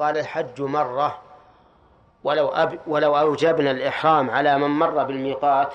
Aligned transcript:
قال 0.00 0.18
الحج 0.18 0.62
مرة 0.62 1.18
ولو 2.24 2.48
أب 2.48 2.78
ولو 2.86 3.18
أوجبنا 3.18 3.70
الإحرام 3.70 4.30
على 4.30 4.58
من 4.58 4.68
مر 4.70 5.04
بالميقات 5.04 5.72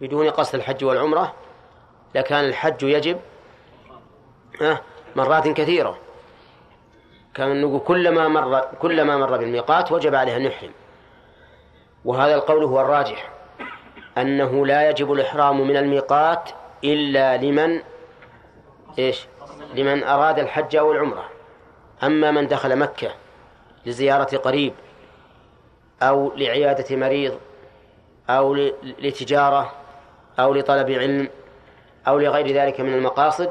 بدون 0.00 0.30
قصد 0.30 0.54
الحج 0.54 0.84
والعمرة 0.84 1.34
لكان 2.14 2.44
الحج 2.44 2.82
يجب 2.82 3.20
مرات 5.16 5.48
كثيرة. 5.48 5.98
كان 7.34 7.62
نقول 7.62 7.80
كلما 7.80 8.28
مر 8.28 8.60
كلما 8.60 9.16
مر 9.16 9.36
بالميقات 9.36 9.92
وجب 9.92 10.14
عليه 10.14 10.36
أن 10.36 10.44
يحرم. 10.44 10.72
وهذا 12.04 12.34
القول 12.34 12.64
هو 12.64 12.80
الراجح 12.80 13.30
أنه 14.18 14.66
لا 14.66 14.90
يجب 14.90 15.12
الإحرام 15.12 15.68
من 15.68 15.76
الميقات 15.76 16.50
إلا 16.84 17.36
لمن 17.36 17.82
إيش؟ 18.98 19.26
لمن 19.74 20.04
أراد 20.04 20.38
الحج 20.38 20.76
أو 20.76 20.92
العمرة. 20.92 21.33
أما 22.02 22.30
من 22.30 22.48
دخل 22.48 22.76
مكة 22.76 23.10
لزيارة 23.86 24.36
قريب 24.36 24.74
أو 26.02 26.32
لعيادة 26.36 26.96
مريض 26.96 27.38
أو 28.30 28.54
لتجارة 28.82 29.72
أو 30.38 30.54
لطلب 30.54 30.90
علم 30.90 31.28
أو 32.08 32.18
لغير 32.18 32.48
ذلك 32.48 32.80
من 32.80 32.94
المقاصد 32.94 33.50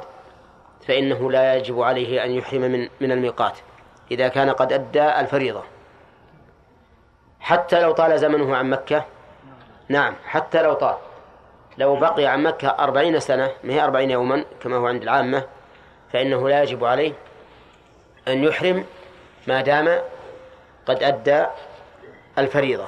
فإنه 0.87 1.31
لا 1.31 1.55
يجب 1.55 1.81
عليه 1.81 2.23
أن 2.25 2.31
يحرم 2.31 2.61
من 2.61 2.89
من 3.01 3.11
الميقات 3.11 3.57
إذا 4.11 4.27
كان 4.27 4.49
قد 4.49 4.73
أدى 4.73 5.19
الفريضة. 5.19 5.63
حتى 7.39 7.81
لو 7.81 7.91
طال 7.91 8.19
زمنه 8.19 8.55
عن 8.55 8.69
مكة 8.69 9.05
نعم 9.89 10.15
حتى 10.25 10.61
لو 10.61 10.73
طال. 10.73 10.95
لو 11.77 11.95
بقي 11.95 12.25
عن 12.25 12.43
مكة 12.43 12.67
أربعين 12.67 13.19
سنة 13.19 13.51
ما 13.63 13.73
هي 13.73 13.83
أربعين 13.83 14.11
يوما 14.11 14.45
كما 14.61 14.75
هو 14.75 14.87
عند 14.87 15.01
العامة 15.01 15.43
فإنه 16.13 16.49
لا 16.49 16.63
يجب 16.63 16.85
عليه 16.85 17.13
أن 18.27 18.43
يحرم 18.43 18.85
ما 19.47 19.61
دام 19.61 20.01
قد 20.85 21.03
أدى 21.03 21.45
الفريضة. 22.37 22.87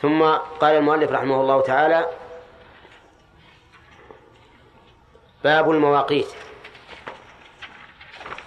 ثم 0.00 0.22
قال 0.60 0.76
المؤلف 0.76 1.10
رحمه 1.10 1.40
الله 1.40 1.60
تعالى 1.60 2.08
باب 5.44 5.70
المواقيت. 5.70 6.28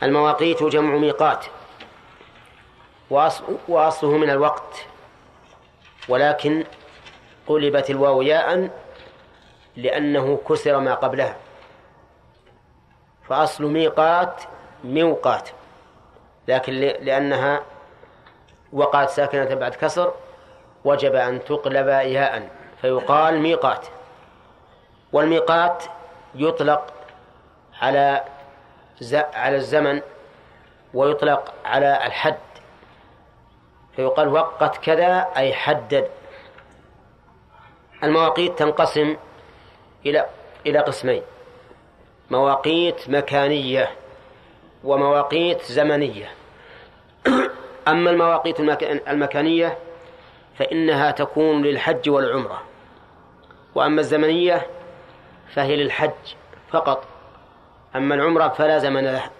المواقيت 0.03 0.63
جمع 0.63 0.97
ميقات 0.97 1.45
وأصله 3.67 4.17
من 4.17 4.29
الوقت 4.29 4.85
ولكن 6.09 6.63
قلبت 7.47 7.89
الواو 7.89 8.21
ياء 8.21 8.69
لأنه 9.75 10.41
كسر 10.49 10.79
ما 10.79 10.93
قبلها. 10.93 11.37
فأصل 13.33 13.63
ميقات 13.63 14.41
موقات 14.83 15.49
لكن 16.47 16.73
لأنها 16.73 17.63
وقعت 18.73 19.09
ساكنة 19.09 19.55
بعد 19.55 19.75
كسر 19.75 20.13
وجب 20.85 21.15
أن 21.15 21.43
تقلب 21.43 21.87
ياء 21.87 22.49
فيقال 22.81 23.39
ميقات. 23.39 23.87
والميقات 25.13 25.83
يطلق 26.35 26.93
على 27.81 28.23
على 29.13 29.55
الزمن 29.55 30.01
ويطلق 30.93 31.53
على 31.65 32.05
الحد. 32.05 32.37
فيقال 33.95 34.27
وقت 34.27 34.77
كذا 34.77 35.27
أي 35.37 35.53
حدد. 35.53 36.09
المواقيت 38.03 38.59
تنقسم 38.59 39.17
إلى 40.05 40.25
إلى 40.65 40.79
قسمين. 40.79 41.23
مواقيت 42.31 43.09
مكانية 43.09 43.89
ومواقيت 44.83 45.61
زمنية. 45.63 46.31
أما 47.87 48.09
المواقيت 48.09 48.59
المكانية 49.07 49.77
فإنها 50.59 51.11
تكون 51.11 51.61
للحج 51.61 52.09
والعمرة. 52.09 52.61
وأما 53.75 54.01
الزمنية 54.01 54.67
فهي 55.53 55.75
للحج 55.75 56.11
فقط. 56.71 57.03
أما 57.95 58.15
العمرة 58.15 58.47
فلا 58.47 58.77
زمن 58.77 59.03
لها. 59.03 59.31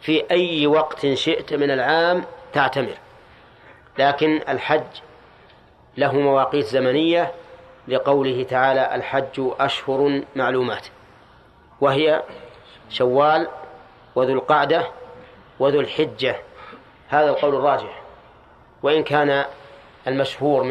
في 0.00 0.30
أي 0.30 0.66
وقت 0.66 1.06
شئت 1.06 1.54
من 1.54 1.70
العام 1.70 2.24
تعتمر. 2.52 2.96
لكن 3.98 4.40
الحج 4.48 5.00
له 5.96 6.12
مواقيت 6.12 6.66
زمنية 6.66 7.32
لقوله 7.88 8.42
تعالى 8.42 8.94
الحج 8.94 9.50
أشهر 9.60 10.22
معلومات. 10.36 10.86
وهي 11.82 12.22
شوال 12.88 13.48
وذو 14.14 14.32
القعدة 14.32 14.86
وذو 15.58 15.80
الحجة 15.80 16.36
هذا 17.08 17.30
القول 17.30 17.54
الراجح. 17.54 18.02
وإن 18.82 19.04
كان 19.04 19.44
المشهور 20.06 20.62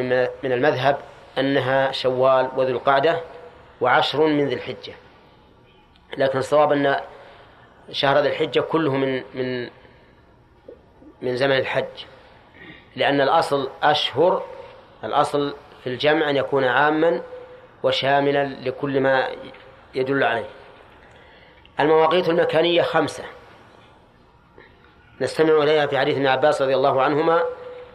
من 0.44 0.52
المذهب 0.52 0.98
أنها 1.38 1.92
شوال 1.92 2.50
وذو 2.56 2.70
القعدة 2.70 3.22
وعشر 3.82 4.28
من 4.28 4.48
ذي 4.48 4.56
الحجة 4.56 4.94
لكن 6.18 6.40
الصواب 6.40 6.72
أن 6.72 7.00
شهر 7.92 8.20
ذي 8.20 8.30
الحجة 8.30 8.60
كله 8.60 8.96
من 8.96 9.24
من 9.34 9.70
من 11.22 11.36
زمن 11.38 11.58
الحج. 11.58 12.06
لأن 12.96 13.22
الأصل 13.22 13.70
أشهر 13.84 14.44
الأصل 15.04 15.56
في 15.84 15.88
الجمع 15.88 16.30
أن 16.30 16.36
يكون 16.36 16.64
عاما 16.64 17.22
وشاملا 17.84 18.44
لكل 18.46 19.00
ما 19.00 19.28
يدل 19.96 20.24
عليه. 20.24 20.61
المواقيت 21.82 22.30
المكانية 22.30 22.82
خمسة. 22.82 23.24
نستمع 25.22 25.64
إليها 25.64 25.86
في 25.86 26.00
حديث 26.00 26.16
ابن 26.16 26.28
عباس 26.28 26.62
رضي 26.62 26.76
الله 26.76 27.02
عنهما 27.02 27.44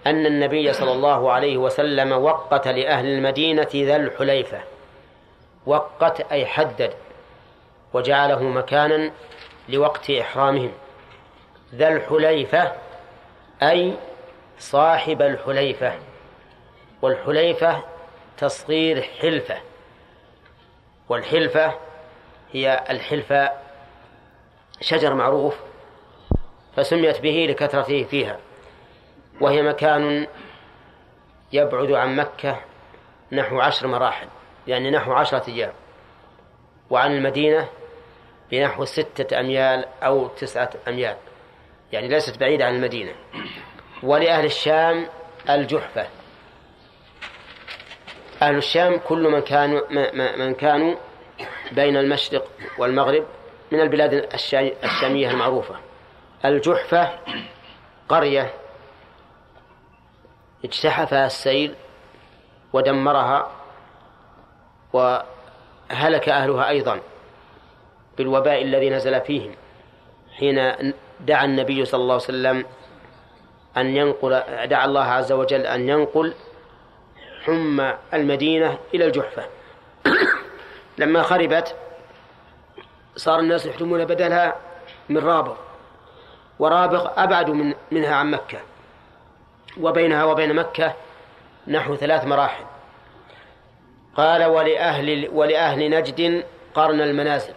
أن 0.06 0.26
النبي 0.26 0.72
صلى 0.72 0.92
الله 0.92 1.32
عليه 1.32 1.56
وسلم 1.56 2.12
وقت 2.12 2.68
لأهل 2.68 3.06
المدينة 3.06 3.68
ذا 3.74 3.96
الحليفة. 3.96 4.60
وقت 5.66 6.20
أي 6.20 6.46
حدد. 6.46 6.92
وجعله 7.92 8.42
مكانا 8.42 9.10
لوقت 9.68 10.10
إحرامهم. 10.10 10.72
ذا 11.74 11.88
الحليفة 11.88 12.72
أي 13.62 13.94
صاحب 14.58 15.22
الحليفة. 15.22 15.92
والحليفة 17.02 17.82
تصغير 18.38 19.02
حلفة. 19.02 19.56
والحلفة 21.08 21.72
هي 22.52 22.84
الحلفة 22.90 23.65
شجر 24.80 25.14
معروف 25.14 25.54
فسميت 26.76 27.20
به 27.20 27.46
لكثرته 27.50 28.04
فيها. 28.04 28.38
وهي 29.40 29.62
مكان 29.62 30.26
يبعد 31.52 31.92
عن 31.92 32.16
مكة 32.16 32.60
نحو 33.32 33.60
عشر 33.60 33.86
مراحل 33.86 34.28
يعني 34.66 34.90
نحو 34.90 35.12
عشرة 35.12 35.42
أيام. 35.48 35.72
وعن 36.90 37.12
المدينة 37.16 37.68
بنحو 38.50 38.84
ستة 38.84 39.40
أميال 39.40 39.84
أو 40.02 40.28
تسعة 40.28 40.70
أميال 40.88 41.16
يعني 41.92 42.08
ليست 42.08 42.38
بعيدة 42.38 42.66
عن 42.66 42.74
المدينة. 42.74 43.12
ولأهل 44.02 44.44
الشام 44.44 45.06
الجحفة. 45.50 46.06
أهل 48.42 48.56
الشام 48.56 49.00
كل 49.08 49.28
من 49.28 49.40
كانوا 49.40 49.80
من 50.36 50.54
كانوا 50.54 50.94
بين 51.72 51.96
المشرق 51.96 52.50
والمغرب 52.78 53.24
من 53.72 53.80
البلاد 53.80 54.28
الشامية 54.84 55.30
المعروفة. 55.30 55.74
الجحفة 56.44 57.08
قرية 58.08 58.52
اجتحفها 60.64 61.26
السيل 61.26 61.74
ودمرها 62.72 63.50
وهلك 64.92 66.28
أهلها 66.28 66.68
أيضا 66.68 67.00
بالوباء 68.18 68.62
الذي 68.62 68.90
نزل 68.90 69.20
فيهم 69.20 69.54
حين 70.38 70.72
دعا 71.20 71.44
النبي 71.44 71.84
صلى 71.84 72.00
الله 72.00 72.14
عليه 72.14 72.24
وسلم 72.24 72.64
أن 73.76 73.96
ينقل 73.96 74.42
دعا 74.66 74.84
الله 74.84 75.04
عز 75.04 75.32
وجل 75.32 75.66
أن 75.66 75.88
ينقل 75.88 76.34
حمى 77.44 77.94
المدينة 78.14 78.78
إلى 78.94 79.06
الجحفة. 79.06 79.44
لما 80.98 81.22
خربت 81.22 81.76
صار 83.16 83.38
الناس 83.38 83.66
يحرمون 83.66 84.04
بدلها 84.04 84.56
من 85.08 85.18
رابغ 85.18 85.56
ورابغ 86.58 87.08
أبعد 87.16 87.50
من 87.50 87.74
منها 87.90 88.14
عن 88.14 88.30
مكة. 88.30 88.58
وبينها 89.80 90.24
وبين 90.24 90.54
مكة 90.54 90.94
نحو 91.68 91.96
ثلاث 91.96 92.24
مراحل. 92.24 92.64
قال 94.16 94.44
ولأهل 94.44 95.28
ولأهل 95.32 95.90
نجد 95.90 96.44
قرن 96.74 97.00
المنازل. 97.00 97.54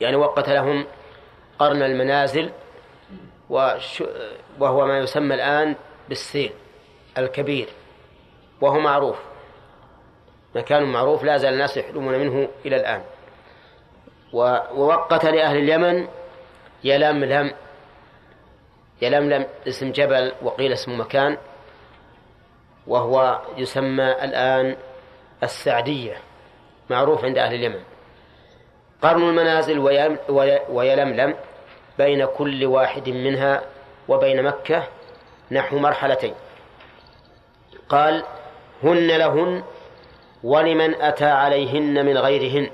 يعني 0.00 0.16
وقت 0.16 0.48
لهم 0.48 0.86
قرن 1.58 1.82
المنازل 1.82 2.50
وهو 4.58 4.86
ما 4.86 4.98
يسمى 4.98 5.34
الآن 5.34 5.76
بالسيل 6.08 6.52
الكبير 7.18 7.68
وهو 8.60 8.80
معروف. 8.80 9.16
مكان 10.54 10.82
معروف 10.82 11.24
لا 11.24 11.36
زال 11.36 11.52
الناس 11.52 11.76
يحرمون 11.76 12.18
منه 12.18 12.48
إلى 12.66 12.76
الآن. 12.76 13.02
ووقت 14.32 15.24
لأهل 15.24 15.56
اليمن 15.56 16.08
يلملم 16.84 17.52
يلملم 19.02 19.46
اسم 19.68 19.92
جبل 19.92 20.32
وقيل 20.42 20.72
اسم 20.72 21.00
مكان 21.00 21.38
وهو 22.86 23.40
يسمى 23.56 24.04
الآن 24.04 24.76
السعدية 25.42 26.16
معروف 26.90 27.24
عند 27.24 27.38
أهل 27.38 27.54
اليمن. 27.54 27.80
قرن 29.02 29.22
المنازل 29.22 29.78
ويلملم 30.68 31.34
بين 31.98 32.24
كل 32.24 32.66
واحد 32.66 33.08
منها 33.08 33.62
وبين 34.08 34.42
مكة 34.42 34.88
نحو 35.52 35.78
مرحلتين. 35.78 36.34
قال 37.88 38.24
هن 38.82 39.06
لهن 39.06 39.62
ولمن 40.44 40.94
أتى 41.02 41.24
عليهن 41.24 42.06
من 42.06 42.18
غيرهن. 42.18 42.70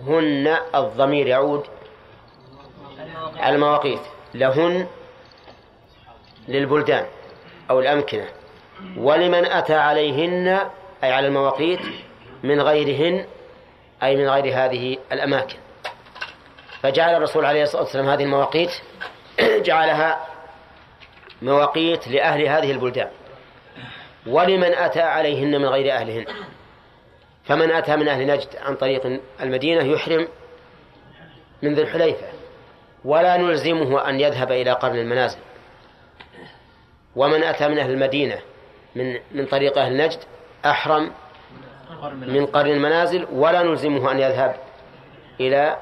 هن 0.00 0.56
الضمير 0.74 1.26
يعود 1.26 1.64
على 3.36 3.54
المواقيت. 3.54 4.00
لهن 4.34 4.86
للبلدان 6.48 7.06
أو 7.70 7.80
الأمكنة. 7.80 8.28
ولمن 8.96 9.44
أتى 9.44 9.74
عليهن 9.74 10.48
أي 11.04 11.12
على 11.12 11.26
المواقيت 11.26 11.80
من 12.42 12.60
غيرهن 12.60 13.24
أي 14.02 14.16
من 14.16 14.28
غير 14.28 14.54
هذه 14.54 14.98
الأماكن. 15.12 15.56
فجعل 16.82 17.14
الرسول 17.14 17.44
عليه 17.44 17.62
الصلاة 17.62 17.82
والسلام 17.82 18.08
هذه 18.08 18.22
المواقيت 18.22 18.70
جعلها 19.66 20.26
مواقيت 21.42 22.08
لأهل 22.08 22.42
هذه 22.42 22.70
البلدان. 22.70 23.08
ولمن 24.26 24.74
أتى 24.74 25.00
عليهن 25.00 25.60
من 25.60 25.66
غير 25.66 25.92
أهلهن. 25.92 26.26
فمن 27.44 27.70
أتى 27.70 27.96
من 27.96 28.08
أهل 28.08 28.26
نجد 28.26 28.48
عن 28.56 28.74
طريق 28.76 29.20
المدينة 29.40 29.84
يحرم 29.84 30.28
من 31.62 31.74
ذي 31.74 31.82
الحليفة 31.82 32.26
ولا 33.04 33.36
نلزمه 33.36 34.08
أن 34.08 34.20
يذهب 34.20 34.52
إلى 34.52 34.70
قرن 34.72 34.98
المنازل. 34.98 35.38
ومن 37.16 37.42
أتى 37.42 37.68
من 37.68 37.78
أهل 37.78 37.90
المدينة 37.90 38.38
من 38.94 39.18
من 39.32 39.46
طريق 39.46 39.78
أهل 39.78 39.96
نجد 39.96 40.18
أحرم 40.64 41.10
من 42.12 42.46
قرن 42.46 42.70
المنازل 42.70 43.26
ولا 43.32 43.62
نلزمه 43.62 44.12
أن 44.12 44.20
يذهب 44.20 44.56
إلى 45.40 45.76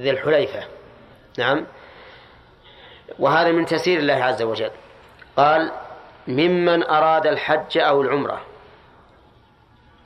ذي 0.00 0.10
الحليفة. 0.10 0.64
نعم. 1.38 1.66
وهذا 3.18 3.52
من 3.52 3.66
تسير 3.66 3.98
الله 3.98 4.14
عز 4.14 4.42
وجل. 4.42 4.70
قال 5.36 5.72
ممن 6.28 6.82
أراد 6.82 7.26
الحج 7.26 7.78
أو 7.78 8.02
العمرة 8.02 8.40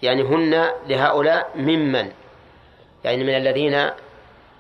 يعني 0.03 0.23
هن 0.23 0.71
لهؤلاء 0.87 1.51
ممن؟ 1.55 2.13
يعني 3.05 3.25
من 3.25 3.37
الذين 3.37 3.91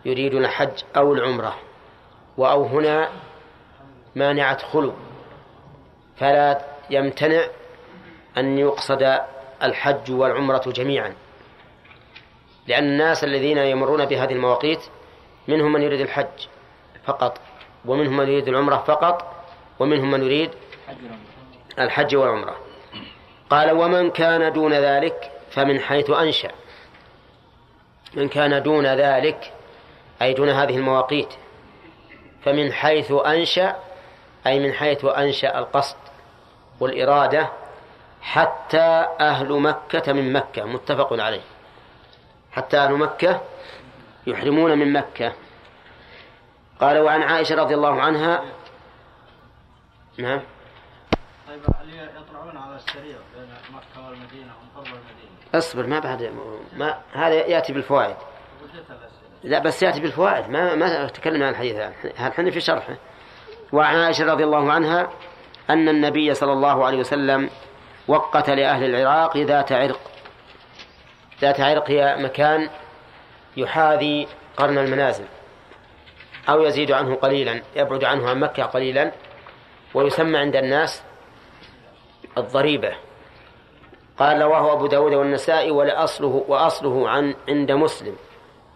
يريدون 0.04 0.44
الحج 0.44 0.82
أو 0.96 1.14
العمرة. 1.14 1.56
وأو 2.36 2.64
هنا 2.64 3.08
مانعة 4.16 4.58
خلو. 4.58 4.92
فلا 6.16 6.60
يمتنع 6.90 7.44
أن 8.38 8.58
يقصد 8.58 9.18
الحج 9.62 10.12
والعمرة 10.12 10.62
جميعا. 10.66 11.14
لأن 12.66 12.84
الناس 12.84 13.24
الذين 13.24 13.58
يمرون 13.58 14.04
بهذه 14.04 14.32
المواقيت 14.32 14.80
منهم 15.48 15.72
من 15.72 15.82
يريد 15.82 16.00
الحج 16.00 16.46
فقط 17.04 17.40
ومنهم 17.84 18.16
من 18.16 18.28
يريد 18.28 18.48
العمرة 18.48 18.76
فقط 18.76 19.44
ومنهم 19.78 20.10
من 20.10 20.22
يريد 20.22 20.50
الحج 21.78 22.16
والعمرة. 22.16 22.69
قال 23.50 23.70
ومن 23.70 24.10
كان 24.10 24.52
دون 24.52 24.72
ذلك 24.72 25.32
فمن 25.50 25.80
حيث 25.80 26.10
أنشأ. 26.10 26.50
من 28.14 28.28
كان 28.28 28.62
دون 28.62 28.86
ذلك 28.86 29.52
أي 30.22 30.34
دون 30.34 30.48
هذه 30.48 30.76
المواقيت 30.76 31.28
فمن 32.44 32.72
حيث 32.72 33.12
أنشأ 33.12 33.76
أي 34.46 34.60
من 34.60 34.72
حيث 34.72 35.04
أنشأ 35.04 35.58
القصد 35.58 35.96
والإرادة 36.80 37.48
حتى 38.22 39.06
أهل 39.20 39.52
مكة 39.52 40.12
من 40.12 40.32
مكة 40.32 40.64
متفق 40.64 41.12
عليه. 41.12 41.42
حتى 42.52 42.78
أهل 42.78 42.92
مكة 42.92 43.40
يحرمون 44.26 44.78
من 44.78 44.92
مكة. 44.92 45.32
قال 46.80 46.98
وعن 46.98 47.22
عائشة 47.22 47.54
رضي 47.54 47.74
الله 47.74 48.02
عنها 48.02 48.44
نعم 50.18 50.40
طيب 51.48 51.60
يطلعون 52.16 52.56
على 52.56 52.76
السريع 52.76 53.16
بين 53.34 53.48
مكة 53.70 54.08
والمدينة 54.08 54.52
ومن 54.76 54.86
المدينة 54.86 55.39
اصبر 55.54 55.86
ما 55.86 55.98
بعد 55.98 56.32
ما 56.76 56.98
هذا 57.12 57.34
يأتي 57.34 57.72
بالفوائد. 57.72 58.16
لا 59.42 59.58
بس 59.58 59.82
يأتي 59.82 60.00
بالفوائد 60.00 60.48
ما 60.48 60.74
ما 60.74 61.06
تكلم 61.08 61.42
عن 61.42 61.48
الحديث 61.48 61.76
هذا 61.76 61.92
إحنا 62.18 62.50
في 62.50 62.60
شرحه 62.60 62.96
وعن 63.72 63.96
عائشة 63.96 64.24
رضي 64.24 64.44
الله 64.44 64.72
عنها 64.72 65.10
أن 65.70 65.88
النبي 65.88 66.34
صلى 66.34 66.52
الله 66.52 66.86
عليه 66.86 66.98
وسلم 66.98 67.50
وقت 68.08 68.50
لأهل 68.50 68.84
العراق 68.84 69.36
ذات 69.36 69.72
عرق. 69.72 70.00
ذات 71.40 71.60
عرق 71.60 71.90
هي 71.90 72.16
مكان 72.16 72.70
يحاذي 73.56 74.28
قرن 74.56 74.78
المنازل. 74.78 75.24
أو 76.48 76.62
يزيد 76.62 76.92
عنه 76.92 77.14
قليلا 77.14 77.62
يبعد 77.76 78.04
عنه 78.04 78.30
عن 78.30 78.40
مكة 78.40 78.62
قليلا 78.62 79.12
ويسمى 79.94 80.38
عند 80.38 80.56
الناس 80.56 81.02
الضريبة. 82.38 82.94
قال 84.20 84.42
رواه 84.42 84.72
أبو 84.72 84.86
داود 84.86 85.14
والنسائي 85.14 85.70
ولأصله 85.70 86.44
وأصله 86.48 87.08
عن 87.08 87.34
عند 87.48 87.72
مسلم 87.72 88.16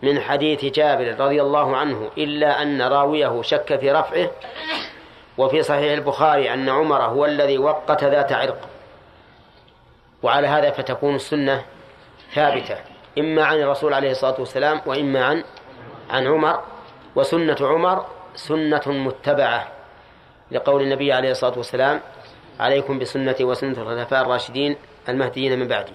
من 0.02 0.20
حديث 0.20 0.64
جابر 0.64 1.20
رضي 1.20 1.42
الله 1.42 1.76
عنه 1.76 2.10
إلا 2.18 2.62
أن 2.62 2.82
راويه 2.82 3.42
شك 3.42 3.76
في 3.80 3.92
رفعه 3.92 4.30
وفي 5.38 5.62
صحيح 5.62 5.92
البخاري 5.92 6.54
أن 6.54 6.68
عمر 6.68 7.02
هو 7.02 7.24
الذي 7.24 7.58
وقت 7.58 8.04
ذات 8.04 8.32
عرق. 8.32 8.68
وعلى 10.22 10.46
هذا 10.46 10.70
فتكون 10.70 11.14
السنة 11.14 11.64
ثابتة. 12.34 12.76
إما 13.18 13.44
عن 13.44 13.60
الرسول 13.60 13.94
عليه 13.94 14.10
الصلاة 14.10 14.34
والسلام 14.38 14.80
وإما 14.86 15.24
عن 15.24 15.44
عن 16.10 16.26
عمر. 16.26 16.60
وسنة 17.16 17.56
عمر 17.60 18.06
سنة 18.34 18.82
متبعة 18.86 19.68
لقول 20.50 20.82
النبي 20.82 21.12
عليه 21.12 21.30
الصلاة 21.30 21.56
والسلام 21.56 22.00
عليكم 22.60 22.98
بسنتي 22.98 23.44
وسنة 23.44 23.72
الخلفاء 23.72 24.22
الراشدين 24.22 24.76
المهديين 25.08 25.58
من 25.58 25.68
بعدي 25.68 25.92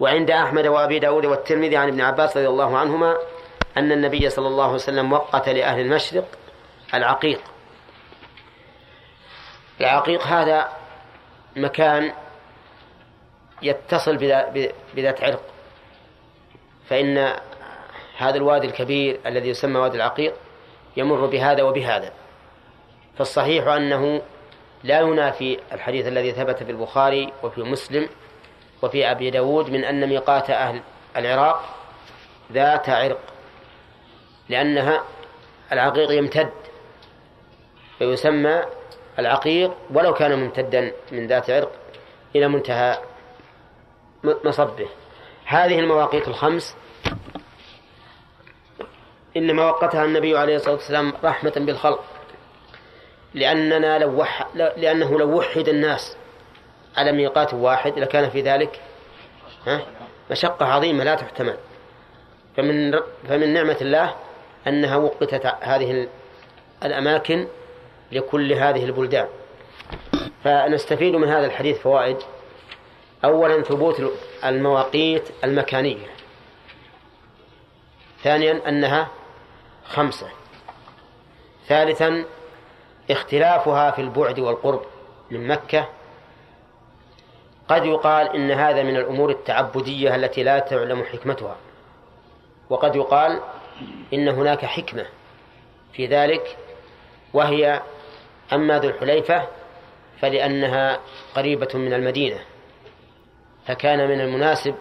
وعند 0.00 0.30
أحمد 0.30 0.66
وأبي 0.66 0.98
داود 0.98 1.26
والترمذي 1.26 1.76
عن 1.76 1.88
ابن 1.88 2.00
عباس 2.00 2.36
رضي 2.36 2.48
الله 2.48 2.78
عنهما 2.78 3.16
أن 3.76 3.92
النبي 3.92 4.30
صلى 4.30 4.48
الله 4.48 4.64
عليه 4.64 4.74
وسلم 4.74 5.12
وقت 5.12 5.48
لأهل 5.48 5.80
المشرق 5.80 6.24
العقيق. 6.94 7.40
العقيق 9.80 10.22
هذا 10.22 10.68
مكان 11.56 12.12
يتصل 13.62 14.16
بذات 14.96 15.24
عرق. 15.24 15.42
فإن 16.88 17.32
هذا 18.16 18.36
الوادي 18.36 18.66
الكبير 18.66 19.20
الذي 19.26 19.48
يسمى 19.48 19.78
وادي 19.78 19.96
العقيق 19.96 20.34
يمر 20.96 21.26
بهذا 21.26 21.62
وبهذا. 21.62 22.12
فالصحيح 23.18 23.66
أنه 23.66 24.22
لا 24.84 25.00
ينافي 25.00 25.58
الحديث 25.72 26.06
الذي 26.06 26.32
ثبت 26.32 26.62
في 26.62 26.72
البخاري 26.72 27.32
وفي 27.42 27.62
مسلم 27.62 28.08
وفي 28.82 29.10
أبي 29.10 29.30
داود 29.30 29.70
من 29.70 29.84
أن 29.84 30.08
ميقات 30.08 30.50
أهل 30.50 30.82
العراق 31.16 31.74
ذات 32.52 32.88
عرق 32.88 33.20
لأنها 34.48 35.02
العقيق 35.72 36.10
يمتد 36.10 36.52
فيسمى 37.98 38.62
العقيق 39.18 39.72
ولو 39.94 40.14
كان 40.14 40.38
ممتدا 40.38 40.92
من 41.12 41.26
ذات 41.26 41.50
عرق 41.50 41.72
إلى 42.36 42.48
منتهى 42.48 42.98
مصبه. 44.24 44.88
هذه 45.44 45.78
المواقيت 45.78 46.28
الخمس 46.28 46.76
إنما 49.36 49.64
وقتها 49.64 50.04
النبي 50.04 50.38
عليه 50.38 50.56
الصلاة 50.56 50.74
والسلام 50.74 51.12
رحمة 51.24 51.52
بالخلق 51.56 52.04
لأننا 53.34 53.98
لو 53.98 54.20
وح... 54.20 54.46
لأنه 54.54 55.18
لو 55.18 55.38
وحد 55.38 55.68
الناس 55.68 56.16
على 56.96 57.12
ميقات 57.12 57.54
واحد 57.54 57.98
لكان 57.98 58.30
في 58.30 58.40
ذلك 58.40 58.80
مشقة 60.30 60.66
عظيمة 60.66 61.04
لا 61.04 61.14
تحتمل. 61.14 61.56
فمن 62.56 63.00
فمن 63.28 63.52
نعمة 63.52 63.76
الله 63.80 64.14
أنها 64.66 64.96
وقتت 64.96 65.46
هذه 65.60 66.08
الأماكن 66.84 67.48
لكل 68.12 68.52
هذه 68.52 68.84
البلدان. 68.84 69.28
فنستفيد 70.44 71.14
من 71.14 71.28
هذا 71.28 71.46
الحديث 71.46 71.78
فوائد. 71.78 72.16
أولا 73.24 73.62
ثبوت 73.62 74.02
المواقيت 74.44 75.28
المكانية. 75.44 76.06
ثانيا 78.22 78.68
أنها 78.68 79.08
خمسة. 79.84 80.28
ثالثا 81.66 82.24
اختلافها 83.10 83.90
في 83.90 84.00
البعد 84.00 84.38
والقرب 84.38 84.82
من 85.30 85.48
مكة. 85.48 85.88
قد 87.72 87.84
يقال 87.86 88.36
إن 88.36 88.50
هذا 88.50 88.82
من 88.82 88.96
الأمور 88.96 89.30
التعبدية 89.30 90.14
التي 90.14 90.42
لا 90.42 90.58
تعلم 90.58 91.04
حكمتها. 91.04 91.56
وقد 92.70 92.96
يقال 92.96 93.40
إن 94.14 94.28
هناك 94.28 94.64
حكمة 94.64 95.06
في 95.92 96.06
ذلك 96.06 96.56
وهي 97.34 97.82
أما 98.52 98.78
ذو 98.78 98.88
الحليفة 98.88 99.48
فلأنها 100.20 100.98
قريبة 101.34 101.68
من 101.74 101.92
المدينة. 101.92 102.38
فكان 103.66 104.08
من 104.08 104.20
المناسب 104.20 104.74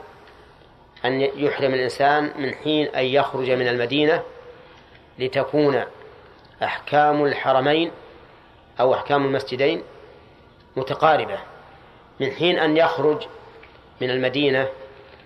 أن 1.05 1.21
يحرم 1.21 1.74
الإنسان 1.74 2.31
من 2.38 2.53
حين 2.53 2.88
أن 2.88 3.05
يخرج 3.05 3.51
من 3.51 3.67
المدينة 3.67 4.24
لتكون 5.19 5.83
أحكام 6.63 7.25
الحرمين 7.25 7.91
أو 8.79 8.93
أحكام 8.93 9.25
المسجدين 9.25 9.83
متقاربة. 10.75 11.50
من 12.21 12.31
حين 12.31 12.59
أن 12.59 12.77
يخرج 12.77 13.27
من 14.01 14.09
المدينة 14.09 14.67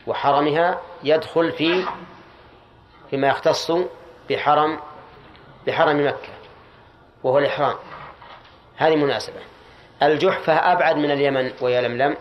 وحرمها 0.07 0.81
يدخل 1.03 1.51
في 1.51 1.85
فيما 3.09 3.27
يختص 3.27 3.71
بحرم 4.29 4.79
بحرم 5.67 6.07
مكة 6.07 6.33
وهو 7.23 7.39
الإحرام. 7.39 7.75
هذه 8.77 8.95
مناسبة. 8.95 9.39
الجحفة 10.03 10.53
أبعد 10.53 10.95
من 10.95 11.11
اليمن 11.11 11.51
ويلملم 11.61 12.17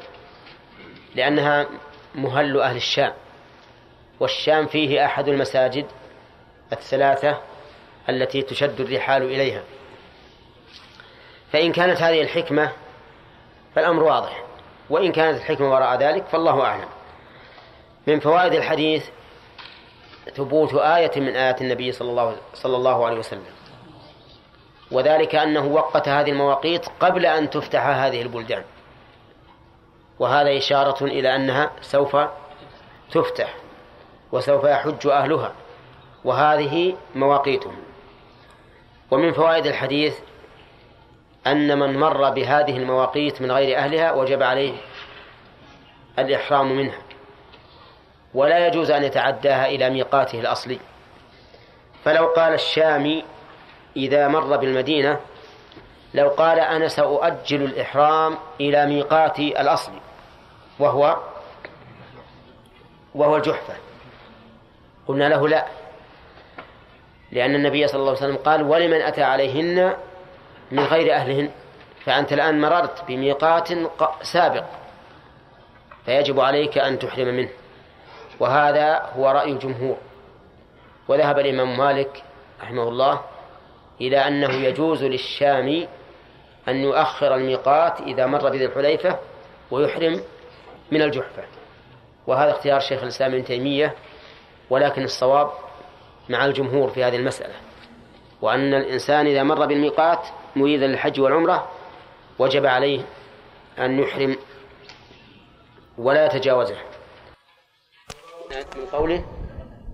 لأنها 1.15 1.67
مهل 2.15 2.61
أهل 2.61 2.77
الشام 2.77 3.13
والشام 4.21 4.67
فيه 4.67 5.05
أحد 5.05 5.29
المساجد 5.29 5.87
الثلاثة 6.73 7.41
التي 8.09 8.43
تشد 8.43 8.81
الرحال 8.81 9.23
إليها. 9.23 9.63
فإن 11.53 11.73
كانت 11.73 12.03
هذه 12.03 12.23
الحكمة 12.23 12.73
فالأمر 13.75 14.03
واضح. 14.03 14.44
وإن 14.91 15.13
كانت 15.13 15.39
الحكمة 15.39 15.73
وراء 15.73 15.99
ذلك 15.99 16.25
فالله 16.25 16.65
أعلم. 16.65 16.89
من 18.07 18.21
فوائد 18.21 18.53
الحديث 18.53 19.07
ثبوت 20.35 20.75
آية 20.75 21.21
من 21.21 21.37
آيات 21.37 21.61
النبي 21.63 21.93
صلى 21.93 22.11
الله 22.11 22.37
صلى 22.55 22.77
الله 22.77 23.07
عليه 23.07 23.19
وسلم. 23.19 23.45
وذلك 24.91 25.35
أنه 25.35 25.67
وقت 25.67 26.09
هذه 26.09 26.31
المواقيت 26.31 26.87
قبل 27.01 27.27
أن 27.27 27.51
تفتح 27.51 27.87
هذه 27.87 28.23
البلدان. 28.23 28.63
وهذا 30.19 30.59
إشارة 30.59 31.05
إلى 31.05 31.37
أنها 31.37 31.71
سوف 31.81 32.17
تفتح 33.13 33.55
وسوف 34.33 34.65
يحج 34.65 35.07
أهلها. 35.07 35.53
وهذه 36.25 36.97
مواقيتهم. 37.15 37.77
ومن 39.11 39.33
فوائد 39.33 39.67
الحديث 39.67 40.19
أن 41.47 41.79
من 41.79 41.99
مر 41.99 42.31
بهذه 42.31 42.77
المواقيت 42.77 43.43
من 43.43 43.53
غير 43.53 43.79
أهلها 43.79 44.13
وجب 44.13 44.43
عليه 44.43 44.73
الإحرام 46.19 46.77
منها 46.77 46.99
ولا 48.35 48.67
يجوز 48.67 48.91
أن 48.91 49.05
يتعداها 49.05 49.67
إلى 49.67 49.91
ميقاته 49.91 50.41
الأصلي. 50.41 50.79
فلو 52.05 52.27
قال 52.27 52.55
الشامي 52.55 53.25
إذا 53.97 54.29
مر 54.29 54.57
بالمدينة 54.57 55.21
لو 56.15 56.29
قال 56.29 56.59
أنا 56.59 56.89
سأؤجل 56.89 57.63
الإحرام 57.63 58.39
إلى 58.61 58.87
ميقاتي 58.87 59.61
الأصلي 59.61 60.01
وهو 60.79 61.17
وهو 63.15 63.37
الجحفة. 63.37 63.75
قلنا 65.09 65.29
له 65.29 65.49
لا 65.49 65.67
لأن 67.33 67.55
النبي 67.55 67.87
صلى 67.87 68.01
الله 68.01 68.11
عليه 68.11 68.19
وسلم 68.19 68.37
قال 68.37 68.63
ولمن 68.63 69.01
أتى 69.01 69.23
عليهن 69.23 69.97
من 70.71 70.85
غير 70.85 71.15
أهلهن 71.15 71.51
فأنت 72.05 72.33
الآن 72.33 72.61
مررت 72.61 73.05
بميقات 73.09 73.69
سابق 74.23 74.65
فيجب 76.05 76.41
عليك 76.41 76.79
أن 76.79 76.99
تحرم 76.99 77.29
منه. 77.29 77.49
وهذا 78.41 79.11
هو 79.17 79.31
رأي 79.31 79.53
الجمهور. 79.53 79.97
وذهب 81.09 81.39
الإمام 81.39 81.79
مالك 81.79 82.23
رحمه 82.63 82.89
الله 82.89 83.21
إلى 84.01 84.19
أنه 84.19 84.53
يجوز 84.53 85.05
للشام 85.05 85.87
أن 86.69 86.77
يؤخر 86.77 87.35
الميقات 87.35 88.01
إذا 88.01 88.27
مر 88.27 88.51
بذي 88.51 88.65
الحليفة 88.65 89.19
ويحرم 89.71 90.21
من 90.91 91.03
الجحفة. 91.03 91.43
وهذا 92.27 92.51
اختيار 92.51 92.81
شيخ 92.81 93.03
الإسلام 93.03 93.35
ابن 93.35 93.45
تيمية 93.45 93.95
ولكن 94.71 95.05
الصواب 95.05 95.51
مع 96.29 96.45
الجمهور 96.45 96.89
في 96.89 97.05
هذه 97.05 97.17
المسألة. 97.17 97.55
وأن 98.45 98.75
الإنسان 98.75 99.27
إذا 99.27 99.43
مر 99.43 99.67
بالميقات 99.67 100.19
مريدا 100.57 100.87
للحج 100.87 101.21
والعمرة 101.21 101.69
وجب 102.39 102.67
عليه 102.67 103.01
أن 103.79 103.99
يحرم 103.99 104.37
ولا 105.99 106.27
يتجاوزه. 106.27 106.77
من 108.51 108.87
قوله 108.93 109.25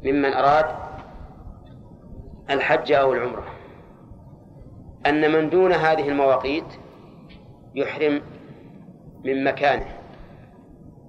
ممن 0.05 0.33
أراد 0.33 0.67
الحج 2.51 2.93
أو 2.93 3.13
العمرة. 3.13 3.45
أن 5.07 5.33
من 5.33 5.51
دون 5.51 5.73
هذه 5.73 6.09
المواقيت 6.09 6.65
يحرم 7.75 8.23
من 9.25 9.45
مكانه 9.45 9.99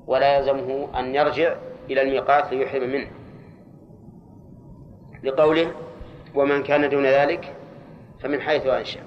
ولا 0.07 0.37
يلزمه 0.37 0.99
أن 0.99 1.15
يرجع 1.15 1.55
إلى 1.89 2.01
الميقات 2.01 2.53
ليحرم 2.53 2.89
منه. 2.89 3.11
لقوله 5.23 5.71
ومن 6.35 6.63
كان 6.63 6.89
دون 6.89 7.05
ذلك 7.05 7.55
فمن 8.19 8.41
حيث 8.41 8.65
أنشأ. 8.65 8.99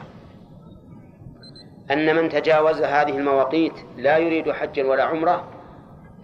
أن 1.91 2.17
من 2.17 2.29
تجاوز 2.29 2.83
هذه 2.83 3.19
المواقيت 3.19 3.73
لا 3.97 4.19
يريد 4.19 4.53
حجا 4.53 4.87
ولا 4.87 5.05
عمرة 5.05 5.49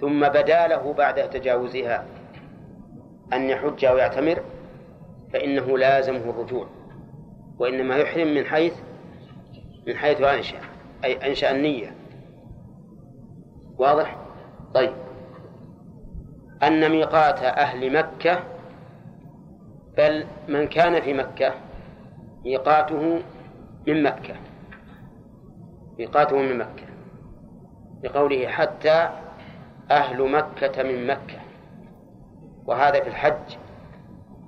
ثم 0.01 0.29
بدا 0.29 0.67
له 0.69 0.93
بعد 0.93 1.31
تجاوزها 1.31 2.05
أن 3.33 3.51
يحج 3.51 3.85
أو 3.85 3.97
يعتمر 3.97 4.43
فإنه 5.33 5.79
لازمه 5.79 6.31
الرجوع 6.31 6.67
وإنما 7.59 7.97
يحرم 7.97 8.35
من 8.35 8.45
حيث 8.45 8.75
من 9.87 9.97
حيث 9.97 10.21
أنشأ 10.21 10.59
أي 11.05 11.29
أنشأ 11.29 11.51
النية. 11.51 11.95
واضح؟ 13.79 14.17
طيب. 14.75 14.93
أن 16.63 16.91
ميقات 16.91 17.43
أهل 17.43 17.93
مكة 17.93 18.43
بل 19.97 20.27
من 20.49 20.67
كان 20.67 21.01
في 21.01 21.15
مكة 21.15 21.55
ميقاته 22.45 23.23
من 23.87 24.03
مكة 24.03 24.35
ميقاته 25.99 26.37
من 26.37 26.59
مكة 26.59 26.87
بقوله 28.03 28.49
حتى 28.49 29.09
أهل 29.91 30.31
مكة 30.31 30.83
من 30.83 31.07
مكة. 31.07 31.39
وهذا 32.67 33.01
في 33.01 33.09
الحج 33.09 33.57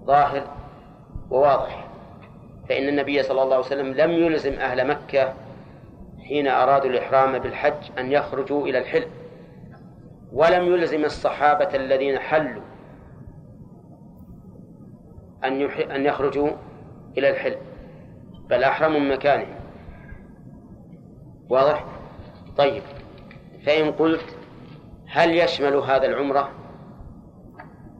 ظاهر 0.04 0.42
وواضح 1.30 1.88
فإن 2.68 2.88
النبي 2.88 3.22
صلى 3.22 3.42
الله 3.42 3.54
عليه 3.56 3.66
وسلم 3.66 3.94
لم 3.94 4.10
يلزم 4.10 4.52
أهل 4.52 4.86
مكة 4.86 5.34
حين 6.28 6.48
أرادوا 6.48 6.90
الإحرام 6.90 7.38
بالحج 7.38 7.98
أن 7.98 8.12
يخرجوا 8.12 8.66
إلى 8.66 8.78
الحل 8.78 9.06
ولم 10.32 10.64
يلزم 10.64 11.04
الصحابة 11.04 11.68
الذين 11.74 12.18
حلوا 12.18 12.62
أن 15.44 15.62
أن 15.70 16.06
يخرجوا 16.06 16.50
إلى 17.18 17.30
الحل 17.30 17.56
بل 18.48 18.64
أحرموا 18.64 19.00
من 19.00 19.08
مكانهم 19.08 19.54
واضح؟ 21.48 21.84
طيب 22.56 22.82
فإن 23.66 23.92
قلت 23.92 24.36
هل 25.06 25.36
يشمل 25.36 25.74
هذا 25.76 26.06
العمرة؟ 26.06 26.50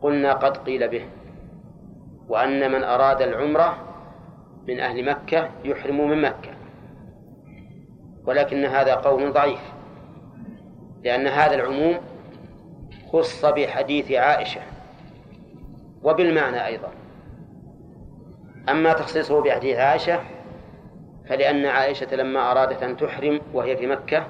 قلنا 0.03 0.33
قد 0.33 0.57
قيل 0.57 0.89
به 0.89 1.07
وأن 2.29 2.73
من 2.73 2.85
أراد 2.85 3.23
العمرة 3.23 3.77
من 4.69 4.81
أهل 4.81 5.05
مكة 5.11 5.51
يحرم 5.65 6.09
من 6.09 6.23
مكة 6.23 6.51
ولكن 8.27 8.65
هذا 8.65 8.95
قول 8.95 9.33
ضعيف 9.33 9.73
لأن 11.05 11.27
هذا 11.27 11.55
العموم 11.55 11.97
خص 13.13 13.45
بحديث 13.45 14.13
عائشة 14.13 14.61
وبالمعنى 16.03 16.67
أيضا 16.67 16.89
أما 18.69 18.93
تخصيصه 18.93 19.43
بحديث 19.43 19.79
عائشة 19.79 20.21
فلأن 21.29 21.67
عائشة 21.67 22.17
لما 22.17 22.51
أرادت 22.51 22.83
أن 22.83 22.97
تحرم 22.97 23.41
وهي 23.55 23.77
في 23.77 23.87
مكة 23.87 24.27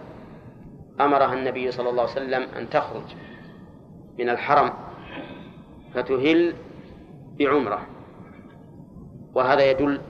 أمرها 1.01 1.35
النبي 1.35 1.71
صلى 1.71 1.91
الله 1.91 2.03
عليه 2.03 2.13
وسلم 2.13 2.43
أن 2.43 2.71
تخرج 2.71 3.03
من 4.19 4.29
الحرم 4.29 4.73
فتهل 5.95 6.55
بعمرة. 7.39 7.87
وهذا 9.35 9.71
يدل 9.71 10.01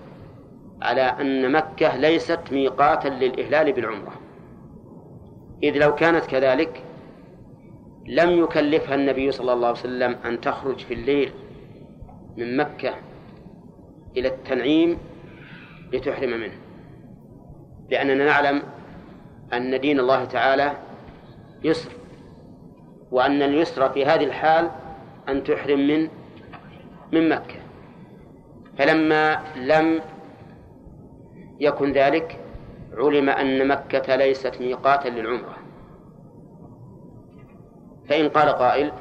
على 0.82 1.02
أن 1.02 1.52
مكة 1.52 1.96
ليست 1.96 2.40
ميقاتا 2.52 3.08
للإهلال 3.08 3.72
بالعمرة. 3.72 4.12
إذ 5.62 5.78
لو 5.78 5.94
كانت 5.94 6.26
كذلك 6.26 6.82
لم 8.06 8.30
يكلفها 8.30 8.94
النبي 8.94 9.30
صلى 9.30 9.52
الله 9.52 9.68
عليه 9.68 9.78
وسلم 9.78 10.16
أن 10.24 10.40
تخرج 10.40 10.78
في 10.78 10.94
الليل 10.94 11.32
من 12.36 12.56
مكة 12.56 12.94
إلى 14.16 14.28
التنعيم 14.28 14.98
لتحرم 15.92 16.30
منه. 16.30 16.58
لأننا 17.90 18.24
نعلم 18.24 18.62
أن 19.52 19.80
دين 19.80 20.00
الله 20.00 20.24
تعالى 20.24 20.72
يسر 21.64 21.90
وأن 23.10 23.42
اليسر 23.42 23.88
في 23.88 24.04
هذه 24.04 24.24
الحال 24.24 24.70
أن 25.28 25.44
تحرم 25.44 25.78
من 25.78 26.08
من 27.12 27.28
مكة. 27.28 27.56
فلما 28.78 29.42
لم 29.56 30.00
يكن 31.60 31.92
ذلك 31.92 32.38
علم 32.92 33.28
أن 33.28 33.68
مكة 33.68 34.16
ليست 34.16 34.60
ميقاتا 34.60 35.08
للعمرة. 35.08 35.56
فإن 38.08 38.28
قال 38.28 38.48
قائل 38.48 38.92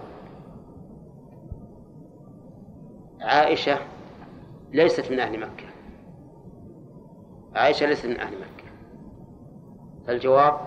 عائشة 3.22 3.91
ليست 4.74 5.12
من 5.12 5.20
أهل 5.20 5.40
مكة. 5.40 5.66
عائشة 7.56 7.86
ليست 7.86 8.06
من 8.06 8.20
أهل 8.20 8.34
مكة. 8.34 8.72
فالجواب 10.08 10.58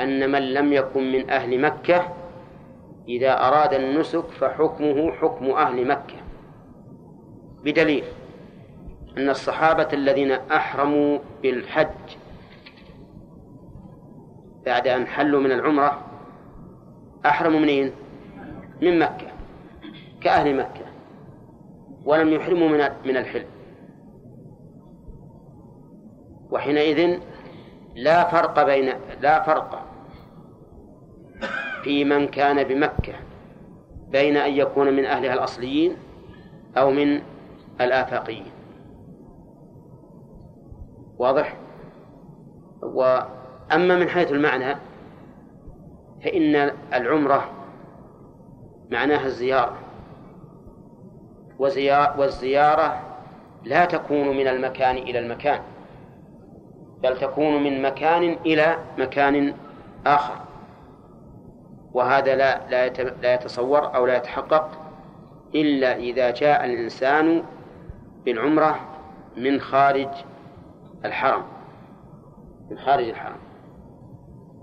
أن 0.00 0.32
من 0.32 0.54
لم 0.54 0.72
يكن 0.72 1.12
من 1.12 1.30
أهل 1.30 1.60
مكة 1.60 2.08
إذا 3.08 3.32
أراد 3.32 3.74
النسك 3.74 4.24
فحكمه 4.24 5.12
حكم 5.12 5.50
أهل 5.50 5.88
مكة. 5.88 6.16
بدليل 7.64 8.04
أن 9.18 9.28
الصحابة 9.28 9.88
الذين 9.92 10.32
أحرموا 10.32 11.18
بالحج 11.42 12.16
بعد 14.66 14.88
أن 14.88 15.06
حلوا 15.06 15.40
من 15.40 15.52
العمرة 15.52 16.00
أحرموا 17.26 17.60
منين؟ 17.60 17.92
من 18.82 18.98
مكة 18.98 19.26
كأهل 20.20 20.56
مكة. 20.56 20.85
ولم 22.06 22.32
يحرموا 22.32 22.68
من 22.68 22.88
من 23.04 23.16
الحل 23.16 23.44
وحينئذ 26.50 27.20
لا 27.94 28.30
فرق 28.30 28.62
بين 28.62 28.92
لا 29.20 29.42
فرق 29.42 29.86
في 31.82 32.04
من 32.04 32.28
كان 32.28 32.64
بمكة 32.64 33.14
بين 34.08 34.36
أن 34.36 34.52
يكون 34.52 34.96
من 34.96 35.04
أهلها 35.04 35.34
الأصليين 35.34 35.96
أو 36.76 36.90
من 36.90 37.22
الآفاقيين. 37.80 38.50
واضح؟ 41.18 41.56
وأما 42.82 43.98
من 43.98 44.08
حيث 44.08 44.32
المعنى 44.32 44.76
فإن 46.24 46.70
العمرة 46.94 47.50
معناها 48.90 49.26
الزيارة. 49.26 49.85
والزيارة 51.58 53.00
لا 53.64 53.84
تكون 53.84 54.36
من 54.36 54.48
المكان 54.48 54.96
إلى 54.96 55.18
المكان 55.18 55.60
بل 57.02 57.18
تكون 57.18 57.62
من 57.62 57.82
مكان 57.82 58.36
إلى 58.46 58.76
مكان 58.98 59.54
آخر. 60.06 60.34
وهذا 61.92 62.34
لا 62.34 62.60
لا 63.22 63.34
يتصور 63.34 63.94
أو 63.94 64.06
لا 64.06 64.16
يتحقق 64.16 64.70
إلا 65.54 65.96
إذا 65.96 66.30
جاء 66.30 66.64
الإنسان 66.64 67.42
بالعمرة 68.24 68.80
من 69.36 69.60
خارج 69.60 70.08
الحرم 71.04 71.42
من 72.70 72.78
خارج 72.78 73.08
الحرم. 73.08 73.36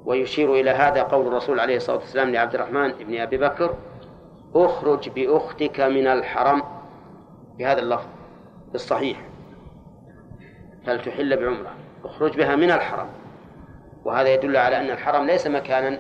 ويشير 0.06 0.54
إلى 0.54 0.70
هذا 0.70 1.04
قول 1.04 1.28
الرسول 1.28 1.60
عليه 1.60 1.78
الصلاة 1.78 1.98
والسلام 1.98 2.30
لعبد 2.30 2.56
الرحمن 2.56 2.92
بن 2.92 3.22
أبي 3.22 3.38
بكر 3.38 3.76
أخرج 4.56 5.10
بأختك 5.10 5.80
من 5.80 6.08
الحرم 6.08 6.62
بهذا 7.58 7.80
اللفظ 7.80 8.08
الصحيح 8.76 9.22
فلتحل 10.86 11.38
بعمرة؟ 11.38 11.76
اخرج 12.04 12.38
بها 12.38 12.56
من 12.56 12.72
الحرم. 12.72 13.08
وهذا 14.06 14.34
يدل 14.34 14.58
على 14.58 14.78
أن 14.78 14.90
الحرم 14.90 15.26
ليس 15.26 15.48
مكانا 15.48 16.00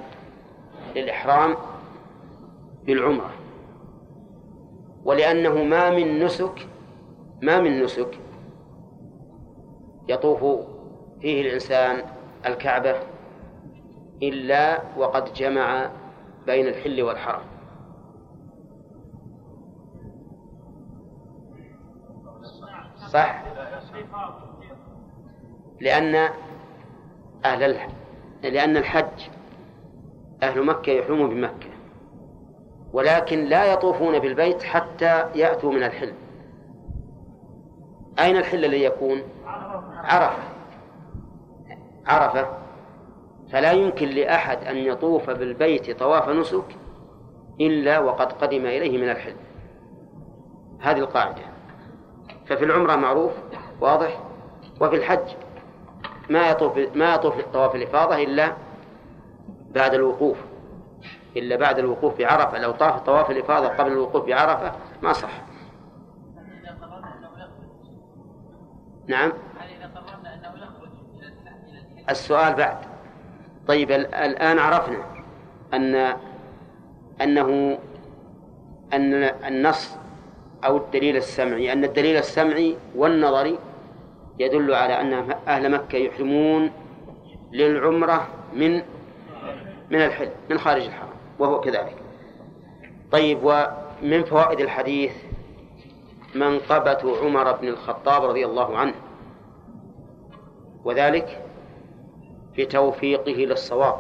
للإحرام 0.96 1.56
بالعمرة. 2.84 3.32
ولأنه 5.04 5.64
ما 5.64 5.90
من 5.90 6.24
نسك 6.24 6.68
ما 7.42 7.60
من 7.60 7.84
نسك 7.84 8.20
يطوف 10.10 10.68
فيه 11.22 11.42
الإنسان 11.42 12.06
الكعبة 12.46 12.96
إلا 14.24 14.82
وقد 14.98 15.34
جمع 15.34 15.92
بين 16.46 16.68
الحل 16.68 17.02
والحرم. 17.02 17.53
صح؟ 23.14 23.44
لأن 25.82 26.30
أهل 27.46 27.64
الحج 27.64 27.92
لأن 28.44 28.78
الحج 28.78 29.30
أهل 30.44 30.66
مكة 30.66 30.92
يحرمون 30.92 31.30
بمكة 31.30 31.70
ولكن 32.94 33.46
لا 33.46 33.74
يطوفون 33.74 34.20
بالبيت 34.20 34.64
حتى 34.64 35.26
يأتوا 35.36 35.72
من 35.72 35.84
الحل. 35.84 36.14
أين 38.20 38.38
الحل 38.38 38.66
الذي 38.66 38.84
يكون؟ 38.84 39.22
عرفة. 39.96 40.44
عرفة. 42.06 42.48
فلا 43.52 43.72
يمكن 43.72 44.08
لأحد 44.08 44.64
أن 44.64 44.78
يطوف 44.78 45.30
بالبيت 45.30 46.00
طواف 46.00 46.30
نسك 46.30 46.76
إلا 47.62 48.00
وقد 48.00 48.32
قدم 48.32 48.66
إليه 48.66 48.98
من 48.98 49.10
الحل. 49.10 49.36
هذه 50.80 51.00
القاعدة. 51.00 51.53
ففي 52.46 52.66
العمرة 52.66 52.96
معروف 52.96 53.32
واضح؟ 53.82 54.20
وفي 54.82 54.96
الحج 54.96 55.36
ما 56.30 56.50
يطوف 56.50 56.78
ما 56.96 57.14
يطوف 57.16 57.34
طواف 57.54 57.76
الإفاضة 57.76 58.16
إلا 58.24 58.54
بعد 59.72 59.94
الوقوف 59.94 60.38
إلا 61.38 61.56
بعد 61.56 61.80
الوقوف 61.80 62.18
بعرفة 62.18 62.58
لو 62.58 62.72
طاف 62.72 63.00
طواف 63.02 63.32
الإفاضة 63.32 63.68
قبل 63.68 63.92
الوقوف 63.92 64.26
بعرفة 64.26 64.72
ما 65.02 65.14
صح. 65.14 65.42
نعم. 69.08 69.34
السؤال 72.10 72.54
بعد. 72.54 72.78
طيب 73.68 73.92
الآن 73.92 74.60
عرفنا 74.60 75.04
أن 75.74 76.16
أنه 77.22 77.80
أن 78.94 79.14
النص 79.24 79.98
أو 80.66 80.78
الدليل 80.78 81.18
السمعي 81.18 81.74
أن 81.74 81.84
الدليل 81.84 82.18
السمعي 82.18 82.76
والنظري 82.96 83.60
يدل 84.40 84.74
على 84.74 85.02
أن 85.02 85.36
أهل 85.48 85.72
مكة 85.72 85.96
يحرمون 85.96 86.72
للعمرة 87.52 88.28
من 88.54 88.82
من 89.90 90.02
الحل 90.02 90.30
من 90.50 90.58
خارج 90.58 90.84
الحرم 90.86 91.10
وهو 91.40 91.62
كذلك. 91.62 91.96
طيب 93.12 93.40
ومن 93.44 94.24
فوائد 94.24 94.60
الحديث 94.60 95.12
منقبة 96.36 97.18
عمر 97.24 97.52
بن 97.52 97.68
الخطاب 97.68 98.24
رضي 98.26 98.46
الله 98.46 98.78
عنه 98.78 98.94
وذلك 100.86 101.42
بتوفيقه 102.58 103.32
للصواب 103.32 103.96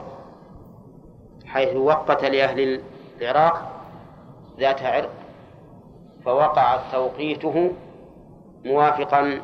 حيث 1.45 1.75
وقت 1.75 2.25
لأهل 2.25 2.81
العراق 3.21 3.71
ذات 4.59 4.81
عرق 4.83 5.22
فوقع 6.25 6.79
توقيته 6.91 7.71
موافقا 8.65 9.41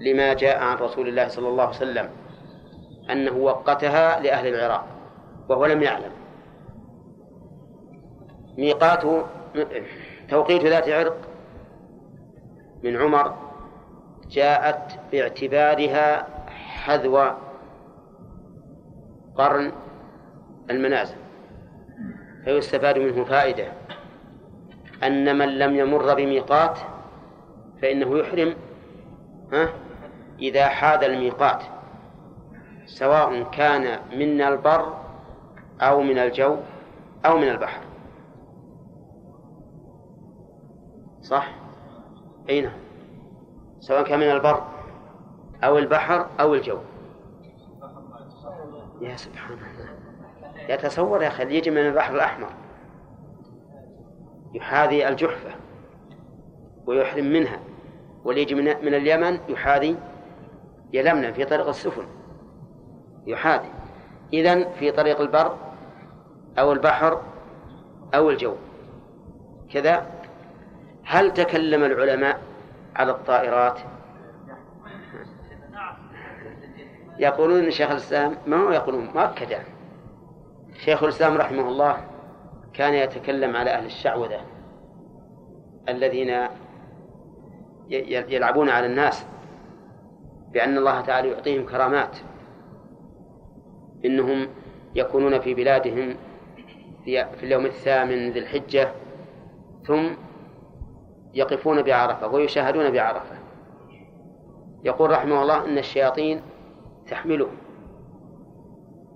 لما 0.00 0.34
جاء 0.34 0.62
عن 0.62 0.76
رسول 0.76 1.08
الله 1.08 1.28
صلى 1.28 1.48
الله 1.48 1.62
عليه 1.62 1.76
وسلم 1.76 2.10
أنه 3.10 3.32
وقتها 3.36 4.20
لأهل 4.20 4.54
العراق 4.54 4.84
وهو 5.48 5.66
لم 5.66 5.82
يعلم. 5.82 6.12
ميقات 8.58 9.02
توقيت 10.28 10.64
ذات 10.64 10.88
عرق 10.88 11.16
من 12.82 12.96
عمر 12.96 13.34
جاءت 14.30 14.98
باعتبارها 15.12 16.26
حذو 16.48 17.30
قرن 19.36 19.72
المنازل 20.70 21.16
فيستفاد 22.44 22.98
منه 22.98 23.24
فائدة. 23.24 23.72
أن 25.04 25.38
من 25.38 25.58
لم 25.58 25.76
يمر 25.76 26.14
بميقات 26.14 26.78
فإنه 27.82 28.18
يحرم 28.18 28.54
ها 29.52 29.68
إذا 30.38 30.68
حاد 30.68 31.04
الميقات 31.04 31.62
سواء 32.86 33.42
كان 33.42 34.00
من 34.18 34.40
البر 34.40 34.96
أو 35.80 36.02
من 36.02 36.18
الجو 36.18 36.56
أو 37.26 37.38
من 37.38 37.48
البحر. 37.48 37.80
صح؟ 41.22 41.54
أي 42.48 42.60
نعم. 42.60 42.78
سواء 43.80 44.02
كان 44.02 44.18
من 44.18 44.30
البر 44.30 44.64
أو 45.64 45.78
البحر 45.78 46.26
أو 46.40 46.54
الجو. 46.54 46.78
يا 49.00 49.16
سبحان 49.16 49.58
الله. 49.58 49.90
يتصور 50.68 51.22
يا 51.22 51.28
أخي 51.28 51.56
يجي 51.56 51.70
من 51.70 51.86
البحر 51.86 52.14
الأحمر. 52.14 52.50
يحاذي 54.56 55.08
الجحفة 55.08 55.50
ويحرم 56.86 57.24
منها 57.24 57.60
واللي 58.24 58.54
من, 58.54 58.64
من 58.64 58.94
اليمن 58.94 59.38
يحاذي 59.48 59.96
يلملم 60.92 61.32
في 61.32 61.44
طريق 61.44 61.68
السفن. 61.68 62.06
يحاذي. 63.26 63.68
إذن 64.32 64.66
في 64.78 64.90
طريق 64.90 65.20
البر 65.20 65.56
أو 66.58 66.72
البحر 66.72 67.22
أو 68.14 68.30
الجو. 68.30 68.54
كذا. 69.72 70.06
هل 71.04 71.34
تكلم 71.34 71.84
العلماء 71.84 72.40
على 72.96 73.10
الطائرات؟ 73.12 73.78
يقولون 77.18 77.70
شيخ 77.70 77.90
الإسلام 77.90 78.36
ما 78.46 78.56
هو 78.56 78.70
يقولون؟ 78.70 79.10
مؤكدا 79.14 79.62
شيخ 80.84 81.02
الإسلام 81.02 81.36
رحمه 81.36 81.68
الله 81.68 82.15
كان 82.76 82.94
يتكلم 82.94 83.56
على 83.56 83.70
أهل 83.70 83.86
الشعوذة 83.86 84.40
الذين 85.88 86.48
يلعبون 88.28 88.68
على 88.68 88.86
الناس 88.86 89.26
بأن 90.52 90.78
الله 90.78 91.00
تعالى 91.00 91.28
يعطيهم 91.28 91.66
كرامات 91.66 92.18
إنهم 94.04 94.48
يكونون 94.94 95.40
في 95.40 95.54
بلادهم 95.54 96.16
في 97.04 97.42
اليوم 97.42 97.66
الثامن 97.66 98.30
ذي 98.30 98.38
الحجة 98.38 98.92
ثم 99.86 100.06
يقفون 101.34 101.82
بعرفة 101.82 102.28
ويشاهدون 102.28 102.90
بعرفة. 102.90 103.36
يقول 104.84 105.10
رحمه 105.10 105.42
الله 105.42 105.64
إن 105.64 105.78
الشياطين 105.78 106.40
تحملهم 107.08 107.56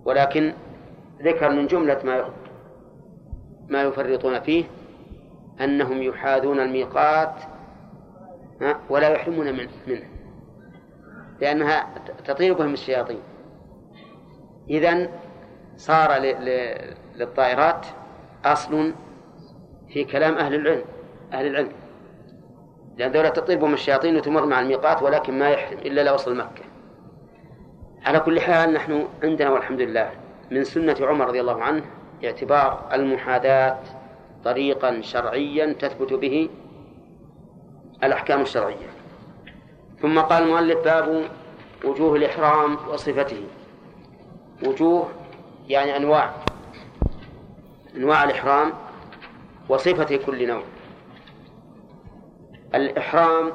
ولكن 0.04 0.52
ذكر 1.22 1.50
من 1.50 1.66
جملة 1.66 2.00
ما 2.04 2.30
ما 3.70 3.82
يفرطون 3.82 4.40
فيه 4.40 4.64
أنهم 5.60 6.02
يحاذون 6.02 6.60
الميقات 6.60 7.34
ولا 8.90 9.08
يحرمون 9.08 9.52
منه. 9.86 10.02
لأنها 11.40 11.94
تطير 12.24 12.54
بهم 12.54 12.72
الشياطين. 12.72 13.20
إذن 14.70 15.08
صار 15.76 16.12
للطائرات 17.16 17.86
أصل 18.44 18.92
في 19.88 20.04
كلام 20.04 20.34
أهل 20.34 20.54
العلم 20.54 20.84
أهل 21.32 21.46
العلم. 21.46 21.72
لأن 22.96 23.12
دولة 23.12 23.28
تطير 23.28 23.58
بهم 23.58 23.74
الشياطين 23.74 24.16
وتمر 24.16 24.46
مع 24.46 24.60
الميقات 24.60 25.02
ولكن 25.02 25.38
ما 25.38 25.50
يحرم 25.50 25.78
إلا 25.78 26.00
لو 26.00 26.14
وصل 26.14 26.36
مكة. 26.36 26.64
على 28.06 28.20
كل 28.20 28.40
حال 28.40 28.72
نحن 28.72 29.06
عندنا 29.22 29.50
والحمد 29.50 29.80
لله 29.80 30.10
من 30.50 30.64
سنة 30.64 30.96
عمر 31.00 31.26
رضي 31.26 31.40
الله 31.40 31.62
عنه 31.62 31.82
اعتبار 32.24 32.88
المحاذاة 32.92 33.78
طريقا 34.44 35.00
شرعيا 35.00 35.72
تثبت 35.72 36.12
به 36.12 36.48
الأحكام 38.04 38.40
الشرعية. 38.40 38.90
ثم 40.02 40.20
قال 40.20 40.42
المؤلف 40.42 40.84
باب 40.84 41.24
وجوه 41.84 42.16
الإحرام 42.16 42.76
وصفته. 42.88 43.42
وجوه 44.66 45.08
يعني 45.68 45.96
أنواع. 45.96 46.30
أنواع 47.96 48.24
الإحرام 48.24 48.72
وصفة 49.68 50.16
كل 50.16 50.48
نوع. 50.48 50.62
الإحرام 52.74 53.52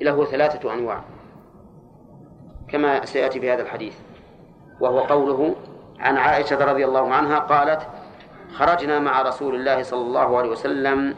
له 0.00 0.24
ثلاثة 0.24 0.74
أنواع 0.74 1.04
كما 2.68 3.04
سيأتي 3.04 3.40
في 3.40 3.52
هذا 3.52 3.62
الحديث 3.62 3.94
وهو 4.80 5.00
قوله 5.00 5.54
عن 6.02 6.16
عائشة 6.16 6.64
رضي 6.64 6.84
الله 6.84 7.14
عنها 7.14 7.38
قالت 7.38 7.88
خرجنا 8.54 8.98
مع 8.98 9.22
رسول 9.22 9.54
الله 9.54 9.82
صلى 9.82 10.00
الله 10.00 10.38
عليه 10.38 10.50
وسلم 10.50 11.14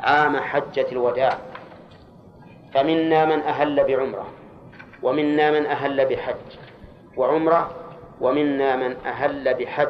عام 0.00 0.36
حجة 0.36 0.86
الوداع. 0.92 1.38
فمنا 2.74 3.24
من 3.24 3.42
أهل 3.42 3.84
بعمرة 3.84 4.26
ومنا 5.02 5.50
من 5.50 5.66
أهل 5.66 6.06
بحج 6.06 6.58
وعمرة 7.16 7.70
ومنا 8.20 8.76
من 8.76 8.96
أهل 9.06 9.54
بحج 9.54 9.88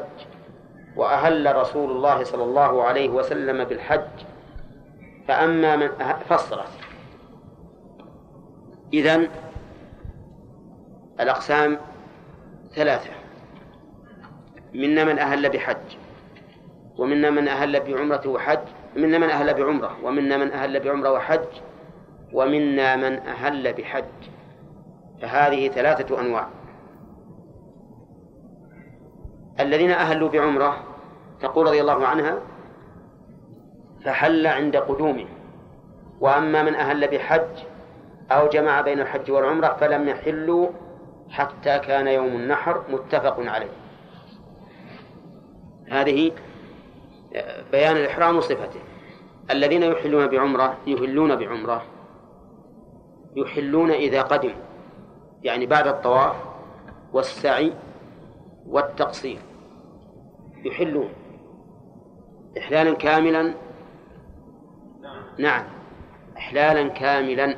وأهل 0.96 1.56
رسول 1.56 1.90
الله 1.90 2.24
صلى 2.24 2.44
الله 2.44 2.82
عليه 2.82 3.08
وسلم 3.08 3.64
بالحج. 3.64 4.00
فأما 5.28 5.76
من 5.76 5.88
أهل 6.00 6.16
فصلت. 6.28 6.68
إذن 8.92 9.28
الأقسام 11.20 11.78
ثلاثة. 12.74 13.21
منا 14.74 15.04
من 15.04 15.18
أهل 15.18 15.48
بحج 15.48 15.96
ومنا 16.98 17.30
من 17.30 17.48
أهل 17.48 17.80
بعمرة 17.80 18.28
وحج 18.28 18.58
منا 18.96 19.18
من 19.18 19.30
أهل 19.30 19.54
بعمرة 19.54 19.96
ومنا 20.04 20.36
من 20.36 20.52
أهل 20.52 20.80
بعمرة 20.80 21.12
وحج 21.12 21.48
ومنا 22.32 22.96
من 22.96 23.18
أهل 23.18 23.72
بحج. 23.72 24.04
فهذه 25.22 25.68
ثلاثة 25.68 26.20
أنواع. 26.20 26.48
الذين 29.60 29.90
أهلوا 29.90 30.28
بعمرة 30.28 30.84
تقول 31.40 31.66
رضي 31.66 31.80
الله 31.80 32.06
عنها 32.06 32.38
فحل 34.04 34.46
عند 34.46 34.76
قدومه. 34.76 35.26
وأما 36.20 36.62
من 36.62 36.74
أهل 36.74 37.08
بحج 37.08 37.64
أو 38.30 38.48
جمع 38.48 38.80
بين 38.80 39.00
الحج 39.00 39.30
والعمرة 39.30 39.76
فلم 39.80 40.08
يحلوا 40.08 40.68
حتى 41.30 41.78
كان 41.78 42.06
يوم 42.06 42.26
النحر 42.26 42.82
متفق 42.88 43.40
عليه. 43.40 43.81
هذه 45.88 46.32
بيان 47.72 47.96
الإحرام 47.96 48.36
وصفته. 48.36 48.80
الذين 49.50 49.82
يحلون 49.82 50.26
بعمرة 50.26 50.76
يهلون 50.86 51.36
بعمرة 51.36 51.84
يحلون 53.36 53.90
إذا 53.90 54.22
قدموا 54.22 54.62
يعني 55.42 55.66
بعد 55.66 55.86
الطواف 55.86 56.36
والسعي 57.12 57.72
والتقصير. 58.66 59.38
يحلون 60.64 61.08
إحلالا 62.58 62.94
كاملا؟ 62.94 63.54
نعم. 65.38 65.64
إحلالا 66.36 66.88
كاملا. 66.88 67.56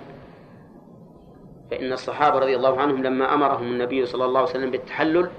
فإن 1.71 1.93
الصحابة 1.93 2.39
رضي 2.39 2.57
الله 2.57 2.81
عنهم 2.81 3.03
لما 3.03 3.35
أمرهم 3.35 3.63
النبي 3.63 4.07
صلى 4.07 4.25
الله 4.25 4.41
عليه 4.41 4.51
وسلم 4.51 4.71
بالتحلل 4.71 5.31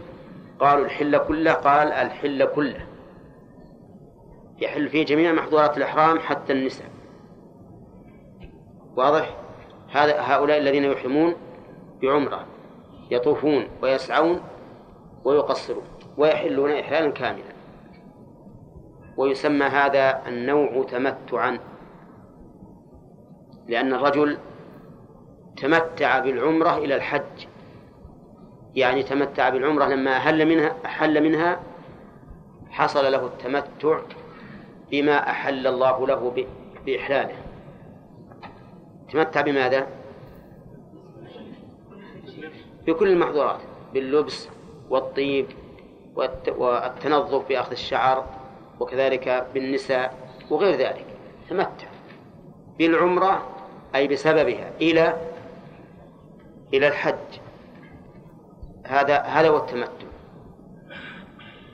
قالوا 0.60 0.86
الحل 0.86 1.18
كله 1.18 1.54
قال 1.54 1.92
الحل 1.92 2.46
كله. 2.46 2.88
يحل 4.62 4.90
فيه 4.90 5.06
جميع 5.06 5.32
محظورات 5.34 5.78
الإحرام 5.78 6.20
حتى 6.20 6.54
النساء. 6.54 6.90
واضح؟ 8.96 9.38
هذا 9.92 10.22
هؤلاء 10.22 10.58
الذين 10.58 10.84
يحرمون 10.84 11.36
بعمرة 12.02 12.46
يطوفون 13.12 13.68
ويسعون 13.82 14.42
ويقصرون 15.26 15.84
ويحلون 16.18 16.72
إحلالا 16.72 17.12
كاملا. 17.12 17.56
ويسمى 19.18 19.66
هذا 19.66 20.28
النوع 20.28 20.84
تمتعا 20.84 21.60
لأن 23.68 23.94
الرجل 23.94 24.38
تمتع 25.58 26.20
بالعمرة 26.20 26.78
إلى 26.78 26.96
الحج. 26.96 27.48
يعني 28.76 29.04
تمتع 29.04 29.50
بالعمرة 29.50 29.86
لما 29.86 30.18
أحل 30.18 30.46
منها 30.46 30.76
أحل 30.86 31.24
منها 31.24 31.60
حصل 32.70 33.12
له 33.12 33.26
التمتع 33.26 34.00
بما 34.92 35.30
أحل 35.30 35.68
الله 35.68 36.08
له 36.08 36.46
بإحلاله. 36.86 37.36
تمتع 39.12 39.42
بماذا؟ 39.42 39.88
بكل 42.88 43.08
المحظورات 43.08 43.60
باللبس 43.94 44.50
والطيب 44.90 45.46
والتنظف 46.48 47.48
بأخذ 47.50 47.72
الشعر 47.72 48.26
وكذلك 48.80 49.48
بالنساء 49.54 50.14
وغير 50.50 50.76
ذلك. 50.76 51.06
تمتع 51.50 51.88
بالعمرة 52.78 53.48
أي 53.96 54.08
بسببها 54.08 54.72
إلى 54.82 55.18
إلى 56.74 56.88
الحج. 56.88 57.45
هذا 58.86 59.22
هذا 59.22 59.50
هو 59.50 59.58
التمتع. 59.58 60.08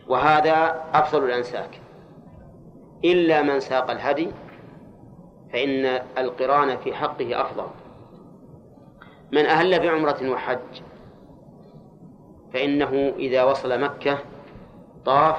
وهذا 0.08 0.84
أفضل 0.94 1.24
الأنساك. 1.24 1.82
إلا 3.06 3.42
من 3.42 3.60
ساق 3.60 3.92
الهدي 3.92 4.32
فإن 5.54 5.86
القران 6.18 6.78
في 6.78 6.94
حقه 6.94 7.42
أفضل. 7.42 7.68
من 9.32 9.46
أهل 9.46 9.80
بعمرة 9.80 10.30
وحج 10.30 10.82
فإنه 12.54 13.14
إذا 13.18 13.44
وصل 13.44 13.82
مكة 13.82 14.18
طاف 15.06 15.38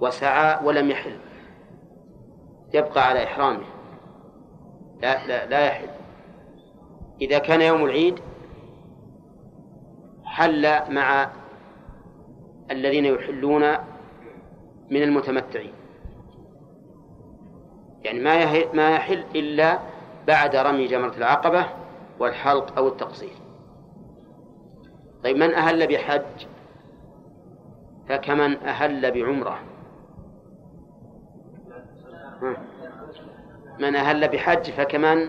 وسعى 0.00 0.64
ولم 0.64 0.90
يحل. 0.90 1.18
يبقى 2.74 3.08
على 3.08 3.24
إحرامه. 3.24 3.64
لا, 5.02 5.26
لا, 5.26 5.46
لا 5.46 5.66
يحل. 5.66 5.88
إذا 7.20 7.38
كان 7.38 7.60
يوم 7.60 7.84
العيد 7.84 8.20
حل 10.34 10.92
مع 10.92 11.30
الذين 12.70 13.04
يحلون 13.04 13.62
من 14.90 15.02
المتمتعين. 15.02 15.72
يعني 18.02 18.20
ما 18.20 18.74
ما 18.74 18.90
يحل 18.90 19.24
إلا 19.34 19.78
بعد 20.26 20.56
رمي 20.56 20.86
جمرة 20.86 21.16
العقبة 21.16 21.66
والحلق 22.18 22.78
أو 22.78 22.88
التقصير. 22.88 23.34
طيب 25.24 25.36
من 25.36 25.54
أهل 25.54 25.86
بحج؟ 25.86 26.46
فكمن 28.08 28.56
أهل 28.56 29.10
بعمرة. 29.10 29.58
من 33.78 33.96
أهل 33.96 34.28
بحج 34.28 34.70
فكمن 34.70 35.28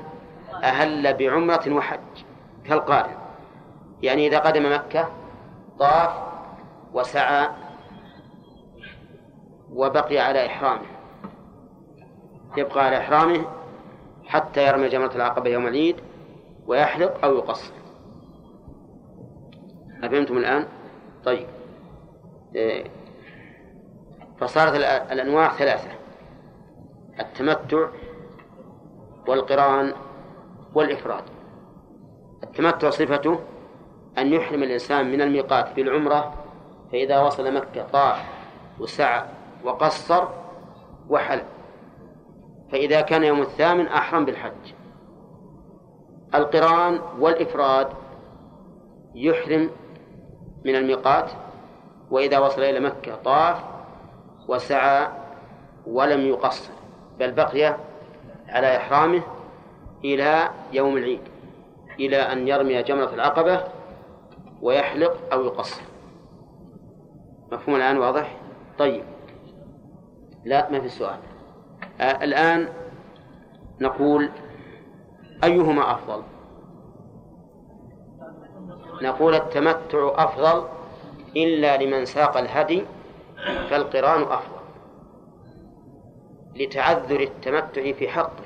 أهل 0.63 1.13
بعمرة 1.13 1.73
وحج 1.73 2.23
كالقارن 2.65 3.24
يعني 4.03 4.27
إذا 4.27 4.39
قدم 4.39 4.73
مكة 4.73 5.09
طاف 5.79 6.09
وسعى 6.93 7.49
وبقي 9.73 10.19
على 10.19 10.45
إحرامه. 10.45 10.85
يبقى 12.57 12.85
على 12.85 12.97
إحرامه 12.97 13.45
حتى 14.25 14.67
يرمي 14.67 14.87
جمرة 14.87 15.15
العقبة 15.15 15.49
يوم 15.49 15.67
العيد 15.67 15.95
ويحلق 16.67 17.25
أو 17.25 17.35
يقصر. 17.35 17.73
أفهمتم 20.03 20.37
الآن؟ 20.37 20.67
طيب. 21.23 21.47
إيه، 22.55 22.85
فصارت 24.39 24.75
الأنواع 25.11 25.49
ثلاثة 25.49 25.89
التمتع 27.19 27.87
والقران 29.27 29.93
والإفراد. 30.73 31.23
التمتع 32.43 32.89
صفته 32.89 33.39
أن 34.17 34.33
يحرم 34.33 34.63
الإنسان 34.63 35.11
من 35.11 35.21
الميقات 35.21 35.75
بالعمرة 35.75 36.33
فإذا 36.91 37.19
وصل 37.19 37.53
مكة 37.53 37.85
طاف 37.93 38.17
وسعى 38.79 39.23
وقصر 39.63 40.27
وحل 41.09 41.41
فإذا 42.71 43.01
كان 43.01 43.23
يوم 43.23 43.41
الثامن 43.41 43.87
أحرم 43.87 44.25
بالحج. 44.25 44.73
القرآن 46.35 46.99
والإفراد 47.19 47.87
يحرم 49.15 49.69
من 50.65 50.75
الميقات 50.75 51.31
وإذا 52.11 52.39
وصل 52.39 52.61
إلى 52.61 52.79
مكة 52.79 53.15
طاف 53.15 53.63
وسعى 54.47 55.07
ولم 55.87 56.21
يقصر 56.21 56.73
بل 57.19 57.31
بقي 57.31 57.75
على 58.47 58.77
إحرامه 58.77 59.21
إلى 60.03 60.49
يوم 60.73 60.97
العيد 60.97 61.21
إلى 61.99 62.17
أن 62.17 62.47
يرمي 62.47 62.83
جمرة 62.83 63.13
العقبة 63.13 63.63
ويحلق 64.61 65.33
أو 65.33 65.45
يقصر. 65.45 65.81
مفهوم 67.51 67.75
الآن 67.75 67.97
واضح؟ 67.97 68.35
طيب. 68.79 69.03
لا 70.45 70.71
ما 70.71 70.79
في 70.79 70.89
سؤال. 70.89 71.19
آه 72.01 72.23
الآن 72.23 72.69
نقول 73.81 74.29
أيهما 75.43 75.91
أفضل؟ 75.91 76.23
نقول 79.01 79.35
التمتع 79.35 80.11
أفضل 80.15 80.67
إلا 81.35 81.83
لمن 81.83 82.05
ساق 82.05 82.37
الهدي 82.37 82.85
فالقران 83.69 84.21
أفضل. 84.21 84.55
لتعذر 86.55 87.19
التمتع 87.19 87.91
في 87.91 88.07
حقه. 88.07 88.43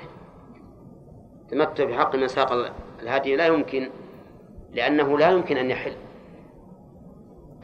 التمتع 1.42 1.86
في 1.86 1.94
حق 1.94 2.16
من 2.16 2.28
ساق 2.28 2.72
الهدي 3.02 3.36
لا 3.36 3.46
يمكن 3.46 3.90
لأنه 4.72 5.18
لا 5.18 5.30
يمكن 5.30 5.56
أن 5.56 5.70
يحل. 5.70 5.92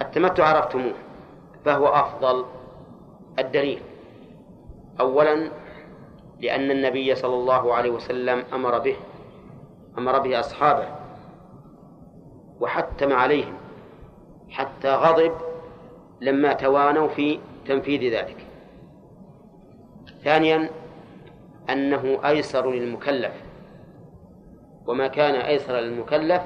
التمتع 0.02 0.44
عرفتموه 0.44 0.94
فهو 1.64 1.86
أفضل 1.86 2.44
الدليل. 3.38 3.82
أولا 5.00 5.50
لأن 6.40 6.70
النبي 6.70 7.14
صلى 7.14 7.34
الله 7.34 7.74
عليه 7.74 7.90
وسلم 7.90 8.44
أمر 8.52 8.78
به 8.78 8.96
أمر 9.98 10.18
به 10.18 10.40
أصحابه 10.40 10.88
وحتم 12.60 13.12
عليهم 13.12 13.54
حتى 14.50 14.94
غضب 14.94 15.32
لما 16.20 16.52
توانوا 16.52 17.08
في 17.08 17.38
تنفيذ 17.66 18.12
ذلك. 18.12 18.46
ثانيا 20.24 20.70
أنه 21.70 22.18
أيسر 22.24 22.70
للمكلف. 22.70 23.32
وما 24.86 25.06
كان 25.06 25.34
أيسر 25.34 25.76
للمكلف 25.76 26.42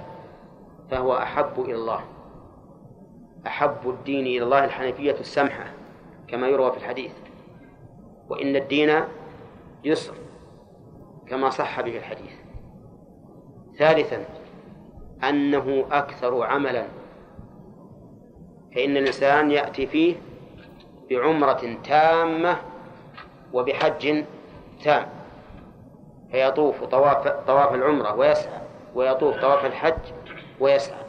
فهو 0.90 1.16
أحب 1.16 1.60
إلى 1.60 1.74
الله. 1.74 2.04
أحب 3.46 3.90
الدين 3.90 4.26
إلى 4.26 4.42
الله 4.42 4.64
الحنفية 4.64 5.20
السمحة 5.20 5.64
كما 6.28 6.48
يروى 6.48 6.70
في 6.72 6.76
الحديث. 6.76 7.12
وإن 8.28 8.56
الدين 8.56 9.00
يسر 9.84 10.14
كما 11.28 11.50
صح 11.50 11.80
به 11.80 11.98
الحديث. 11.98 12.32
ثالثا 13.78 14.24
أنه 15.28 15.84
أكثر 15.90 16.42
عملا. 16.42 16.86
فإن 18.74 18.96
الإنسان 18.96 19.50
يأتي 19.50 19.86
فيه 19.86 20.14
بعمرة 21.10 21.76
تامة 21.84 22.56
وبحج 23.52 24.24
تام. 24.84 25.08
فيطوف 26.30 26.84
طواف 26.84 27.28
طواف 27.28 27.74
العمرة 27.74 28.14
ويسعى 28.14 28.60
ويطوف 28.94 29.36
طواف 29.36 29.64
الحج 29.64 29.98
ويسعى 30.60 31.04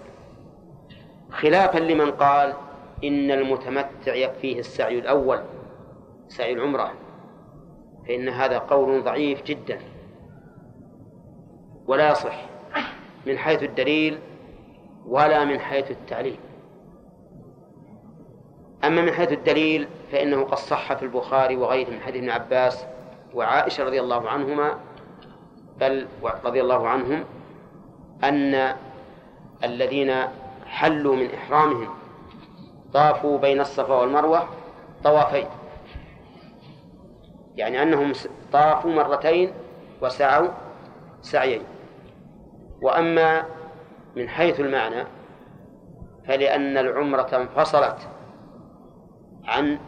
خلافا 1.31 1.79
لمن 1.79 2.11
قال 2.11 2.53
إن 3.03 3.31
المتمتع 3.31 4.15
يكفيه 4.15 4.59
السعي 4.59 4.99
الأول 4.99 5.41
سعي 6.27 6.53
العمرة 6.53 6.93
فإن 8.07 8.29
هذا 8.29 8.57
قول 8.57 9.03
ضعيف 9.03 9.43
جدا. 9.43 9.79
ولا 11.87 12.11
يصح 12.11 12.45
من 13.27 13.37
حيث 13.37 13.63
الدليل 13.63 14.19
ولا 15.05 15.45
من 15.45 15.59
حيث 15.59 15.91
التعليل. 15.91 16.39
أما 18.83 19.01
من 19.01 19.11
حيث 19.11 19.31
الدليل 19.31 19.87
فإنه 20.11 20.43
قد 20.43 20.57
صح 20.57 20.93
في 20.93 21.03
البخاري 21.03 21.55
وغيره 21.57 21.89
من 21.89 21.99
حديث 21.99 22.21
ابن 22.21 22.29
عباس 22.29 22.85
وعائشة 23.33 23.83
رضي 23.83 23.99
الله 24.01 24.29
عنهما 24.29 24.79
بل 25.79 26.07
رضي 26.45 26.61
الله 26.61 26.87
عنهم 26.87 27.23
أن 28.23 28.75
الذين 29.63 30.13
حلوا 30.65 31.15
من 31.15 31.33
إحرامهم 31.33 31.89
طافوا 32.93 33.37
بين 33.37 33.61
الصفا 33.61 33.93
والمروة 33.93 34.47
طوافين. 35.03 35.47
يعني 37.55 37.83
أنهم 37.83 38.13
طافوا 38.53 38.91
مرتين 38.91 39.53
وسعوا 40.01 40.47
سعيين. 41.21 41.63
وأما 42.81 43.45
من 44.15 44.29
حيث 44.29 44.59
المعنى 44.59 45.05
فلأن 46.27 46.77
العمرة 46.77 47.29
انفصلت 47.35 47.97
عن 49.45 49.79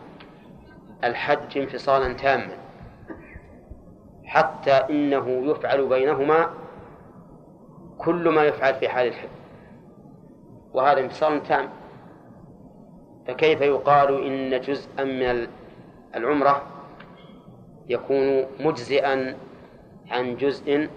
الحج 1.03 1.57
انفصالا 1.57 2.13
تاما 2.13 2.57
حتى 4.25 4.71
إنه 4.71 5.51
يفعل 5.51 5.88
بينهما 5.88 6.49
كل 7.97 8.29
ما 8.29 8.43
يفعل 8.43 8.75
في 8.75 8.89
حال 8.89 9.07
الحج. 9.07 9.42
وهذا 10.73 10.99
انفصال 10.99 11.43
تام. 11.43 11.69
فكيف 13.27 13.62
يقال 13.62 14.25
إن 14.25 14.62
جزءا 14.62 15.03
من 15.03 15.47
العمرة 16.15 16.62
يكون 17.89 18.45
مجزئا 18.59 19.38
عن 20.12 20.36
جزء 20.36 20.89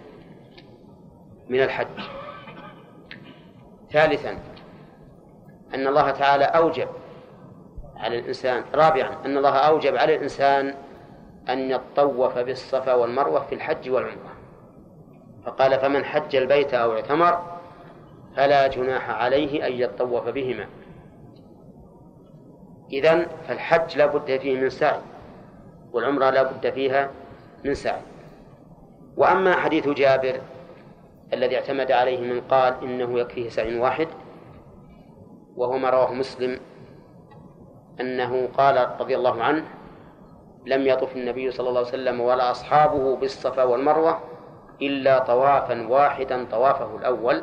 من 1.48 1.62
الحج؟ 1.62 2.00
ثالثا 3.92 4.38
أن 5.74 5.86
الله 5.86 6.10
تعالى 6.10 6.44
أوجب 6.44 6.88
على 7.96 8.18
الإنسان 8.18 8.64
رابعا 8.74 9.16
أن 9.24 9.36
الله 9.36 9.56
أوجب 9.56 9.96
على 9.96 10.16
الإنسان 10.16 10.74
أن 11.48 11.70
يطوف 11.70 12.38
بالصفا 12.38 12.94
والمروة 12.94 13.40
في 13.40 13.54
الحج 13.54 13.90
والعمرة. 13.90 14.36
فقال 15.46 15.80
فمن 15.80 16.04
حج 16.04 16.36
البيت 16.36 16.74
أو 16.74 16.92
اعتمر 16.92 17.55
فلا 18.36 18.66
جناح 18.66 19.10
عليه 19.10 19.66
أن 19.66 19.72
يطوف 19.72 20.28
بهما. 20.28 20.66
إذن 22.92 23.26
فالحج 23.48 23.98
لا 23.98 24.06
بد 24.06 24.36
فيه 24.36 24.60
من 24.60 24.70
سعي 24.70 25.00
والعمرة 25.92 26.30
لا 26.30 26.42
بد 26.42 26.70
فيها 26.70 27.10
من 27.64 27.74
سعي. 27.74 28.02
وأما 29.16 29.56
حديث 29.56 29.88
جابر 29.88 30.40
الذي 31.32 31.56
اعتمد 31.56 31.92
عليه 31.92 32.32
من 32.32 32.40
قال 32.40 32.74
إنه 32.82 33.18
يكفيه 33.20 33.48
سعي 33.48 33.78
واحد 33.78 34.08
وهو 35.56 35.78
ما 35.78 35.90
رواه 35.90 36.12
مسلم 36.12 36.60
أنه 38.00 38.48
قال 38.58 38.88
رضي 39.00 39.16
الله 39.16 39.42
عنه 39.42 39.64
لم 40.66 40.86
يطف 40.86 41.16
النبي 41.16 41.50
صلى 41.50 41.68
الله 41.68 41.78
عليه 41.80 41.88
وسلم 41.88 42.20
ولا 42.20 42.50
أصحابه 42.50 43.16
بالصفا 43.16 43.64
والمروة 43.64 44.20
إلا 44.82 45.18
طوافا 45.18 45.86
واحدا 45.88 46.46
طوافه 46.50 46.96
الأول 46.96 47.42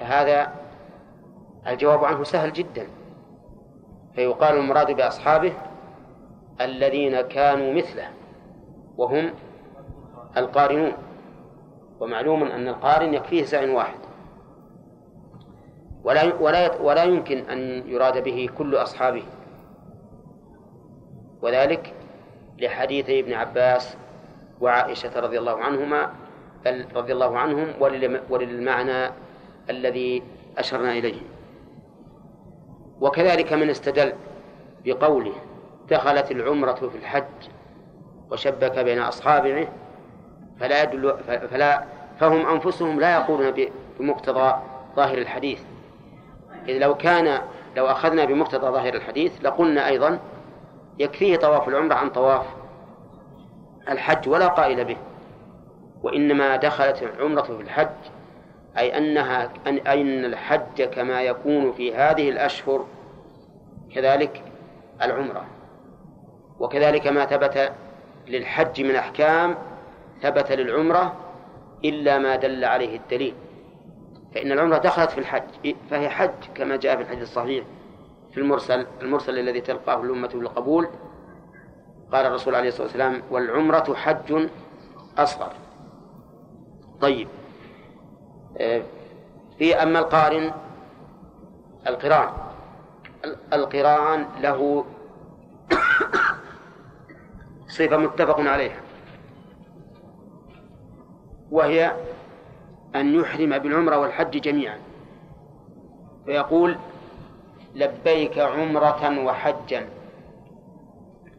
فهذا 0.00 0.52
الجواب 1.66 2.04
عنه 2.04 2.24
سهل 2.24 2.52
جدا. 2.52 2.86
فيقال 4.14 4.56
المراد 4.56 4.90
بأصحابه 4.90 5.52
الذين 6.60 7.20
كانوا 7.20 7.72
مثله 7.72 8.08
وهم 8.96 9.30
القارنون. 10.36 10.92
ومعلوم 12.00 12.42
أن 12.42 12.68
القارن 12.68 13.14
يكفيه 13.14 13.44
سعي 13.44 13.70
واحد. 13.70 13.98
ولا 16.04 16.34
ولا 16.34 16.80
ولا 16.80 17.04
يمكن 17.04 17.38
أن 17.38 17.58
يراد 17.88 18.24
به 18.24 18.48
كل 18.58 18.76
أصحابه. 18.76 19.22
وذلك 21.42 21.94
لحديث 22.58 23.10
ابن 23.10 23.32
عباس 23.32 23.96
وعائشة 24.60 25.20
رضي 25.20 25.38
الله 25.38 25.56
عنهما 25.60 26.12
رضي 26.94 27.12
الله 27.12 27.38
عنهم 27.38 27.68
وللمعنى 28.30 29.10
الذي 29.70 30.22
أشرنا 30.58 30.92
إليه. 30.92 31.20
وكذلك 33.00 33.52
من 33.52 33.70
استدل 33.70 34.12
بقوله 34.84 35.32
دخلت 35.88 36.30
العمرة 36.30 36.72
في 36.88 36.96
الحج 36.96 37.24
وشبك 38.30 38.78
بين 38.78 38.98
أصحابه 38.98 39.68
فلا 40.60 40.82
يدل 40.82 41.14
فلا 41.50 41.84
فهم 42.20 42.46
أنفسهم 42.46 43.00
لا 43.00 43.14
يقولون 43.14 43.70
بمقتضى 43.98 44.54
ظاهر 44.96 45.18
الحديث. 45.18 45.60
إذ 46.68 46.78
لو 46.78 46.94
كان 46.94 47.40
لو 47.76 47.86
أخذنا 47.86 48.24
بمقتضى 48.24 48.66
ظاهر 48.66 48.94
الحديث 48.94 49.32
لقلنا 49.42 49.86
أيضا 49.86 50.18
يكفيه 50.98 51.36
طواف 51.36 51.68
العمرة 51.68 51.94
عن 51.94 52.10
طواف 52.10 52.46
الحج 53.88 54.28
ولا 54.28 54.46
قائل 54.46 54.84
به. 54.84 54.96
وإنما 56.02 56.56
دخلت 56.56 57.02
العمرة 57.02 57.42
في 57.42 57.62
الحج 57.62 57.88
أي 58.80 58.98
أنها 58.98 59.52
أي 59.66 60.00
أن 60.00 60.24
الحج 60.24 60.82
كما 60.82 61.22
يكون 61.22 61.72
في 61.72 61.94
هذه 61.94 62.30
الأشهر 62.30 62.86
كذلك 63.94 64.42
العمرة. 65.02 65.44
وكذلك 66.58 67.06
ما 67.06 67.26
ثبت 67.26 67.72
للحج 68.28 68.82
من 68.82 68.96
أحكام 68.96 69.56
ثبت 70.22 70.52
للعمرة 70.52 71.16
إلا 71.84 72.18
ما 72.18 72.36
دل 72.36 72.64
عليه 72.64 72.96
الدليل. 72.96 73.34
فإن 74.34 74.52
العمرة 74.52 74.78
دخلت 74.78 75.10
في 75.10 75.18
الحج 75.18 75.74
فهي 75.90 76.08
حج 76.08 76.30
كما 76.54 76.76
جاء 76.76 76.96
في 76.96 77.02
الحديث 77.02 77.22
الصحيح 77.22 77.64
في 78.32 78.40
المرسل 78.40 78.86
المرسل 79.02 79.38
الذي 79.38 79.60
تلقاه 79.60 80.02
الأمة 80.02 80.28
بالقبول. 80.28 80.88
قال 82.12 82.26
الرسول 82.26 82.54
عليه 82.54 82.68
الصلاة 82.68 82.86
والسلام 82.86 83.22
والعمرة 83.30 83.94
حج 83.94 84.48
أصغر. 85.18 85.52
طيب. 87.00 87.28
في 89.58 89.82
أما 89.82 89.98
القارن 89.98 90.52
القران. 91.86 92.28
القران 93.52 94.26
له 94.40 94.84
صفة 97.76 97.96
متفق 97.96 98.40
عليها. 98.40 98.80
وهي 101.50 101.92
أن 102.94 103.14
يحرم 103.14 103.58
بالعمرة 103.58 103.98
والحج 103.98 104.40
جميعا. 104.40 104.78
فيقول 106.26 106.76
لبيك 107.74 108.38
عمرة 108.38 109.24
وحجا. 109.24 109.88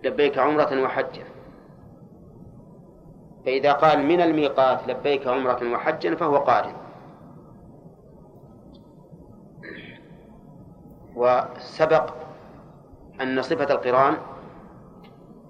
لبيك 0.03 0.38
عمرة 0.38 0.81
وحجا. 0.84 1.23
فإذا 3.45 3.71
قال 3.71 4.05
من 4.05 4.21
الميقات 4.21 4.88
لبيك 4.88 5.27
عمرة 5.27 5.73
وحجا 5.73 6.15
فهو 6.15 6.38
قارن. 6.38 6.81
وسبق 11.15 12.13
أن 13.21 13.41
صفة 13.41 13.74
القرآن 13.74 14.17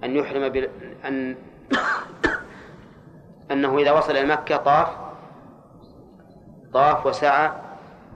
أن 0.03 0.15
يحرم 0.15 0.49
بال... 0.49 0.69
أن 1.05 1.35
أنه 3.51 3.77
إذا 3.77 3.91
وصل 3.91 4.11
إلى 4.11 4.25
مكة 4.25 4.57
طاف 4.57 4.87
طاف 6.73 7.05
وسعى 7.05 7.51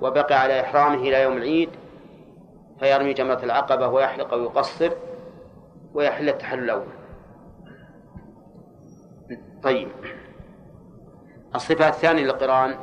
وبقي 0.01 0.35
على 0.35 0.61
إحرامه 0.61 0.95
إلى 0.95 1.21
يوم 1.21 1.37
العيد 1.37 1.69
فيرمي 2.79 3.13
جمرة 3.13 3.43
العقبة 3.43 3.87
ويحلق 3.87 4.33
ويقصر 4.33 4.91
ويحل 5.93 6.29
التحلل 6.29 6.63
الأول. 6.63 6.85
طيب. 9.63 9.87
الصفة 11.55 11.87
الثانية 11.87 12.23
للقرآن 12.23 12.75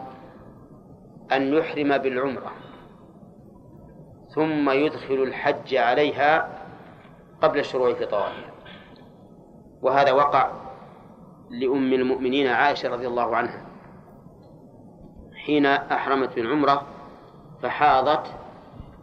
أن 1.33 1.55
يحرم 1.55 1.99
بالعمرة. 1.99 2.53
ثم 4.35 4.71
يدخل 4.71 5.15
الحج 5.15 5.75
عليها 5.75 6.49
قبل 7.43 7.59
الشروع 7.59 7.95
في 7.95 8.07
طوافها 8.07 8.53
وهذا 9.83 10.13
وقع 10.13 10.51
لأم 11.51 11.93
المؤمنين 11.93 12.47
عائشة 12.47 12.89
رضي 12.89 13.07
الله 13.07 13.37
عنها. 13.37 13.67
حين 15.47 15.67
أحرمت 15.67 16.35
بالعمرة 16.35 16.83
فحاضت 17.63 18.27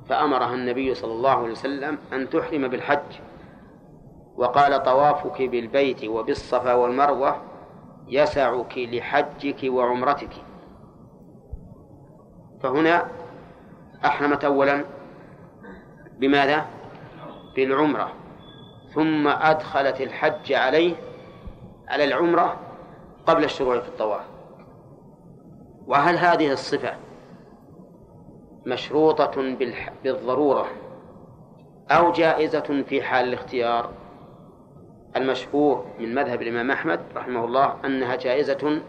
فأمرها 0.10 0.54
النبي 0.54 0.94
صلى 0.96 1.12
الله 1.12 1.32
عليه 1.32 1.52
وسلم 1.52 1.98
أن 2.14 2.30
تحرم 2.30 2.68
بالحج. 2.68 3.20
وقال 4.36 4.84
طوافك 4.84 5.42
بالبيت 5.42 6.06
وبالصفا 6.06 6.74
والمروة 6.74 7.42
يسعك 8.08 8.78
لحجك 8.78 9.60
وعمرتك. 9.64 10.34
فهنا 12.64 13.08
أحرمت 14.06 14.46
أولا 14.46 14.86
بماذا؟ 16.20 16.66
بالعمرة. 17.56 18.14
ثم 18.94 19.28
أدخلت 19.28 20.02
الحج 20.02 20.54
عليه 20.54 20.96
على 21.88 22.04
العمرة 22.04 22.60
قبل 23.28 23.44
الشروع 23.44 23.80
في 23.80 23.88
الطواف. 23.88 24.26
وهل 25.88 26.18
هذه 26.18 26.52
الصفة 26.52 26.94
مشروطة 28.66 29.56
بالضرورة 30.04 30.68
أو 31.92 32.12
جائزة 32.12 32.84
في 32.90 33.04
حال 33.04 33.28
الاختيار؟ 33.28 33.90
المشهور 35.16 35.86
من 36.00 36.16
مذهب 36.16 36.42
الإمام 36.42 36.72
أحمد 36.72 37.00
رحمه 37.16 37.46
الله 37.46 37.76
أنها 37.86 38.16
جائزة 38.16 38.82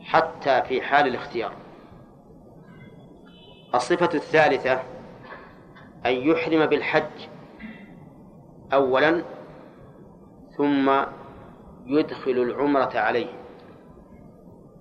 حتى 0.00 0.62
في 0.62 0.82
حال 0.82 1.06
الاختيار. 1.06 1.52
الصفة 3.74 4.10
الثالثة 4.14 4.82
أن 6.06 6.12
يحرم 6.12 6.66
بالحج 6.66 7.28
أولا 8.72 9.22
ثم 10.56 10.90
يدخل 11.86 12.30
العمرة 12.30 12.90
عليه. 12.94 13.28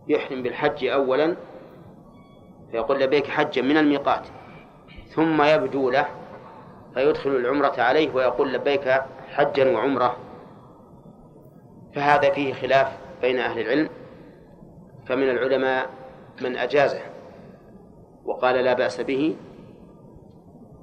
يحرم 0.08 0.44
بالحج 0.44 0.86
أولا 0.86 1.36
فيقول 2.72 3.00
لبيك 3.00 3.28
حجا 3.28 3.62
من 3.62 3.78
الميقات 3.78 4.28
ثم 5.08 5.42
يبدو 5.42 5.90
له 5.90 6.08
فيدخل 6.94 7.30
العمرة 7.30 7.82
عليه 7.82 8.16
ويقول 8.16 8.54
لبيك 8.54 9.02
حجا 9.30 9.72
وعمرة. 9.72 10.18
فهذا 11.96 12.30
فيه 12.30 12.54
خلاف 12.54 12.98
بين 13.22 13.40
أهل 13.40 13.60
العلم 13.60 13.90
فمن 15.06 15.30
العلماء 15.30 15.90
من 16.42 16.58
أجازه 16.58 17.02
وقال 18.26 18.56
لا 18.56 18.74
بأس 18.74 19.02
به. 19.02 19.36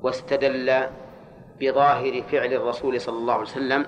واستدل 0.03 0.87
بظاهر 1.61 2.23
فعل 2.23 2.53
الرسول 2.55 3.01
صلى 3.01 3.19
الله 3.19 3.33
عليه 3.33 3.43
وسلم 3.43 3.87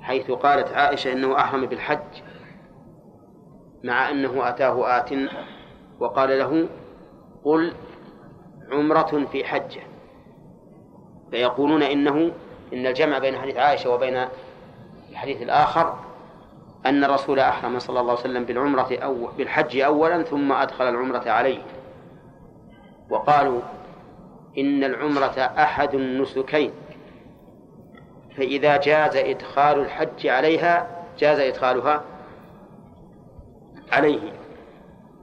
حيث 0.00 0.30
قالت 0.30 0.72
عائشة 0.72 1.12
إنه 1.12 1.36
أحرم 1.36 1.66
بالحج 1.66 2.22
مع 3.84 4.10
أنه 4.10 4.48
أتاه 4.48 4.98
آت 4.98 5.10
وقال 6.00 6.38
له 6.38 6.68
قل 7.44 7.72
عمرة 8.72 9.26
في 9.32 9.44
حجة. 9.44 9.80
فيقولون 11.30 11.82
إنه 11.82 12.32
إن 12.72 12.86
الجمع 12.86 13.18
بين 13.18 13.36
حديث 13.36 13.56
عائشة 13.56 13.90
وبين 13.90 14.26
الحديث 15.10 15.42
الآخر 15.42 15.98
أن 16.86 17.04
الرسول 17.04 17.40
أحرم 17.40 17.78
صلى 17.78 18.00
الله 18.00 18.10
عليه 18.10 18.20
وسلم 18.20 18.44
بالعمرة 18.44 18.98
أو 18.98 19.26
بالحج 19.38 19.80
أولا 19.80 20.22
ثم 20.22 20.52
أدخل 20.52 20.88
العمرة 20.88 21.30
عليه. 21.30 21.62
وقالوا 23.10 23.60
إن 24.58 24.84
العمرة 24.84 25.38
أحد 25.38 25.94
النسكين. 25.94 26.72
فإذا 28.36 28.76
جاز 28.76 29.16
إدخال 29.16 29.78
الحج 29.78 30.26
عليها 30.26 31.04
جاز 31.18 31.38
إدخالها 31.38 32.04
عليه. 33.92 34.32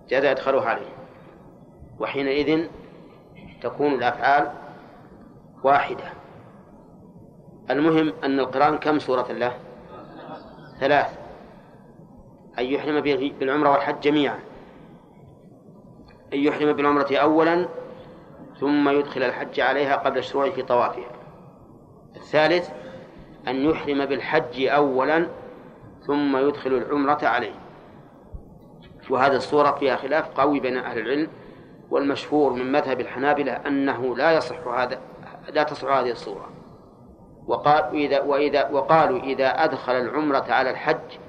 جاز 0.09 0.25
إدخالها 0.25 0.69
عليه. 0.69 0.93
وحينئذ 1.99 2.67
تكون 3.61 3.93
الأفعال 3.93 4.51
واحدة. 5.63 6.03
المهم 7.69 8.13
أن 8.23 8.39
القرآن 8.39 8.77
كم 8.77 8.99
سورة 8.99 9.31
له؟ 9.31 9.53
ثلاث. 10.79 11.17
أن 12.59 12.65
يحرم 12.65 13.01
بالعمرة 13.39 13.71
والحج 13.71 13.99
جميعا. 13.99 14.39
أن 16.33 16.39
يحرم 16.39 16.73
بالعمرة 16.73 17.15
أولا 17.17 17.67
ثم 18.63 18.89
يدخل 18.89 19.23
الحج 19.23 19.59
عليها 19.59 19.95
قبل 19.95 20.17
الشروع 20.17 20.49
في 20.49 20.61
طوافها. 20.61 21.11
الثالث 22.15 22.69
أن 23.47 23.55
يحرم 23.55 24.05
بالحج 24.05 24.65
أولا 24.65 25.27
ثم 26.07 26.37
يدخل 26.37 26.73
العمرة 26.73 27.19
عليه. 27.23 27.53
وهذه 29.09 29.35
الصورة 29.35 29.71
فيها 29.71 29.95
خلاف 29.95 30.39
قوي 30.39 30.59
بين 30.59 30.77
أهل 30.77 30.99
العلم 30.99 31.27
والمشهور 31.89 32.53
من 32.53 32.71
مذهب 32.71 32.99
الحنابلة 32.99 33.51
أنه 33.51 34.15
لا 34.15 34.31
يصح 34.31 34.67
هذا 34.67 34.99
لا 35.49 35.63
تصح 35.63 35.87
هذه 35.87 36.11
الصورة. 36.11 36.49
وقال 37.47 37.83
إذا 37.83 38.21
وإذا 38.21 38.69
وقالوا 38.69 39.19
إذا 39.19 39.47
أدخل 39.47 39.93
العمرة 39.93 40.45
على 40.49 40.69
الحج 40.69 41.19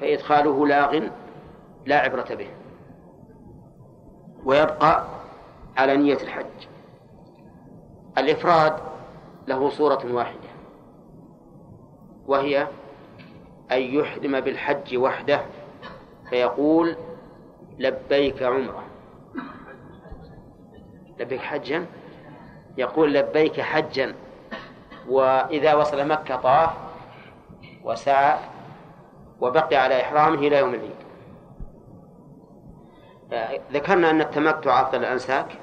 فإدخاله 0.00 0.66
لاغ 0.66 1.00
لا 1.86 1.98
عبرة 1.98 2.34
به. 2.34 2.48
ويبقى 4.44 5.17
على 5.78 5.96
نية 5.96 6.14
الحج. 6.22 6.68
الإفراد 8.18 8.76
له 9.48 9.70
صورة 9.70 10.12
واحدة 10.12 10.48
وهي 12.26 12.68
أن 13.72 13.80
يحرم 13.82 14.40
بالحج 14.40 14.96
وحده 14.96 15.40
فيقول 16.30 16.96
لبيك 17.78 18.42
عمرة. 18.42 18.84
لبيك 21.18 21.40
حجا؟ 21.40 21.86
يقول 22.78 23.14
لبيك 23.14 23.60
حجا. 23.60 24.14
وإذا 25.08 25.74
وصل 25.74 26.08
مكة 26.08 26.36
طاف 26.36 26.70
وسعى 27.84 28.38
وبقي 29.40 29.76
على 29.76 30.00
إحرامه 30.00 30.38
إلى 30.38 30.58
يوم 30.58 30.74
العيد. 30.74 30.98
ذكرنا 33.72 34.10
أن 34.10 34.20
التمتع 34.20 34.80
أفضل 34.80 34.98
الأنساك. 34.98 35.58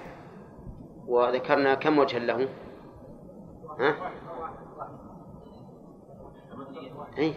وذكرنا 1.07 1.73
كم 1.73 1.99
وجها 1.99 2.19
له؟ 2.19 2.47
ها؟ 3.79 3.95
أي 7.17 7.33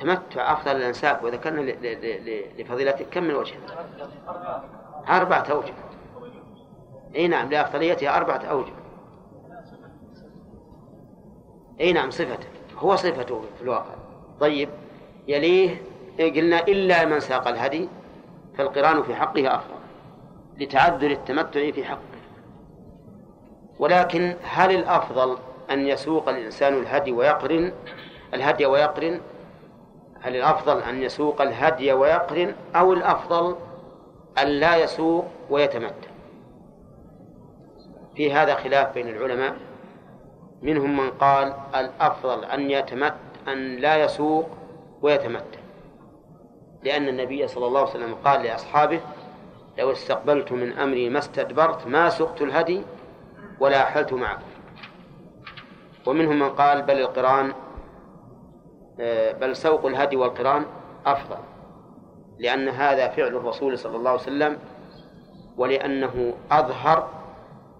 تمتع 0.00 0.52
أفضل 0.52 0.76
الأنساك 0.76 1.22
وذكرنا 1.22 1.60
لفضيلته 2.58 3.04
كم 3.04 3.24
من 3.24 3.34
وجه؟ 3.34 3.54
أربعة 5.08 5.44
أوجه. 5.50 5.74
أي 7.16 7.28
نعم 7.28 7.50
لأفضليتها 7.50 8.16
أربعة 8.16 8.40
أوجه. 8.44 8.72
أي 11.80 11.92
نعم 11.92 12.10
صفته. 12.10 12.48
هو 12.78 12.96
صفته 12.96 13.42
في 13.56 13.62
الواقع. 13.62 13.94
طيب 14.40 14.68
يليه 15.28 15.82
قلنا 16.18 16.60
إلا 16.60 17.04
من 17.04 17.20
ساق 17.20 17.48
الهدي 17.48 17.88
فالقرآن 18.58 19.02
في 19.02 19.14
حقه 19.14 19.54
أفضل. 19.54 19.74
لتعذر 20.58 21.10
التمتع 21.10 21.70
في 21.70 21.84
حقه. 21.84 21.98
ولكن 23.78 24.36
هل 24.42 24.70
الأفضل 24.74 25.38
أن 25.70 25.86
يسوق 25.86 26.28
الإنسان 26.28 26.74
الهدي 26.74 27.12
ويقرن؟ 27.12 27.72
الهدي 28.34 28.66
ويقرن؟ 28.66 29.20
هل 30.20 30.36
الأفضل 30.36 30.82
أن 30.82 31.02
يسوق 31.02 31.42
الهدي 31.42 31.92
ويقرن 31.92 32.54
أو 32.76 32.92
الأفضل 32.92 33.56
أن 34.38 34.46
لا 34.46 34.76
يسوق 34.76 35.24
ويتمتع؟ 35.50 36.08
في 38.16 38.32
هذا 38.32 38.54
خلاف 38.54 38.94
بين 38.94 39.08
العلماء. 39.08 39.56
منهم 40.62 40.96
من 40.96 41.10
قال 41.10 41.54
الأفضل 41.74 42.44
أن 42.44 42.70
يتمت 42.70 43.14
أن 43.48 43.76
لا 43.76 44.04
يسوق 44.04 44.48
ويتمتع. 45.02 45.58
لأن 46.82 47.08
النبي 47.08 47.48
صلى 47.48 47.66
الله 47.66 47.80
عليه 47.80 47.90
وسلم 47.90 48.14
قال 48.14 48.42
لأصحابه 48.42 49.00
لو 49.78 49.92
استقبلت 49.92 50.52
من 50.52 50.72
أمري 50.72 51.08
ما 51.08 51.18
استدبرت 51.18 51.86
ما 51.86 52.08
سقت 52.08 52.42
الهدي 52.42 52.82
ولا 53.60 53.82
أحلت 53.82 54.12
معكم 54.12 54.46
ومنهم 56.06 56.38
من 56.38 56.48
قال 56.48 56.82
بل 56.82 56.98
القرآن 56.98 57.52
آه، 59.00 59.32
بل 59.32 59.56
سوق 59.56 59.86
الهدي 59.86 60.16
والقرآن 60.16 60.66
أفضل. 61.06 61.38
لأن 62.38 62.68
هذا 62.68 63.08
فعل 63.08 63.36
الرسول 63.36 63.78
صلى 63.78 63.96
الله 63.96 64.10
عليه 64.10 64.20
وسلم 64.20 64.58
ولأنه 65.56 66.34
أظهر 66.50 67.08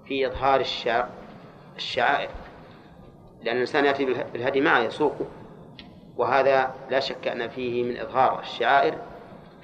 في 0.05 0.27
إظهار 0.27 0.65
الشعائر. 1.77 2.31
لأن 3.43 3.57
الإنسان 3.57 3.85
يأتي 3.85 4.05
بالهدي 4.05 4.61
معه 4.61 4.79
يسوقه. 4.79 5.27
وهذا 6.17 6.75
لا 6.91 7.01
شك 7.01 7.29
أن 7.29 7.49
فيه 7.49 7.83
من 7.83 7.97
إظهار 7.97 8.41
الشعائر 8.41 8.95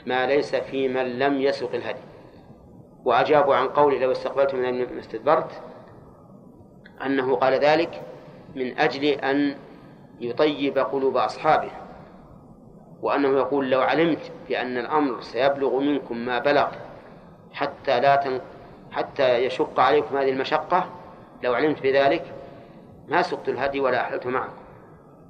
ما 0.07 0.27
ليس 0.27 0.55
في 0.55 0.89
من 0.89 1.19
لم 1.19 1.41
يسق 1.41 1.75
الهدي. 1.75 2.10
وأجابوا 3.05 3.55
عن 3.55 3.69
قوله 3.69 3.99
لو 3.99 4.13
استقبلت 4.13 4.55
من 4.55 4.95
ما 4.95 5.01
استدبرت 5.01 5.63
أنه 7.07 7.37
قال 7.37 7.53
ذلك 7.53 8.03
من 8.55 8.79
أجل 8.79 9.05
أن 9.05 9.57
يطيب 10.21 10.79
قلوب 10.79 11.17
أصحابه 11.17 11.71
وأنه 13.03 13.29
يقول 13.29 13.71
لو 13.71 13.81
علمت 13.81 14.33
بأن 14.49 14.79
الأمر 14.79 15.21
سيبلغ 15.21 15.79
منكم 15.81 16.17
ما 16.17 16.39
بلغ 16.39 16.69
حتى 17.53 18.01
لا 18.01 18.17
تن... 18.17 18.41
حتى 18.93 19.45
يشق 19.45 19.81
عليكم 19.81 20.17
هذه 20.17 20.31
المشقة 20.31 20.89
لو 21.43 21.55
علمت 21.55 21.83
بذلك 21.83 22.35
ما 23.09 23.23
سقت 23.23 23.49
الهدي 23.49 23.81
ولا 23.81 24.01
أحللت 24.01 24.27
معكم 24.27 24.53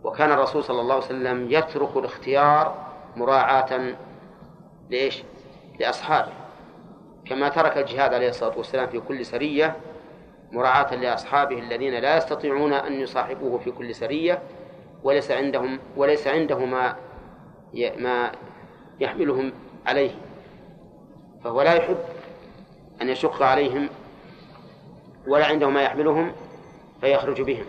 وكان 0.04 0.32
الرسول 0.32 0.64
صلى 0.64 0.80
الله 0.80 0.94
عليه 0.94 1.04
وسلم 1.04 1.50
يترك 1.50 1.96
الاختيار 1.96 2.74
مراعاة 3.16 3.94
لإيش؟ 4.90 5.22
لأصحابه 5.80 6.32
كما 7.30 7.48
ترك 7.48 7.78
الجهاد 7.78 8.14
عليه 8.14 8.28
الصلاة 8.28 8.58
والسلام 8.58 8.86
في 8.86 9.00
كل 9.00 9.26
سرية 9.26 9.76
مراعاة 10.52 10.94
لأصحابه 10.94 11.58
الذين 11.58 11.94
لا 11.94 12.16
يستطيعون 12.16 12.72
أن 12.72 12.92
يصاحبوه 12.92 13.58
في 13.58 13.70
كل 13.70 13.94
سرية 13.94 14.42
وليس 15.02 15.30
عندهم 15.30 15.78
وليس 15.96 16.26
عنده 16.26 16.58
ما 16.58 16.96
ما 17.74 18.32
يحملهم 19.00 19.52
عليه. 19.86 20.10
فهو 21.44 21.62
لا 21.62 21.74
يحب 21.74 21.98
أن 23.02 23.08
يشق 23.08 23.42
عليهم 23.42 23.88
ولا 25.26 25.46
عنده 25.46 25.68
ما 25.68 25.82
يحملهم 25.82 26.32
فيخرج 27.00 27.42
بهم. 27.42 27.64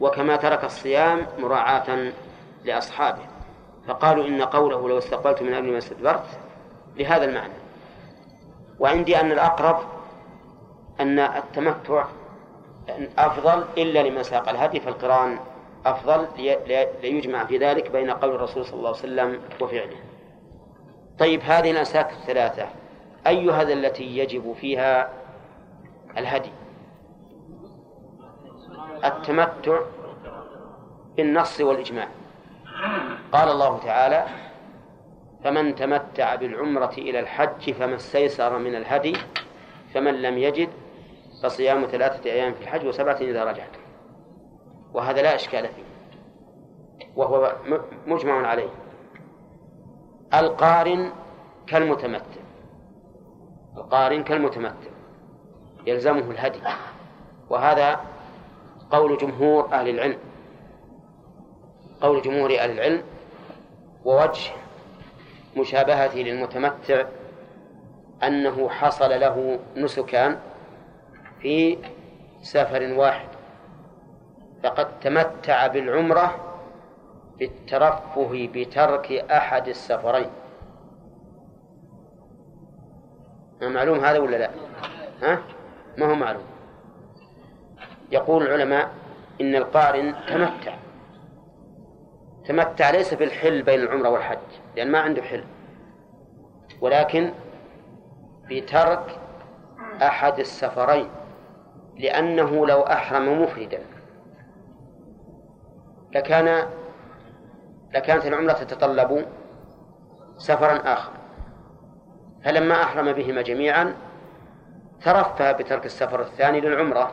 وكما 0.00 0.36
ترك 0.36 0.64
الصيام 0.64 1.26
مراعاة 1.38 2.12
لأصحابه. 2.64 3.22
فقالوا 3.88 4.26
إن 4.26 4.42
قوله 4.42 4.88
لو 4.88 4.98
استقبلت 4.98 5.42
من 5.42 5.54
أمر 5.54 5.70
ما 5.70 5.78
استدبرت 5.78 6.26
لهذا 6.96 7.24
المعنى. 7.24 7.65
وعندي 8.78 9.20
أن 9.20 9.32
الأقرب 9.32 9.78
أن 11.00 11.18
التمتع 11.18 12.04
أفضل 13.18 13.64
إلا 13.78 14.08
لمن 14.08 14.22
ساق 14.22 14.48
الهدي 14.48 14.80
فالقرآن 14.80 15.38
أفضل 15.86 16.26
ليجمع 17.02 17.44
في 17.44 17.58
ذلك 17.58 17.90
بين 17.90 18.10
قول 18.10 18.34
الرسول 18.34 18.64
صلى 18.64 18.74
الله 18.74 18.88
عليه 18.88 18.98
وسلم 18.98 19.40
وفعله. 19.60 19.96
طيب 21.18 21.40
هذه 21.40 21.70
الأنساك 21.70 22.10
الثلاثة. 22.10 22.66
أي 23.26 23.50
هذا 23.50 23.72
التي 23.72 24.18
يجب 24.18 24.54
فيها 24.60 25.10
الهدي؟ 26.18 26.52
التمتع 29.04 29.80
بالنص 31.16 31.60
والإجماع. 31.60 32.08
قال 33.32 33.48
الله 33.48 33.78
تعالى 33.78 34.26
فمن 35.44 35.74
تمتع 35.74 36.34
بالعمرة 36.34 36.94
إلى 36.98 37.20
الحج 37.20 37.70
فما 37.70 37.94
استيسر 37.94 38.58
من 38.58 38.74
الهدي 38.74 39.16
فمن 39.94 40.22
لم 40.22 40.38
يجد 40.38 40.68
فصيام 41.42 41.86
ثلاثة 41.86 42.30
أيام 42.30 42.54
في 42.54 42.62
الحج 42.62 42.86
وسبعة 42.86 43.16
إذا 43.16 43.44
رجعتم 43.44 43.80
وهذا 44.94 45.22
لا 45.22 45.34
إشكال 45.34 45.68
فيه. 45.68 45.82
وهو 47.16 47.56
مجمع 48.06 48.46
عليه. 48.46 48.68
القارن 50.34 51.12
كالمتمتع. 51.66 52.40
القارن 53.76 54.24
كالمتمتع. 54.24 54.90
يلزمه 55.86 56.30
الهدي. 56.30 56.60
وهذا 57.50 58.00
قول 58.90 59.18
جمهور 59.18 59.72
أهل 59.72 59.88
العلم. 59.88 60.18
قول 62.00 62.22
جمهور 62.22 62.50
أهل 62.58 62.70
العلم. 62.70 63.02
ووجه 64.04 64.52
مشابهته 65.56 66.18
للمتمتع 66.18 67.04
أنه 68.22 68.68
حصل 68.68 69.20
له 69.20 69.58
نسكان 69.76 70.38
في 71.40 71.78
سفر 72.42 72.92
واحد 72.96 73.28
فقد 74.62 75.00
تمتع 75.00 75.66
بالعمرة 75.66 76.34
بالترفه 77.38 78.48
بترك 78.54 79.12
أحد 79.12 79.68
السفرين 79.68 80.30
معلوم 83.62 83.98
هذا 83.98 84.18
ولا 84.18 84.36
لا؟ 84.36 84.50
ها؟ 85.22 85.38
ما 85.98 86.06
هو 86.06 86.14
معلوم 86.14 86.42
يقول 88.12 88.42
العلماء 88.42 88.90
إن 89.40 89.54
القارن 89.56 90.14
تمتع 90.28 90.74
تمتع 92.48 92.90
ليس 92.90 93.14
بالحل 93.14 93.62
بين 93.62 93.80
العمرة 93.80 94.08
والحج 94.08 94.38
لأن 94.76 94.90
ما 94.90 94.98
عنده 94.98 95.22
حل. 95.22 95.44
ولكن 96.80 97.32
بترك 98.50 99.18
أحد 100.02 100.38
السفرين 100.38 101.08
لأنه 101.98 102.66
لو 102.66 102.82
أحرم 102.82 103.42
مفردا 103.42 103.80
لكان 106.14 106.66
لكانت 107.94 108.26
العمرة 108.26 108.52
تتطلب 108.52 109.26
سفرا 110.38 110.92
آخر. 110.92 111.12
فلما 112.44 112.82
أحرم 112.82 113.12
بهما 113.12 113.42
جميعا 113.42 113.94
ترفه 115.04 115.52
بترك 115.52 115.86
السفر 115.86 116.20
الثاني 116.20 116.60
للعمرة 116.60 117.12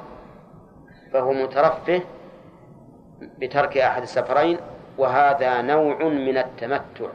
فهو 1.13 1.33
مترفه 1.33 2.01
بترك 3.37 3.77
أحد 3.77 4.01
السفرين 4.01 4.57
وهذا 4.97 5.61
نوع 5.61 6.03
من 6.03 6.37
التمتع. 6.37 7.09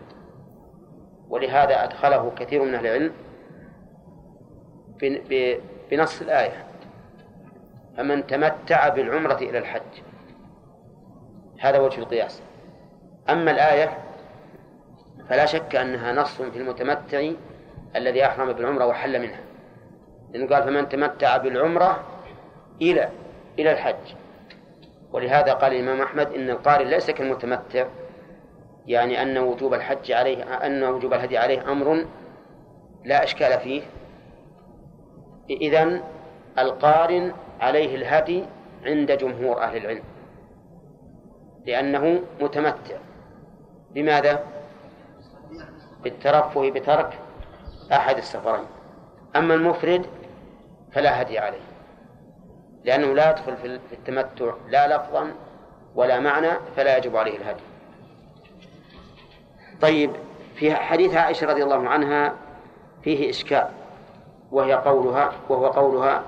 ولهذا 1.29 1.85
أدخله 1.85 2.33
كثير 2.37 2.63
من 2.63 2.75
أهل 2.75 2.87
العلم 2.87 3.13
بنص 5.91 6.21
الآية. 6.21 6.65
فمن 7.97 8.27
تمتع 8.27 8.89
بالعمرة 8.89 9.37
إلى 9.37 9.59
الحج 9.59 10.03
هذا 11.61 11.79
وجه 11.79 11.99
القياس. 11.99 12.43
أما 13.31 13.51
الآية 13.51 13.99
فلا 15.29 15.47
شك 15.47 15.77
أنها 15.77 16.13
نص 16.13 16.43
في 16.43 16.59
المتمتع 16.59 17.31
الذي 17.97 18.27
أحرم 18.27 18.53
بالعمرة 18.53 18.87
وحل 18.87 19.23
منها. 19.23 19.41
لأنه 20.33 20.55
قال 20.55 20.63
فمن 20.65 20.89
تمتع 20.89 21.37
بالعمرة 21.37 22.01
إلى 22.83 23.09
إلى 23.59 23.73
الحج. 23.73 24.15
ولهذا 25.13 25.53
قال 25.53 25.73
الإمام 25.73 26.01
أحمد 26.01 26.33
إن 26.33 26.51
القارئ 26.51 26.85
ليس 26.85 27.11
كالمتمتع 27.11 27.87
يعني 28.87 29.23
أن 29.23 29.39
وجوب 29.39 29.75
الحج 29.75 30.13
عليه 30.13 30.67
أن 30.67 30.85
وجوب 30.85 31.15
الهدي 31.15 31.39
عليه 31.39 31.73
أمر 31.73 32.07
لا 33.05 33.25
أشكال 33.25 33.61
فيه. 33.61 33.83
إذن 35.51 36.03
القارن 36.59 37.33
عليه 37.61 37.97
الهدي 37.97 38.45
عند 38.85 39.13
جمهور 39.13 39.63
أهل 39.63 39.77
العلم 39.77 40.03
لأنه 41.67 42.21
متمتع. 42.41 42.97
بماذا؟ 43.91 44.45
بالترفه 46.03 46.71
بترك 46.71 47.19
أحد 47.93 48.17
السفرين. 48.17 48.65
أما 49.37 49.55
المفرد 49.55 50.07
فلا 50.93 51.23
هدي 51.23 51.39
عليه. 51.39 51.68
لأنه 52.85 53.15
لا 53.15 53.31
يدخل 53.31 53.57
في 53.57 53.93
التمتع 53.93 54.55
لا 54.69 54.97
لفظا 54.97 55.33
ولا 55.95 56.21
معنى 56.21 56.51
فلا 56.77 56.97
يجب 56.97 57.17
عليه 57.17 57.37
الهدي. 57.37 57.63
طيب 59.81 60.11
في 60.55 60.75
حديث 60.75 61.15
عائشة 61.15 61.47
رضي 61.47 61.65
الله 61.65 61.89
عنها 61.89 62.35
فيه 63.03 63.31
إشكال 63.31 63.69
وهي 64.53 64.73
قولها 64.75 65.33
وهو 65.49 65.67
قولها 65.67 66.23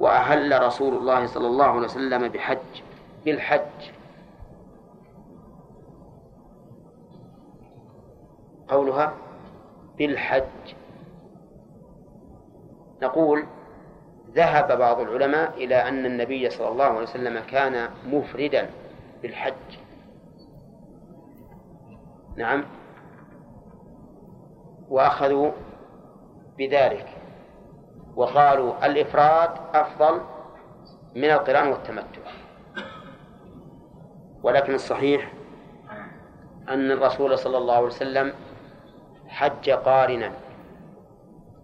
وأهل 0.00 0.62
رسول 0.62 0.94
الله 0.94 1.26
صلى 1.26 1.46
الله 1.46 1.64
عليه 1.64 1.84
وسلم 1.84 2.28
بحج 2.28 2.82
بالحج. 3.24 3.90
قولها 8.68 9.14
بالحج. 9.98 10.74
نقول 13.02 13.46
ذهب 14.34 14.78
بعض 14.78 15.00
العلماء 15.00 15.54
إلى 15.56 15.74
أن 15.74 16.06
النبي 16.06 16.50
صلى 16.50 16.68
الله 16.68 16.84
عليه 16.84 17.02
وسلم 17.02 17.40
كان 17.40 17.88
مفردا 18.06 18.70
بالحج. 19.22 19.78
نعم. 22.36 22.64
وأخذوا 24.88 25.50
بذلك. 26.58 27.06
وقالوا 28.16 28.86
الإفراد 28.86 29.50
أفضل 29.74 30.20
من 31.16 31.30
القران 31.30 31.68
والتمتع. 31.68 32.20
ولكن 34.42 34.74
الصحيح 34.74 35.32
أن 36.68 36.90
الرسول 36.90 37.38
صلى 37.38 37.58
الله 37.58 37.74
عليه 37.74 37.86
وسلم 37.86 38.32
حج 39.28 39.70
قارنا. 39.70 40.32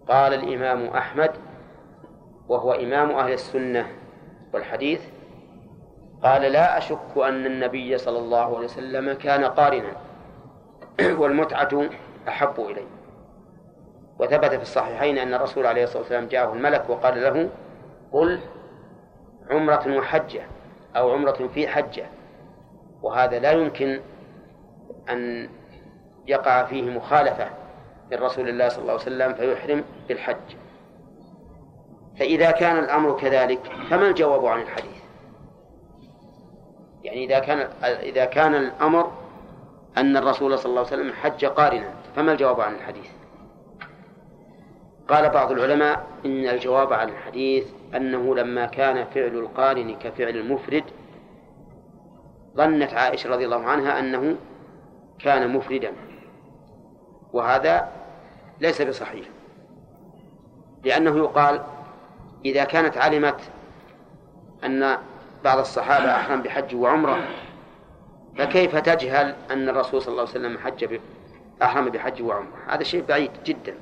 قال 0.07 0.33
الإمام 0.33 0.87
أحمد 0.87 1.31
وهو 2.49 2.73
إمام 2.73 3.11
أهل 3.11 3.33
السنة 3.33 3.87
والحديث 4.53 5.01
قال 6.23 6.41
لا 6.41 6.77
أشك 6.77 7.17
أن 7.17 7.45
النبي 7.45 7.97
صلى 7.97 8.19
الله 8.19 8.57
عليه 8.57 8.65
وسلم 8.65 9.13
كان 9.13 9.43
قارنا 9.43 9.91
والمتعة 11.19 11.89
أحب 12.27 12.59
إليه. 12.59 12.87
وثبت 14.19 14.49
في 14.49 14.61
الصحيحين 14.61 15.17
أن 15.17 15.33
الرسول 15.33 15.65
عليه 15.65 15.83
الصلاة 15.83 16.01
والسلام 16.01 16.27
جاءه 16.27 16.53
الملك 16.53 16.89
وقال 16.89 17.21
له 17.21 17.49
قل 18.11 18.39
عمرة 19.51 19.97
وحجة 19.97 20.41
أو 20.95 21.11
عمرة 21.11 21.49
في 21.53 21.67
حجة. 21.67 22.05
وهذا 23.01 23.39
لا 23.39 23.51
يمكن 23.51 23.99
أن 25.09 25.49
يقع 26.27 26.63
فيه 26.63 26.89
مخالفة 26.89 27.49
من 28.11 28.17
رسول 28.17 28.49
الله 28.49 28.69
صلى 28.69 28.81
الله 28.81 28.91
عليه 28.91 29.01
وسلم 29.01 29.33
فيحرم 29.33 29.83
بالحج. 30.07 30.64
فإذا 32.19 32.51
كان 32.51 32.79
الأمر 32.79 33.17
كذلك 33.17 33.59
فما 33.89 34.07
الجواب 34.07 34.45
عن 34.45 34.61
الحديث؟ 34.61 34.95
يعني 37.03 37.25
إذا 37.25 37.39
كان 37.39 37.69
إذا 37.83 38.25
كان 38.25 38.55
الأمر 38.55 39.11
أن 39.97 40.17
الرسول 40.17 40.59
صلى 40.59 40.69
الله 40.69 40.85
عليه 40.85 41.01
وسلم 41.01 41.13
حج 41.13 41.45
قارنا 41.45 41.93
فما 42.15 42.31
الجواب 42.31 42.61
عن 42.61 42.75
الحديث؟ 42.75 43.09
قال 45.07 45.29
بعض 45.29 45.51
العلماء 45.51 46.05
إن 46.25 46.47
الجواب 46.47 46.93
عن 46.93 47.09
الحديث 47.09 47.67
أنه 47.95 48.35
لما 48.35 48.65
كان 48.65 49.05
فعل 49.05 49.37
القارن 49.37 49.95
كفعل 49.95 50.37
المفرد 50.37 50.83
ظنت 52.55 52.93
عائشة 52.93 53.29
رضي 53.29 53.45
الله 53.45 53.63
عنها 53.63 53.99
أنه 53.99 54.35
كان 55.19 55.53
مفردا. 55.53 55.91
وهذا 57.33 57.91
ليس 58.61 58.81
بصحيح 58.81 59.25
لأنه 60.83 61.17
يقال 61.17 61.61
إذا 62.45 62.63
كانت 62.63 62.97
علمت 62.97 63.39
أن 64.63 64.97
بعض 65.43 65.57
الصحابة 65.59 66.15
أحرم 66.15 66.41
بحج 66.41 66.75
وعمرة 66.75 67.27
فكيف 68.37 68.75
تجهل 68.75 69.35
أن 69.51 69.69
الرسول 69.69 70.01
صلى 70.01 70.11
الله 70.11 70.21
عليه 70.21 70.31
وسلم 70.31 70.57
حج 70.57 70.99
أحرم 71.61 71.89
بحج 71.89 72.21
وعمرة؟ 72.21 72.57
هذا 72.67 72.83
شيء 72.83 73.05
بعيد 73.05 73.31
جدا. 73.45 73.75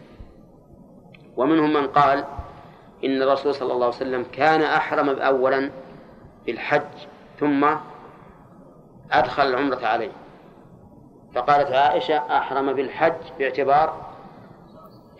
ومنهم 1.38 1.74
من 1.74 1.88
قال 1.88 2.26
إن 3.06 3.22
الرسول 3.22 3.56
صلى 3.56 3.74
الله 3.74 3.86
عليه 3.86 3.96
وسلم 3.96 4.26
كان 4.32 4.62
أحرم 4.62 5.10
أولا 5.10 5.72
بالحج 6.46 6.82
ثم 7.40 7.66
أدخل 9.12 9.44
العمرة 9.44 9.86
عليه. 9.86 10.12
فقالت 11.36 11.72
عائشة 11.72 12.38
أحرم 12.38 12.74
بالحج 12.74 13.14
باعتبار 13.40 14.14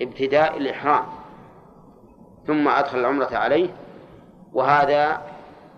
ابتداء 0.02 0.58
الإحرام. 0.58 1.04
ثم 2.48 2.68
أدخل 2.68 3.00
العمرة 3.00 3.36
عليه 3.36 3.70
وهذا 4.54 5.22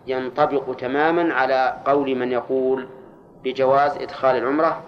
ينطبق 0.07 0.75
تماما 0.75 1.33
على 1.33 1.81
قول 1.85 2.15
من 2.15 2.31
يقول 2.31 2.87
بجواز 3.43 3.97
إدخال 3.97 4.35
العمرة 4.35 4.83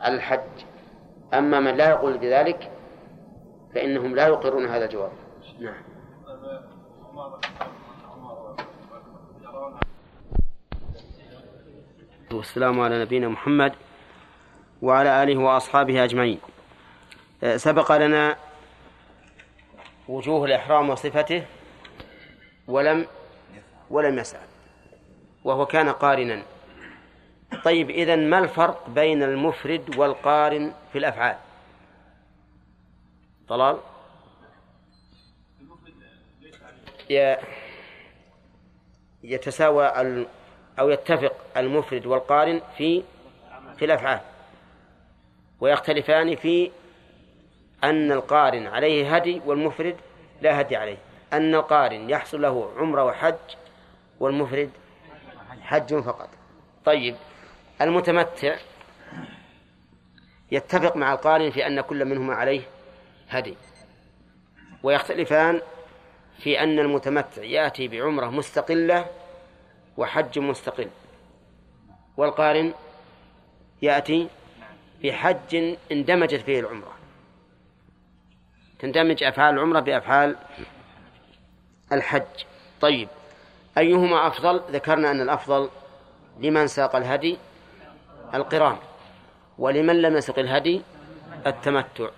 على 0.00 0.14
الحج. 0.14 0.40
أما 1.34 1.60
من 1.60 1.74
لا 1.74 1.88
يقول 1.90 2.18
بذلك 2.18 2.70
فإنهم 3.74 4.14
لا 4.14 4.26
يقرون 4.26 4.66
هذا 4.66 4.84
الجواب. 4.84 5.10
نعم. 5.60 5.74
والسلام 12.32 12.80
على 12.80 13.02
نبينا 13.02 13.28
محمد 13.28 13.72
وعلى 14.82 15.22
آله 15.22 15.36
وأصحابه 15.36 16.04
أجمعين. 16.04 16.38
أه، 17.44 17.56
سبق 17.56 17.96
لنا 17.96 18.36
وجوه 20.08 20.44
الإحرام 20.44 20.90
وصفته 20.90 21.46
ولم 22.68 23.06
ولم 23.90 24.18
يسأل. 24.18 24.46
وهو 25.44 25.66
كان 25.66 25.88
قارنا. 25.88 26.42
طيب 27.64 27.90
إذن 27.90 28.30
ما 28.30 28.38
الفرق 28.38 28.90
بين 28.90 29.22
المفرد 29.22 29.96
والقارن 29.96 30.72
في 30.92 30.98
الأفعال؟ 30.98 31.36
طلال؟ 33.48 33.78
يتساوى 39.22 39.86
أو 40.78 40.90
يتفق 40.90 41.34
المفرد 41.56 42.06
والقارن 42.06 42.60
في 42.76 43.02
في 43.76 43.84
الأفعال. 43.84 44.20
ويختلفان 45.60 46.36
في 46.36 46.70
أن 47.84 48.12
القارن 48.12 48.66
عليه 48.66 49.16
هدي 49.16 49.42
والمفرد 49.46 49.96
لا 50.42 50.60
هدي 50.60 50.76
عليه. 50.76 50.98
أن 51.32 51.54
القارن 51.54 52.10
يحصل 52.10 52.42
له 52.42 52.72
عمرة 52.76 53.04
وحج 53.04 53.34
والمفرد 54.20 54.70
حج 55.62 55.94
فقط. 55.94 56.28
طيب 56.84 57.16
المتمتع 57.80 58.56
يتفق 60.52 60.96
مع 60.96 61.12
القارن 61.12 61.50
في 61.50 61.66
أن 61.66 61.80
كل 61.80 62.04
منهما 62.04 62.34
عليه 62.34 62.62
هدي. 63.28 63.56
ويختلفان 64.82 65.60
في 66.38 66.60
أن 66.60 66.78
المتمتع 66.78 67.42
يأتي 67.42 67.88
بعمرة 67.88 68.26
مستقلة 68.26 69.06
وحج 69.96 70.38
مستقل. 70.38 70.88
والقارن 72.16 72.72
يأتي 73.82 74.28
بحج 75.02 75.76
اندمجت 75.92 76.40
فيه 76.40 76.60
العمرة. 76.60 77.03
تندمج 78.84 79.22
أفعال 79.22 79.54
العمرة 79.54 79.80
بأفعال 79.80 80.36
الحج. 81.92 82.44
طيب 82.80 83.08
أيهما 83.78 84.26
أفضل؟ 84.26 84.60
ذكرنا 84.70 85.10
أن 85.10 85.20
الأفضل 85.20 85.70
لمن 86.40 86.66
ساق 86.66 86.96
الهدي 86.96 87.38
القران 88.34 88.76
ولمن 89.58 90.02
لم 90.02 90.16
يسق 90.16 90.38
الهدي 90.38 90.82
التمتع. 91.46 92.08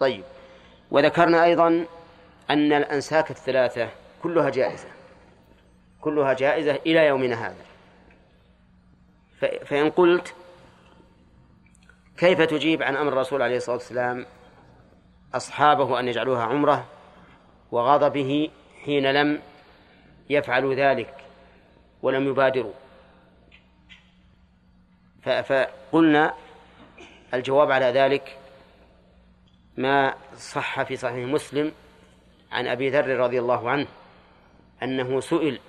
طيب 0.00 0.24
وذكرنا 0.90 1.44
أيضا 1.44 1.86
أن 2.50 2.72
الأنساك 2.72 3.30
الثلاثة 3.30 3.88
كلها 4.22 4.50
جائزة 4.50 4.88
كلها 6.00 6.32
جائزة 6.32 6.74
إلى 6.86 7.06
يومنا 7.06 7.46
هذا. 7.46 7.64
فإن 9.64 9.90
قلت 9.90 10.34
كيف 12.16 12.40
تجيب 12.40 12.82
عن 12.82 12.96
أمر 12.96 13.12
الرسول 13.12 13.42
عليه 13.42 13.56
الصلاة 13.56 13.76
والسلام 13.76 14.26
أصحابه 15.34 16.00
أن 16.00 16.08
يجعلوها 16.08 16.42
عمرة 16.42 16.86
وغضبه 17.72 18.50
حين 18.84 19.12
لم 19.12 19.40
يفعلوا 20.30 20.74
ذلك 20.74 21.14
ولم 22.02 22.28
يبادروا. 22.28 22.72
فقلنا 25.22 26.34
الجواب 27.34 27.70
على 27.70 27.86
ذلك 27.86 28.38
ما 29.76 30.14
صح 30.36 30.82
في 30.82 30.96
صحيح 30.96 31.28
مسلم 31.28 31.72
عن 32.52 32.66
أبي 32.66 32.90
ذر 32.90 33.16
رضي 33.16 33.38
الله 33.38 33.70
عنه 33.70 33.86
أنه 34.82 35.20
سئل 35.20 35.60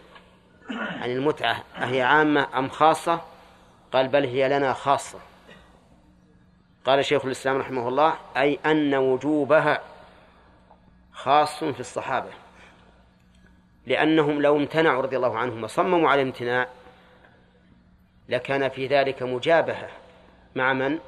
عن 0.69 1.09
المتعة 1.11 1.63
أهي 1.77 2.01
عامة 2.01 2.47
أم 2.59 2.69
خاصة؟ 2.69 3.21
قال 3.93 4.07
بل 4.07 4.25
هي 4.25 4.49
لنا 4.49 4.73
خاصة. 4.73 5.19
قال 6.85 7.05
شيخ 7.05 7.25
الإسلام 7.25 7.57
رحمه 7.57 7.87
الله 7.87 8.15
أي 8.37 8.59
أن 8.65 8.95
وجوبها 8.95 9.81
خاص 11.11 11.63
في 11.63 11.79
الصحابة. 11.79 12.29
لأنهم 13.85 14.41
لو 14.41 14.57
امتنعوا 14.57 15.01
رضي 15.01 15.15
الله 15.15 15.37
عنهم 15.37 15.63
وصمموا 15.63 16.09
على 16.09 16.21
الامتناع 16.21 16.67
لكان 18.29 18.69
في 18.69 18.87
ذلك 18.87 19.23
مجابهة 19.23 19.89
مع 20.55 20.73
من؟ 20.73 20.99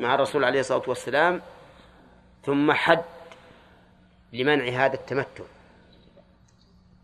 مع 0.00 0.14
الرسول 0.14 0.44
عليه 0.44 0.60
الصلاة 0.60 0.82
والسلام 0.86 1.42
ثم 2.44 2.72
حد 2.72 3.04
لمنع 4.32 4.84
هذا 4.84 4.94
التمتع. 4.94 5.44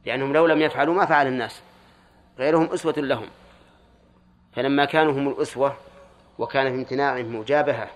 لأنهم 0.07 0.33
لو 0.33 0.47
لم 0.47 0.63
يفعلوا 0.63 0.95
ما 0.95 1.07
فعل 1.07 1.27
الناس 1.27 1.63
غيرهم 2.39 2.73
أسوة 2.73 2.95
لهم. 2.97 3.27
فلما 4.53 4.85
كانوا 4.85 5.13
هم 5.13 5.29
الأسوة 5.29 5.77
وكان 6.41 6.69
في 6.69 6.75
امتناعهم 6.75 7.37
مجابهة 7.37 7.91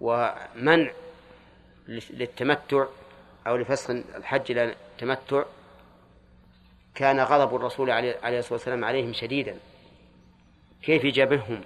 ومنع 0.00 0.90
للتمتع 1.88 2.86
أو 3.46 3.56
لفسخ 3.56 3.90
الحج 3.90 4.50
إلى 4.50 4.64
التمتع 4.92 5.44
كان 6.94 7.20
غضب 7.20 7.56
الرسول 7.56 7.90
عليه 7.90 8.38
الصلاة 8.38 8.52
والسلام 8.52 8.84
عليهم 8.84 9.12
شديدا. 9.12 9.56
كيف 10.82 11.04
يجابههم؟ 11.04 11.60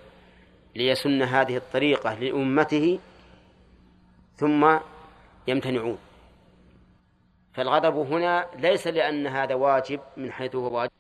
ليسن 0.76 1.22
هذه 1.22 1.57
الطريقة 1.57 2.14
لأمته 2.14 2.99
ثم 4.36 4.78
يمتنعون. 5.47 5.99
فالغضب 7.55 7.97
هنا 7.97 8.47
ليس 8.57 8.86
لأن 8.86 9.26
هذا 9.26 9.55
واجب 9.55 10.01
من 10.16 10.32
حيث 10.32 10.55
هو 10.55 10.76
واجب. 10.76 10.99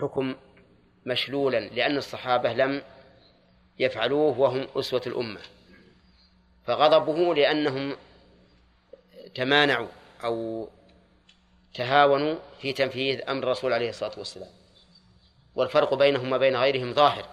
حكم 0.00 0.34
مشلولا 1.06 1.60
لأن 1.60 1.96
الصحابة 1.96 2.52
لم 2.52 2.82
يفعلوه 3.78 4.40
وهم 4.40 4.66
أسوة 4.76 5.02
الأمة. 5.06 5.40
فغضبه 6.64 7.34
لأنهم 7.34 7.96
تمانعوا 9.34 9.88
أو 10.24 10.68
تهاونوا 11.74 12.36
في 12.60 12.72
تنفيذ 12.72 13.20
أمر 13.28 13.42
الرسول 13.42 13.72
عليه 13.72 13.88
الصلاة 13.88 14.18
والسلام. 14.18 14.50
والفرق 15.54 15.94
بينهم 15.94 16.32
وبين 16.32 16.56
غيرهم 16.56 16.92
ظاهر. 16.94 17.26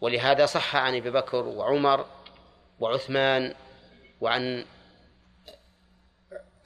ولهذا 0.00 0.46
صح 0.46 0.76
عن 0.76 0.96
أبي 0.96 1.10
بكر 1.10 1.44
وعمر 1.44 2.06
وعثمان 2.80 3.54
وعن 4.20 4.64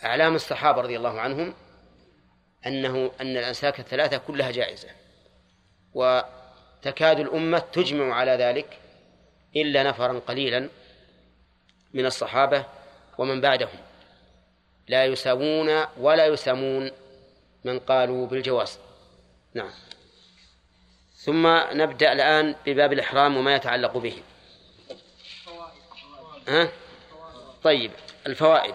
أعلام 0.05 0.35
الصحابة 0.35 0.81
رضي 0.81 0.97
الله 0.97 1.21
عنهم 1.21 1.55
أنه 2.67 3.11
أن 3.21 3.37
الانساك 3.37 3.81
الثلاثة 3.81 4.17
كلها 4.17 4.51
جائزة 4.51 4.89
وتكاد 5.95 7.21
الأمة 7.21 7.59
تجمع 7.59 8.14
على 8.14 8.31
ذلك 8.31 8.79
إلا 9.57 9.83
نفرا 9.83 10.19
قليلا 10.19 10.69
من 11.95 12.07
الصحابة 12.07 12.64
ومن 13.19 13.41
بعدهم. 13.41 13.79
لا 14.89 15.05
يساوون 15.05 15.85
ولا 15.97 16.27
يسامون 16.27 16.91
من 17.64 17.79
قالوا 17.79 18.27
بالجواز. 18.27 18.79
نعم. 19.55 19.71
ثم 21.14 21.47
نبدأ 21.73 22.12
الآن 22.12 22.55
بباب 22.67 22.93
الإحرام 22.93 23.37
وما 23.37 23.55
يتعلق 23.55 23.97
به. 23.97 24.23
ها؟ 26.49 26.69
طيب 27.62 27.91
الفوائد. 28.27 28.75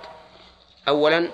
أولا 0.88 1.30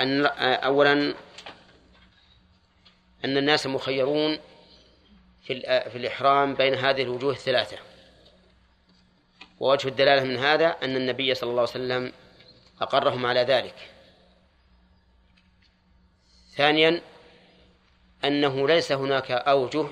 أن 0.00 0.26
أولا 0.40 1.14
أن 3.24 3.36
الناس 3.36 3.66
مخيرون 3.66 4.38
في 5.42 5.60
في 5.90 5.98
الإحرام 5.98 6.54
بين 6.54 6.74
هذه 6.74 7.02
الوجوه 7.02 7.32
الثلاثة. 7.32 7.78
ووجه 9.60 9.88
الدلالة 9.88 10.24
من 10.24 10.36
هذا 10.36 10.66
أن 10.82 10.96
النبي 10.96 11.34
صلى 11.34 11.50
الله 11.50 11.60
عليه 11.60 11.70
وسلم 11.70 12.12
أقرهم 12.80 13.26
على 13.26 13.40
ذلك. 13.40 13.90
ثانيا 16.56 17.02
أنه 18.24 18.68
ليس 18.68 18.92
هناك 18.92 19.30
أوجه 19.30 19.86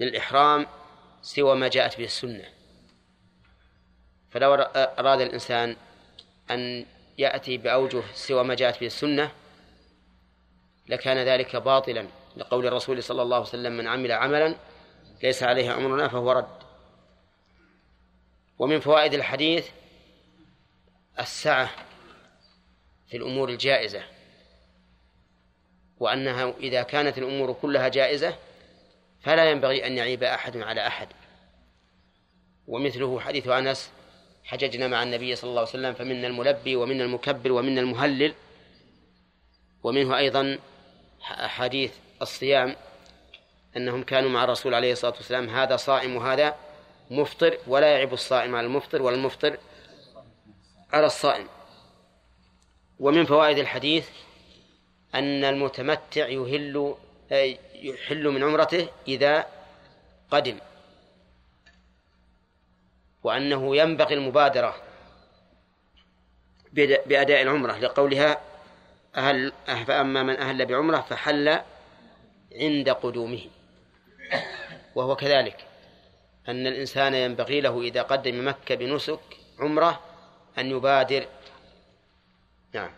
للإحرام 0.00 0.66
سوى 1.22 1.56
ما 1.56 1.68
جاءت 1.68 1.98
به 1.98 2.04
السنة. 2.04 2.44
فلو 4.30 4.54
أراد 4.54 5.20
الإنسان 5.20 5.76
أن 6.50 6.86
يأتي 7.18 7.56
بأوجه 7.56 8.02
سوى 8.14 8.44
ما 8.44 8.54
جاءت 8.54 8.80
به 8.80 8.86
السنة 8.86 9.32
لكان 10.88 11.16
ذلك 11.18 11.56
باطلا 11.56 12.06
لقول 12.36 12.66
الرسول 12.66 13.02
صلى 13.02 13.22
الله 13.22 13.36
عليه 13.36 13.46
وسلم 13.46 13.72
من 13.76 13.86
عمل 13.86 14.12
عملا 14.12 14.56
ليس 15.22 15.42
عليه 15.42 15.76
أمرنا 15.76 16.08
فهو 16.08 16.32
رد. 16.32 16.56
ومن 18.58 18.80
فوائد 18.80 19.14
الحديث 19.14 19.68
السعة 21.18 21.70
في 23.08 23.16
الأمور 23.16 23.48
الجائزة 23.48 24.02
وأنها 25.98 26.54
إذا 26.60 26.82
كانت 26.82 27.18
الأمور 27.18 27.52
كلها 27.52 27.88
جائزة 27.88 28.36
فلا 29.20 29.50
ينبغي 29.50 29.86
أن 29.86 29.96
يعيب 29.96 30.22
أحد 30.22 30.56
على 30.56 30.86
أحد. 30.86 31.08
ومثله 32.66 33.20
حديث 33.20 33.48
أنس 33.48 33.90
حججنا 34.46 34.88
مع 34.88 35.02
النبي 35.02 35.36
صلى 35.36 35.50
الله 35.50 35.60
عليه 35.60 35.70
وسلم 35.70 35.94
فمنا 35.94 36.26
الملبي 36.26 36.76
ومنا 36.76 37.04
المكبر 37.04 37.52
ومنا 37.52 37.80
المهلل. 37.80 38.34
ومنه 39.82 40.18
أيضا 40.18 40.58
حديث 41.20 41.92
الصيام 42.22 42.76
أنهم 43.76 44.02
كانوا 44.02 44.30
مع 44.30 44.44
الرسول 44.44 44.74
عليه 44.74 44.92
الصلاة 44.92 45.12
والسلام 45.12 45.48
هذا 45.48 45.76
صائم 45.76 46.16
وهذا 46.16 46.56
مفطر 47.10 47.58
ولا 47.66 47.86
يعيب 47.92 48.12
الصائم 48.12 48.54
على 48.54 48.66
المفطر 48.66 49.02
ولا 49.02 49.16
المفطر 49.16 49.56
على 50.92 51.06
الصائم. 51.06 51.46
ومن 53.00 53.24
فوائد 53.24 53.58
الحديث 53.58 54.08
أن 55.14 55.44
المتمتع 55.44 56.28
يهل 56.28 56.94
يحل 57.74 58.28
من 58.28 58.42
عمرته 58.42 58.88
إذا 59.08 59.46
قدم. 60.30 60.58
وأنه 63.26 63.76
ينبغي 63.76 64.14
المبادرة 64.14 64.76
بأداء 67.06 67.42
العمرة. 67.42 67.78
لقولها 67.78 68.40
أهل 69.16 69.52
فأما 69.86 70.22
من 70.22 70.36
أهل 70.36 70.66
بعمرة 70.66 71.00
فحل 71.00 71.60
عند 72.60 72.90
قدومه. 72.90 73.40
وهو 74.94 75.16
كذلك. 75.16 75.64
أن 76.48 76.66
الإنسان 76.66 77.14
ينبغي 77.14 77.60
له 77.60 77.80
إذا 77.80 78.02
قدم 78.02 78.48
مكة 78.48 78.74
بنسك 78.74 79.20
عمرة 79.60 80.00
أن 80.58 80.70
يبادر. 80.70 81.26
نعم. 82.74 82.90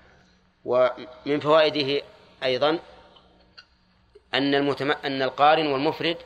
ومن 0.64 1.40
فوائده 1.40 2.02
أيضا 2.42 2.78
أن 4.34 4.54
المتم... 4.54 4.90
أن 4.90 5.22
القارن 5.22 5.66
والمفرد 5.66 6.16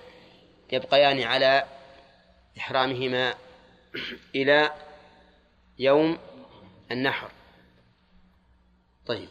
يبقيان 0.72 1.22
على 1.22 1.64
إحرامهما 2.58 3.34
إلى 4.34 4.74
يوم 5.78 6.18
النحر. 6.90 7.30
طيب. 9.06 9.28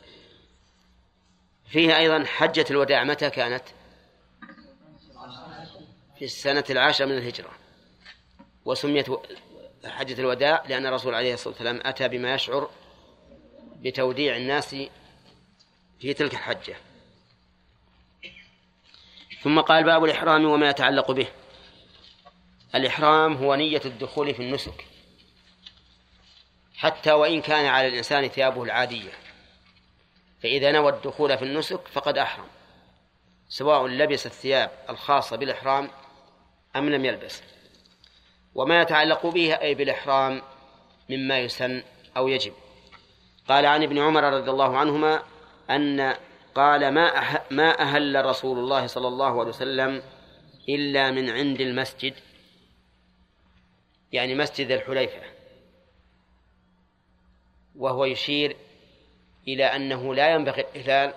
فيه 1.70 1.98
أيضا 1.98 2.24
حجة 2.26 2.66
الوداع 2.72 3.04
متى 3.04 3.30
كانت؟ 3.30 3.64
في 6.20 6.26
السنة 6.26 6.64
العاشرة 6.70 7.06
من 7.06 7.18
الهجرة. 7.18 7.52
وسميت 8.66 9.08
حجة 9.86 10.20
الوداع 10.22 10.64
لأن 10.68 10.86
الرسول 10.86 11.16
عليه 11.16 11.34
الصلاة 11.34 11.54
والسلام 11.54 11.82
أتى 11.86 12.08
بما 12.08 12.34
يشعر 12.34 12.70
بتوديع 13.76 14.38
الناس 14.38 14.76
في 16.00 16.14
تلك 16.14 16.34
الحجة. 16.34 16.76
ثم 19.42 19.60
قال 19.60 19.84
باب 19.84 20.04
الإحرام 20.04 20.46
وما 20.46 20.70
يتعلق 20.70 21.12
به. 21.12 21.28
الإحرام 22.76 23.34
هو 23.34 23.56
نية 23.56 23.82
الدخول 23.86 24.34
في 24.34 24.42
النسك 24.42 24.86
حتى 26.76 27.12
وإن 27.12 27.42
كان 27.42 27.66
على 27.66 27.88
الإنسان 27.88 28.28
ثيابه 28.28 28.64
العادية 28.64 29.12
فإذا 30.44 30.72
نوى 30.72 30.92
الدخول 30.92 31.38
في 31.38 31.46
النسك 31.46 31.88
فقد 31.88 32.18
أحرم 32.18 32.48
سواء 33.50 33.88
لبس 33.88 34.26
الثياب 34.26 34.72
الخاصة 34.90 35.38
بالإحرام 35.38 35.90
أم 36.76 36.90
لم 36.90 37.06
يلبس. 37.06 37.42
وما 38.56 38.82
يتعلق 38.82 39.26
به 39.26 39.54
أي 39.54 39.76
بالإحرام 39.76 40.42
مما 41.10 41.40
يسن 41.40 41.84
أو 42.18 42.28
يجب. 42.28 42.54
قال 43.50 43.66
عن 43.66 43.84
ابن 43.84 44.00
عمر 44.00 44.24
رضي 44.24 44.52
الله 44.52 44.78
عنهما 44.78 45.24
أن 45.70 46.16
قال 46.56 46.92
ما 46.92 47.18
أح 47.18 47.52
ما 47.52 47.82
أهل 47.82 48.26
رسول 48.26 48.58
الله 48.58 48.88
صلى 48.88 49.08
الله 49.08 49.40
عليه 49.40 49.50
وسلم 49.50 50.04
إلا 50.70 51.12
من 51.12 51.30
عند 51.30 51.62
المسجد 51.62 52.14
يعني 54.12 54.36
مسجد 54.36 54.72
الحليفة. 54.72 55.22
وهو 57.76 58.06
يشير 58.06 58.58
إلى 59.48 59.66
أنه 59.66 60.16
لا 60.16 60.34
ينبغي 60.34 60.62
الإهلال 60.62 61.14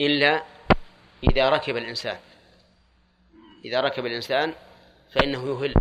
إلا 0.00 0.44
إذا 1.24 1.50
ركب 1.50 1.76
الإنسان. 1.76 2.18
إذا 3.64 3.80
ركب 3.80 4.06
الإنسان 4.06 4.54
فإنه 5.12 5.48
يهل. 5.48 5.74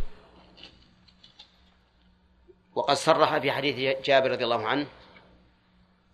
وقد 2.75 2.95
صرح 2.95 3.37
في 3.37 3.51
حديث 3.51 3.97
جابر 4.05 4.31
رضي 4.31 4.43
الله 4.43 4.67
عنه 4.67 4.87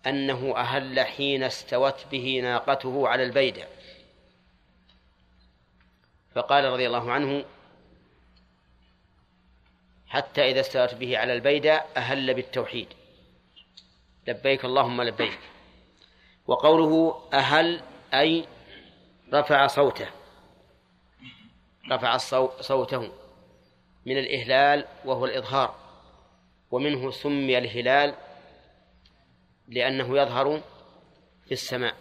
أنه 0.07 0.53
أهل 0.57 0.99
حين 0.99 1.43
استوت 1.43 2.05
به 2.11 2.39
ناقته 2.43 3.07
على 3.07 3.23
البيدة. 3.23 3.67
فقال 6.35 6.65
رضي 6.65 6.87
الله 6.87 7.11
عنه 7.11 7.45
حتى 10.13 10.51
إذا 10.51 10.59
استوت 10.59 10.93
به 10.93 11.17
على 11.17 11.33
البيدة 11.33 11.83
أهل 11.97 12.33
بالتوحيد. 12.33 12.87
لبيك 14.27 14.65
اللهم 14.65 15.01
لبيك. 15.01 15.39
وقوله 16.47 17.21
أهل 17.33 17.81
أي 18.13 18.45
رفع 19.33 19.67
صوته. 19.67 20.07
رفع 21.91 22.17
صوته. 22.61 23.11
من 24.05 24.17
الإهلال 24.17 24.85
وهو 25.05 25.25
الإظهار. 25.25 25.75
ومنه 26.71 27.11
سمي 27.11 27.57
الهلال 27.57 28.15
لأنه 29.67 30.17
يظهر 30.17 30.61
في 31.45 31.51
السماء. 31.51 31.95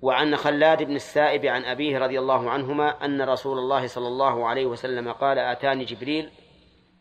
وعن 0.00 0.36
خلاد 0.36 0.82
بن 0.82 0.96
السائب 0.96 1.46
عن 1.46 1.64
أبيه 1.64 1.98
رضي 1.98 2.18
الله 2.18 2.50
عنهما 2.50 3.04
أن 3.04 3.22
رسول 3.22 3.58
الله 3.58 3.86
صلى 3.86 4.08
الله 4.08 4.48
عليه 4.48 4.66
وسلم 4.66 5.12
قال 5.12 5.38
آتاني 5.38 5.84
جبريل 5.84 6.30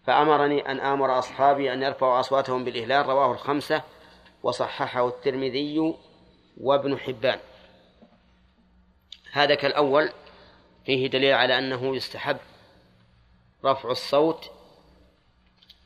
فأمرني 0.07 0.71
أن 0.71 0.79
آمر 0.79 1.19
أصحابي 1.19 1.73
أن 1.73 1.81
يرفعوا 1.83 2.19
أصواتهم 2.19 2.63
بالإهلال 2.63 3.05
رواه 3.05 3.31
الخمسة 3.31 3.83
وصححه 4.43 5.07
الترمذي 5.07 5.93
وابن 6.57 6.97
حبان. 6.99 7.39
هذا 9.31 9.55
كالأول 9.55 10.09
فيه 10.85 11.07
دليل 11.07 11.33
على 11.33 11.59
أنه 11.59 11.95
يستحب 11.95 12.37
رفع 13.65 13.91
الصوت 13.91 14.51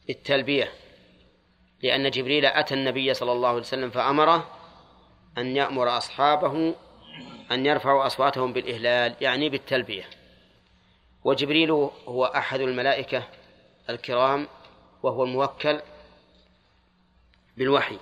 بالتلبية 0.07 0.71
لأن 1.83 2.09
جبريل 2.09 2.45
أتى 2.45 2.73
النبي 2.73 3.13
صلى 3.13 3.31
الله 3.31 3.49
عليه 3.49 3.59
وسلم 3.59 3.89
فأمره 3.89 4.49
أن 5.37 5.55
يأمر 5.55 5.97
أصحابه 5.97 6.75
أن 7.51 7.65
يرفعوا 7.65 8.05
أصواتهم 8.05 8.53
بالإهلال 8.53 9.15
يعني 9.21 9.49
بالتلبية. 9.49 10.03
وجبريل 11.23 11.71
هو 12.07 12.25
أحد 12.25 12.59
الملائكة 12.59 13.23
الكرام 13.89 14.47
وهو 15.03 15.23
الموكل 15.23 15.81
بالوحي. 17.57 17.99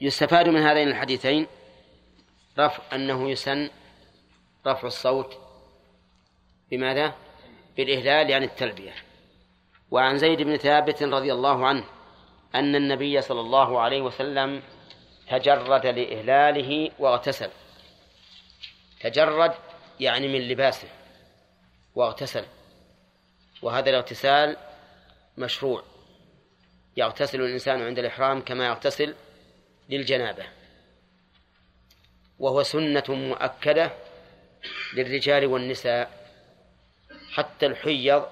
يستفاد 0.00 0.48
من 0.48 0.60
هذين 0.60 0.88
الحديثين 0.88 1.46
رفع 2.58 2.82
أنه 2.92 3.30
يسن 3.30 3.70
رفع 4.66 4.86
الصوت 4.86 5.38
بماذا؟ 6.70 7.14
بالإهلال 7.76 8.30
يعني 8.30 8.44
التلبية. 8.44 8.94
وعن 9.90 10.18
زيد 10.18 10.42
بن 10.42 10.56
ثابت 10.56 11.02
رضي 11.02 11.32
الله 11.32 11.66
عنه 11.66 11.84
أن 12.54 12.76
النبي 12.76 13.20
صلى 13.20 13.40
الله 13.40 13.80
عليه 13.80 14.02
وسلم 14.02 14.62
تجرد 15.28 15.86
لإهلاله 15.86 16.90
واغتسل. 16.98 17.50
تجرد 19.00 19.54
يعني 20.00 20.28
من 20.28 20.48
لباسه 20.48 20.88
واغتسل. 21.94 22.44
وهذا 23.62 23.90
الاغتسال 23.90 24.56
مشروع. 25.38 25.82
يغتسل 26.96 27.40
الإنسان 27.40 27.82
عند 27.82 27.98
الإحرام 27.98 28.40
كما 28.40 28.66
يغتسل 28.66 29.14
للجنابة. 29.88 30.46
وهو 32.38 32.62
سنة 32.62 33.04
مؤكدة 33.08 33.92
للرجال 34.94 35.46
والنساء 35.46 36.30
حتى 37.32 37.66
الحيض 37.66 38.26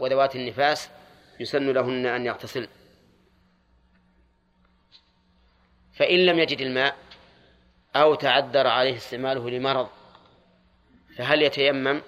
وذوات 0.00 0.36
النفاس 0.36 0.90
يسن 1.40 1.72
لهن 1.72 2.06
أن 2.06 2.26
يغتسلن 2.26 2.68
فإن 5.92 6.26
لم 6.26 6.38
يجد 6.38 6.60
الماء 6.60 6.96
أو 7.96 8.14
تعذر 8.14 8.66
عليه 8.66 8.96
استعماله 8.96 9.50
لمرض 9.50 9.88
فهل 11.16 11.42
يتيمم؟ 11.42 12.02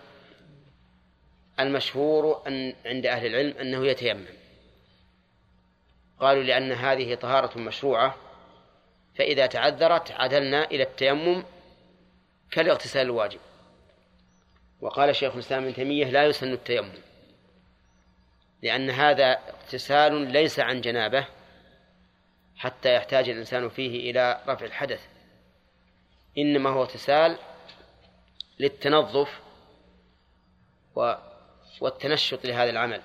المشهور 1.60 2.42
أن 2.46 2.74
عند 2.86 3.06
أهل 3.06 3.26
العلم 3.26 3.58
أنه 3.58 3.86
يتيمم. 3.86 4.26
قالوا 6.20 6.42
لأن 6.42 6.72
هذه 6.72 7.14
طهارة 7.14 7.58
مشروعة 7.58 8.16
فإذا 9.14 9.46
تعذرت 9.46 10.12
عدلنا 10.12 10.64
إلى 10.64 10.82
التيمم 10.82 11.44
كالاغتسال 12.50 13.02
الواجب. 13.02 13.40
وقال 14.82 15.16
شيخ 15.16 15.32
الإسلام 15.32 15.62
ابن 15.62 15.74
تيمية 15.74 16.04
لا 16.04 16.26
يسن 16.26 16.52
التيمم 16.52 16.92
لأن 18.62 18.90
هذا 18.90 19.32
اغتسال 19.32 20.32
ليس 20.32 20.60
عن 20.60 20.80
جنابة 20.80 21.26
حتى 22.56 22.94
يحتاج 22.94 23.28
الإنسان 23.28 23.68
فيه 23.68 24.10
إلى 24.10 24.42
رفع 24.48 24.66
الحدث 24.66 25.00
إنما 26.38 26.70
هو 26.70 26.82
اغتسال 26.82 27.38
للتنظف 28.58 29.40
والتنشط 31.80 32.44
لهذا 32.46 32.70
العمل. 32.70 33.00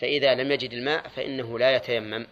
فإذا 0.00 0.34
لم 0.34 0.52
يجد 0.52 0.72
الماء 0.72 1.08
فإنه 1.08 1.58
لا 1.58 1.76
يتيمم. 1.76 2.26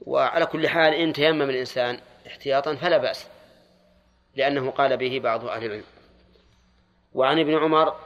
وعلى 0.00 0.46
كل 0.46 0.68
حال 0.68 0.94
إن 0.94 1.12
تيمم 1.12 1.42
الإنسان 1.42 2.00
احتياطا 2.26 2.74
فلا 2.74 2.98
بأس 2.98 3.28
لأنه 4.36 4.70
قال 4.70 4.96
به 4.96 5.20
بعض 5.20 5.44
أهل 5.44 5.64
العلم. 5.64 5.84
وعن 7.12 7.38
ابن 7.38 7.58
عمر 7.58 7.96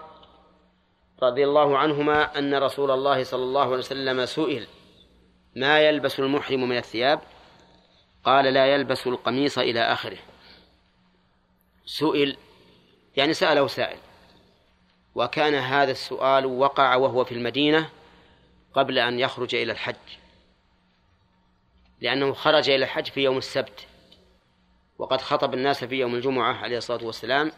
رضي 1.22 1.44
الله 1.44 1.78
عنهما 1.78 2.38
أن 2.38 2.54
رسول 2.54 2.90
الله 2.90 3.24
صلى 3.24 3.42
الله 3.42 3.64
عليه 3.64 3.78
وسلم 3.78 4.26
سئل 4.26 4.66
ما 5.56 5.80
يلبس 5.80 6.20
المحرم 6.20 6.68
من 6.68 6.76
الثياب؟ 6.76 7.20
قال 8.24 8.44
لا 8.44 8.66
يلبس 8.66 9.06
القميص 9.06 9.58
إلى 9.58 9.80
آخره. 9.80 10.18
سئل 11.86 12.36
يعني 13.16 13.34
سأله 13.34 13.66
سائل 13.66 13.98
وكان 15.14 15.54
هذا 15.54 15.90
السؤال 15.90 16.46
وقع 16.46 16.96
وهو 16.96 17.24
في 17.24 17.32
المدينة 17.32 17.90
قبل 18.74 18.98
أن 18.98 19.18
يخرج 19.18 19.54
إلى 19.54 19.72
الحج. 19.72 19.96
لأنه 22.00 22.32
خرج 22.32 22.70
إلى 22.70 22.84
الحج 22.84 23.06
في 23.06 23.20
يوم 23.20 23.38
السبت 23.38 23.86
وقد 24.98 25.20
خطب 25.20 25.54
الناس 25.54 25.84
في 25.84 25.94
يوم 25.94 26.14
الجمعة 26.14 26.54
عليه 26.54 26.78
الصلاة 26.78 27.04
والسلام 27.04 27.52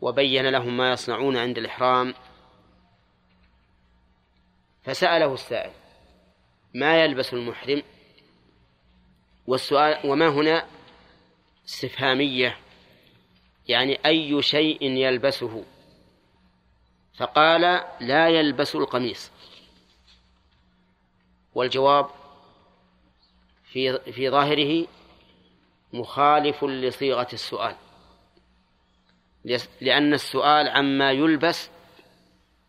وبين 0.00 0.48
لهم 0.48 0.76
ما 0.76 0.92
يصنعون 0.92 1.36
عند 1.36 1.58
الإحرام. 1.58 2.14
فسأله 4.82 5.34
السائل 5.34 5.72
ما 6.74 7.04
يلبس 7.04 7.34
المحرم؟ 7.34 7.82
والسؤال 9.46 10.10
وما 10.10 10.28
هنا 10.28 10.66
استفهامية؟ 11.68 12.58
يعني 13.68 13.98
أي 14.06 14.42
شيء 14.42 14.82
يلبسه؟ 14.82 15.64
فقال 17.18 17.84
لا 18.00 18.28
يلبس 18.28 18.74
القميص. 18.74 19.30
والجواب 21.54 22.06
في 23.64 23.98
في 24.12 24.30
ظاهره 24.30 24.86
مخالف 25.92 26.64
لصيغة 26.64 27.28
السؤال. 27.32 27.76
لأن 29.80 30.14
السؤال 30.14 30.68
عما 30.68 31.12
يلبس 31.12 31.70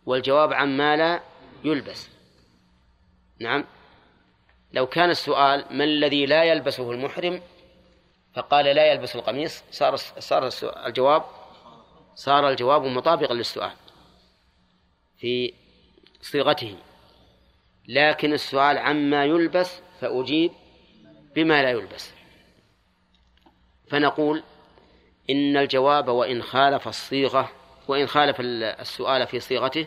والجواب 0.06 0.52
عما 0.52 0.96
لا 0.96 1.20
يلبس. 1.64 2.10
نعم. 3.40 3.64
لو 4.72 4.86
كان 4.86 5.10
السؤال 5.10 5.64
ما 5.70 5.84
الذي 5.84 6.26
لا 6.26 6.44
يلبسه 6.44 6.90
المحرم؟ 6.90 7.42
فقال 8.34 8.64
لا 8.64 8.92
يلبس 8.92 9.16
القميص. 9.16 9.64
صار 9.70 9.96
صار 9.96 10.50
الجواب 10.86 11.24
صار 12.14 12.48
الجواب 12.48 12.82
مطابقا 12.84 13.34
للسؤال. 13.34 13.72
في 15.20 15.54
صيغته. 16.22 16.76
لكن 17.88 18.32
السؤال 18.32 18.78
عما 18.78 19.24
يلبس 19.24 19.80
فأجيب 20.00 20.52
بما 21.34 21.62
لا 21.62 21.70
يلبس. 21.70 22.12
فنقول 23.90 24.42
إن 25.30 25.56
الجواب 25.56 26.08
وإن 26.08 26.42
خالف 26.42 26.88
الصيغة 26.88 27.52
وإن 27.88 28.06
خالف 28.06 28.36
السؤال 28.40 29.26
في 29.26 29.40
صيغته 29.40 29.86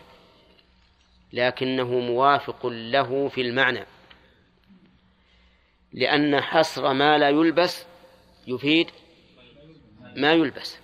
لكنه 1.33 1.99
موافق 1.99 2.65
له 2.65 3.27
في 3.27 3.41
المعنى. 3.41 3.85
لأن 5.93 6.41
حصر 6.41 6.93
ما 6.93 7.17
لا 7.17 7.29
يلبس 7.29 7.85
يفيد 8.47 8.91
ما 10.15 10.33
يلبس. 10.33 10.77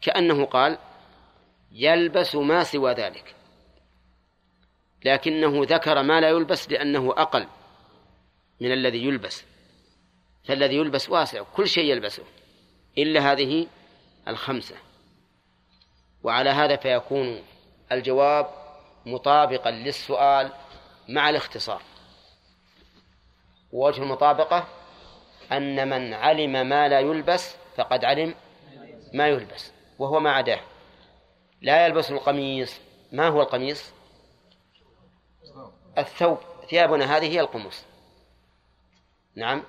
كأنه 0.00 0.44
قال 0.44 0.78
يلبس 1.72 2.34
ما 2.34 2.64
سوى 2.64 2.92
ذلك. 2.92 3.34
لكنه 5.04 5.64
ذكر 5.64 6.02
ما 6.02 6.20
لا 6.20 6.28
يلبس 6.28 6.70
لأنه 6.70 7.14
أقل 7.16 7.46
من 8.60 8.72
الذي 8.72 9.04
يلبس. 9.04 9.44
فالذي 10.44 10.76
يلبس 10.76 11.10
واسع 11.10 11.42
كل 11.42 11.68
شيء 11.68 11.84
يلبسه 11.84 12.22
إلا 12.98 13.32
هذه 13.32 13.66
الخمسة. 14.28 14.76
وعلى 16.22 16.50
هذا 16.50 16.76
فيكون 16.76 17.42
الجواب 17.92 18.46
مطابقا 19.06 19.70
للسؤال 19.70 20.52
مع 21.08 21.30
الاختصار. 21.30 21.82
ووجه 23.72 24.02
المطابقة 24.02 24.68
أن 25.52 25.88
من 25.88 26.14
علم 26.14 26.68
ما 26.68 26.88
لا 26.88 27.00
يلبس 27.00 27.56
فقد 27.76 28.04
علم 28.04 28.34
ما 29.14 29.28
يلبس 29.28 29.72
وهو 29.98 30.20
ما 30.20 30.30
عداه. 30.30 30.60
لا 31.62 31.86
يلبس 31.86 32.10
القميص. 32.10 32.80
ما 33.12 33.28
هو 33.28 33.42
القميص؟ 33.42 33.92
الثوب 35.98 36.38
ثيابنا 36.70 37.16
هذه 37.16 37.32
هي 37.32 37.40
القمص. 37.40 37.84
نعم 39.34 39.62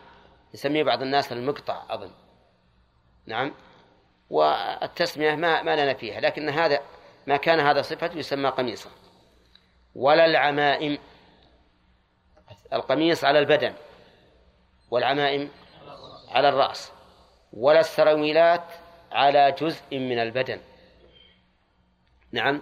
يسميه 0.54 0.84
بعض 0.84 1.02
الناس 1.02 1.32
المقطع 1.32 1.84
أظن. 1.90 2.12
نعم 3.26 3.54
والتسمية 4.30 5.36
ما 5.36 5.62
ما 5.62 5.76
لنا 5.76 5.94
فيها 5.94 6.22
لكن 6.22 6.50
هذا 6.50 6.82
ما 7.28 7.38
كان 7.38 7.60
هذا 7.60 7.82
صفته 7.82 8.18
يسمى 8.18 8.50
قميصا 8.50 8.90
ولا 9.96 10.26
العمائم 10.26 10.98
القميص 12.74 13.24
على 13.24 13.40
البدن 13.40 13.74
والعمائم 14.92 15.50
على 16.30 16.50
الرأس 16.50 16.92
ولا 17.54 17.80
السراويلات 17.80 18.64
على 19.12 19.52
جزء 19.52 19.98
من 20.00 20.20
البدن. 20.20 20.60
نعم 22.32 22.62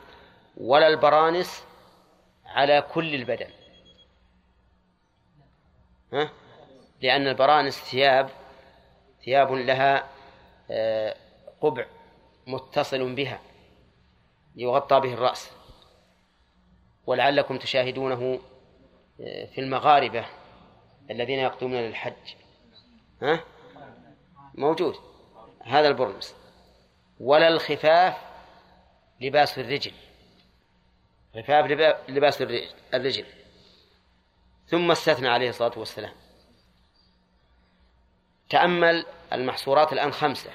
ولا 0.58 0.88
البرانس 0.88 1.64
على 2.56 2.82
كل 2.82 3.16
البدن. 3.16 3.50
ها؟ 6.14 6.30
لأن 7.02 7.28
البرانس 7.28 7.80
ثياب 7.80 8.30
ثياب 9.26 9.52
لها 9.52 10.10
آه، 10.72 11.16
قبع 11.62 11.86
متصل 12.48 13.16
بها 13.16 13.40
يغطى 14.56 15.00
به 15.00 15.14
الرأس. 15.14 15.52
ولعلكم 17.06 17.58
تشاهدونه 17.58 18.40
آه، 19.22 19.46
في 19.46 19.62
المغاربة 19.62 20.26
الذين 21.12 21.40
يقدمون 21.40 21.80
للحج. 21.80 22.36
ها؟ 23.22 23.44
موجود. 24.56 24.96
هذا 25.64 25.88
البرنس. 25.88 26.36
ولا 27.20 27.48
الخفاف 27.48 28.18
لباس 29.22 29.60
الرجل. 29.60 29.92
خفاف 31.36 31.66
لباس 32.10 32.42
الرجل. 32.94 33.26
ثم 34.68 34.92
استثنى 34.92 35.28
عليه 35.28 35.50
الصلاة 35.50 35.80
والسلام. 35.80 36.14
تأمل 38.50 39.06
المحصورات 39.34 39.94
الآن 39.94 40.12
خمسة 40.12 40.52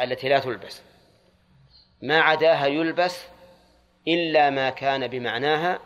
التي 0.00 0.28
لا 0.28 0.38
تلبس. 0.38 0.82
ما 2.02 2.20
عداها 2.20 2.66
يلبس 2.66 3.24
إلا 4.08 4.50
ما 4.50 4.70
كان 4.70 5.08
بمعناها 5.08 5.80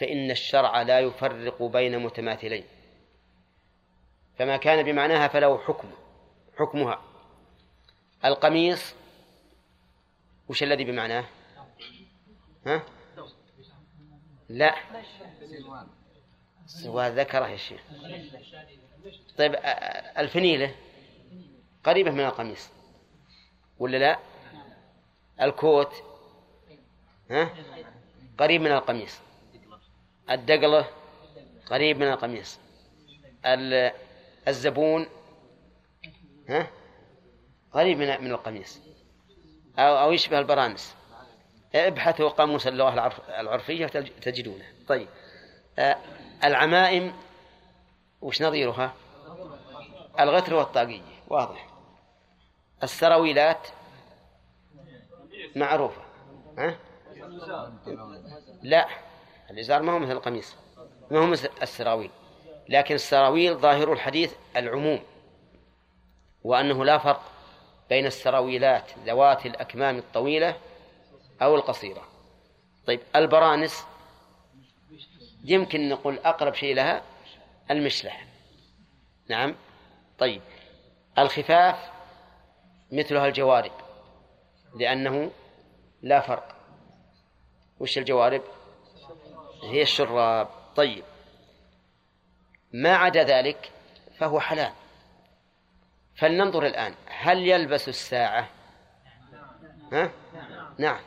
فإن 0.00 0.30
الشرع 0.30 0.82
لا 0.82 1.00
يفرق 1.00 1.62
بين 1.62 1.98
متماثلين. 1.98 2.64
فما 4.38 4.56
كان 4.56 4.82
بمعناها 4.82 5.28
فله 5.28 5.58
حكم 5.58 5.90
حكمها. 6.58 7.02
القميص 8.24 8.94
وش 10.48 10.62
الذي 10.62 10.84
بمعناه؟ 10.84 11.24
ها؟ 12.68 12.82
لا. 14.48 14.74
سوى 16.66 17.08
ذكره 17.08 17.48
يا 17.48 17.56
شيخ. 17.56 17.80
طيب 19.38 19.54
الفنيلة 20.18 20.74
قريبة 21.84 22.10
من 22.10 22.20
القميص 22.20 22.70
ولا 23.78 23.96
لا؟ 23.96 24.18
الكوت 25.40 25.92
ها؟ 27.30 27.54
قريب 28.38 28.60
من 28.60 28.72
القميص. 28.72 29.20
الدقلة 30.30 30.88
قريب 31.66 31.98
من 31.98 32.08
القميص. 32.08 32.58
الزبون 34.48 35.06
ها؟ 36.48 36.70
قريب 37.72 37.98
من 37.98 38.24
من 38.24 38.30
القميص. 38.30 38.80
أو 39.78 39.98
أو 39.98 40.12
يشبه 40.12 40.38
البرانس 40.38 40.94
ابحثوا 41.74 42.28
قاموس 42.28 42.66
اللغة 42.66 43.12
العرفية 43.40 43.86
تجدونه. 44.22 44.64
طيب. 44.88 45.08
آه، 45.78 45.96
العمائم 46.44 47.12
وش 48.20 48.42
نظيرها؟ 48.42 48.92
الغتر 50.20 50.54
والطاقية. 50.54 51.02
واضح. 51.28 51.68
السراويلات 52.82 53.68
معروفة. 55.56 56.00
ها؟ 56.58 56.76
لا. 58.62 58.88
الإزار 59.50 59.82
ما 59.82 59.92
هو 59.92 59.98
مثل 59.98 60.12
القميص. 60.12 60.56
ما 61.10 61.18
هو 61.18 61.26
مثل 61.26 61.48
السراويل. 61.62 62.10
لكن 62.68 62.94
السراويل 62.94 63.54
ظاهر 63.54 63.92
الحديث 63.92 64.34
العموم. 64.56 65.00
وأنه 66.44 66.84
لا 66.84 66.98
فرق 66.98 67.22
بين 67.88 68.06
السراويلات 68.06 68.90
ذوات 69.06 69.46
الأكمام 69.46 69.98
الطويلة 69.98 70.56
أو 71.42 71.56
القصيرة. 71.56 72.08
طيب 72.86 73.00
البرانس 73.16 73.84
يمكن 75.44 75.88
نقول 75.88 76.18
أقرب 76.18 76.54
شيء 76.54 76.74
لها 76.74 77.02
المشلح. 77.70 78.26
نعم. 79.28 79.54
طيب 80.18 80.42
الخفاف 81.18 81.90
مثلها 82.92 83.26
الجوارب 83.26 83.72
لأنه 84.74 85.30
لا 86.02 86.20
فرق. 86.20 86.56
وش 87.80 87.98
الجوارب؟ 87.98 88.42
هي 89.62 89.82
الشراب. 89.82 90.48
طيب 90.76 91.04
ما 92.72 92.96
عدا 92.96 93.24
ذلك 93.24 93.72
فهو 94.18 94.40
حلال. 94.40 94.72
فلننظر 96.16 96.66
الآن 96.66 96.94
هل 97.06 97.48
يلبس 97.48 97.88
الساعة؟ 97.88 98.48
ها؟ 99.92 100.10
نعم. 100.78 101.00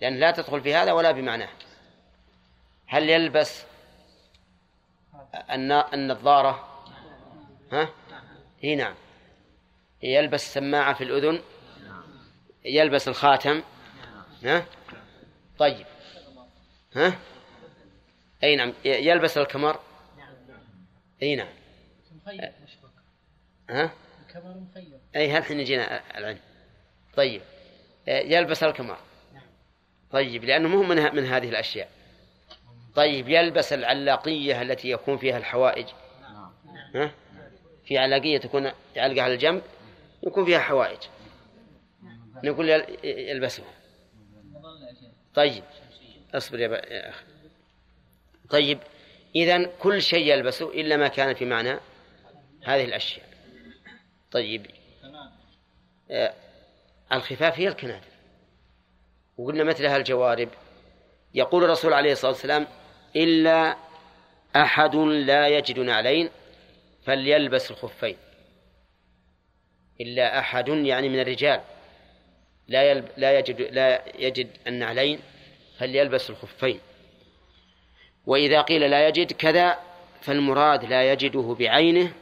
لأن 0.00 0.16
لا 0.16 0.30
تدخل 0.30 0.60
في 0.60 0.74
هذا 0.74 0.92
ولا 0.92 1.10
بمعناه. 1.10 1.48
هل 2.86 3.10
يلبس 3.10 3.64
النظارة؟ 5.94 6.84
ها؟ 7.72 7.88
هي 8.60 8.74
نعم. 8.74 8.94
يلبس 10.02 10.54
سماعة 10.54 10.94
في 10.94 11.04
الأذن؟ 11.04 11.42
يلبس 12.64 13.08
الخاتم؟ 13.08 13.62
ها؟ 14.44 14.66
طيب. 15.58 15.86
ها؟ 16.96 17.18
أي 18.42 18.56
نعم. 18.56 18.72
يلبس 18.84 19.38
الكمر؟ 19.38 19.80
أي 21.22 21.36
نعم. 21.36 21.48
ها؟ 23.70 23.90
الكمر 24.26 24.54
مخير 24.54 25.00
أي 25.16 25.32
هل 25.32 25.44
حين 25.44 25.60
يجينا 25.60 26.18
العلم. 26.18 26.40
طيب. 27.16 27.42
يلبس 28.06 28.62
الكمر. 28.62 28.98
طيب 30.10 30.44
لأنه 30.44 30.68
مو 30.68 30.82
من, 30.82 31.14
من 31.14 31.24
هذه 31.24 31.48
الأشياء. 31.48 31.88
طيب 32.94 33.28
يلبس 33.28 33.72
العلاقية 33.72 34.62
التي 34.62 34.90
يكون 34.90 35.18
فيها 35.18 35.38
الحوائج. 35.38 35.86
ها؟ 36.94 37.10
في 37.84 37.98
علاقية 37.98 38.38
تكون 38.38 38.72
يعلقها 38.96 39.22
على 39.22 39.34
الجنب 39.34 39.62
يكون 40.22 40.44
فيها 40.44 40.58
حوائج. 40.58 40.98
نقول 42.44 42.68
يلبسه 43.04 43.64
طيب 45.34 45.64
اصبر 46.34 46.60
يا 46.60 47.08
أخي. 47.08 47.24
طيب 48.50 48.78
إذا 49.36 49.64
كل 49.64 50.02
شيء 50.02 50.32
يلبسه 50.32 50.70
إلا 50.70 50.96
ما 50.96 51.08
كان 51.08 51.34
في 51.34 51.44
معنى 51.44 51.78
هذه 52.64 52.84
الأشياء. 52.84 53.26
طيب 54.30 54.66
آه 56.10 56.34
الخفاف 57.12 57.58
هي 57.58 57.68
الكنادر 57.68 58.07
وقلنا 59.38 59.64
مثلها 59.64 59.96
الجوارب 59.96 60.48
يقول 61.34 61.64
الرسول 61.64 61.92
عليه 61.92 62.12
الصلاة 62.12 62.32
والسلام 62.32 62.66
إلا 63.16 63.76
أحد 64.56 64.96
لا 64.96 65.48
يجد 65.48 65.78
نعلين 65.78 66.30
فليلبس 67.04 67.70
الخفين. 67.70 68.16
إلا 70.00 70.38
أحد 70.38 70.68
يعني 70.68 71.08
من 71.08 71.20
الرجال 71.20 71.60
لا 72.68 72.90
يلب 72.90 73.08
لا 73.16 73.38
يجد 73.38 73.60
لا 73.60 74.02
يجد 74.18 74.48
النعلين 74.66 75.20
فليلبس 75.78 76.30
الخفين. 76.30 76.80
وإذا 78.26 78.60
قيل 78.60 78.90
لا 78.90 79.08
يجد 79.08 79.32
كذا 79.32 79.78
فالمراد 80.20 80.84
لا 80.84 81.12
يجده 81.12 81.56
بعينه 81.58 82.12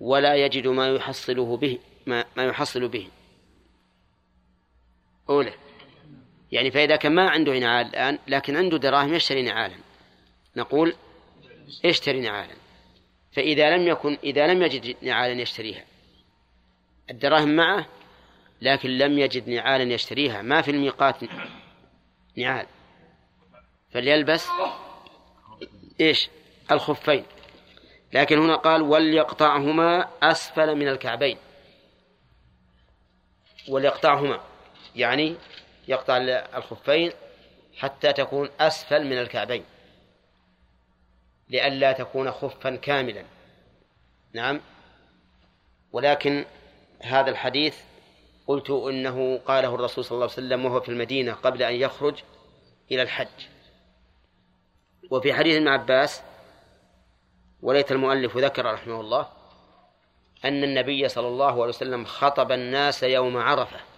ولا 0.00 0.34
يجد 0.34 0.66
ما 0.66 0.88
يحصله 0.88 1.56
به 1.56 1.78
ما, 2.06 2.24
ما 2.36 2.44
يحصل 2.44 2.88
به. 2.88 3.08
أولى. 5.28 5.52
يعني 6.52 6.70
فإذا 6.70 6.96
كان 6.96 7.14
ما 7.14 7.30
عنده 7.30 7.58
نعال 7.58 7.86
الآن 7.86 8.18
لكن 8.28 8.56
عنده 8.56 8.78
دراهم 8.78 9.14
يشتري 9.14 9.42
نعالا. 9.42 9.76
نقول 10.56 10.94
اشتري 11.84 12.20
نعالا. 12.20 12.54
فإذا 13.32 13.76
لم 13.76 13.88
يكن 13.88 14.18
إذا 14.24 14.46
لم 14.46 14.62
يجد 14.62 14.96
نعالا 15.02 15.40
يشتريها. 15.42 15.84
الدراهم 17.10 17.56
معه 17.56 17.86
لكن 18.62 18.98
لم 18.98 19.18
يجد 19.18 19.48
نعالا 19.48 19.94
يشتريها. 19.94 20.42
ما 20.42 20.62
في 20.62 20.70
الميقات 20.70 21.16
نعال. 22.36 22.66
فليلبس 23.90 24.48
إيش؟ 26.00 26.28
الخفين. 26.70 27.24
لكن 28.12 28.38
هنا 28.38 28.56
قال 28.56 28.82
وليقطعهما 28.82 30.08
أسفل 30.22 30.74
من 30.74 30.88
الكعبين. 30.88 31.38
وليقطعهما. 33.68 34.40
يعني 34.96 35.36
يقطع 35.88 36.16
الخفين 36.56 37.12
حتى 37.76 38.12
تكون 38.12 38.48
أسفل 38.60 39.04
من 39.04 39.18
الكعبين. 39.18 39.64
لئلا 41.48 41.92
تكون 41.92 42.30
خفا 42.30 42.76
كاملا. 42.76 43.24
نعم. 44.32 44.60
ولكن 45.92 46.44
هذا 47.02 47.30
الحديث 47.30 47.76
قلت 48.46 48.70
إنه 48.70 49.38
قاله 49.38 49.74
الرسول 49.74 50.04
صلى 50.04 50.12
الله 50.12 50.24
عليه 50.24 50.32
وسلم 50.32 50.64
وهو 50.64 50.80
في 50.80 50.88
المدينة 50.88 51.32
قبل 51.32 51.62
أن 51.62 51.74
يخرج 51.74 52.22
إلى 52.90 53.02
الحج. 53.02 53.46
وفي 55.10 55.32
حديث 55.32 55.56
ابن 55.56 55.68
عباس 55.68 56.22
وليت 57.62 57.92
المؤلف 57.92 58.36
ذكر 58.36 58.72
رحمه 58.74 59.00
الله 59.00 59.28
أن 60.44 60.64
النبي 60.64 61.08
صلى 61.08 61.28
الله 61.28 61.52
عليه 61.52 61.68
وسلم 61.68 62.04
خطب 62.04 62.52
الناس 62.52 63.02
يوم 63.02 63.36
عرفة. 63.36 63.89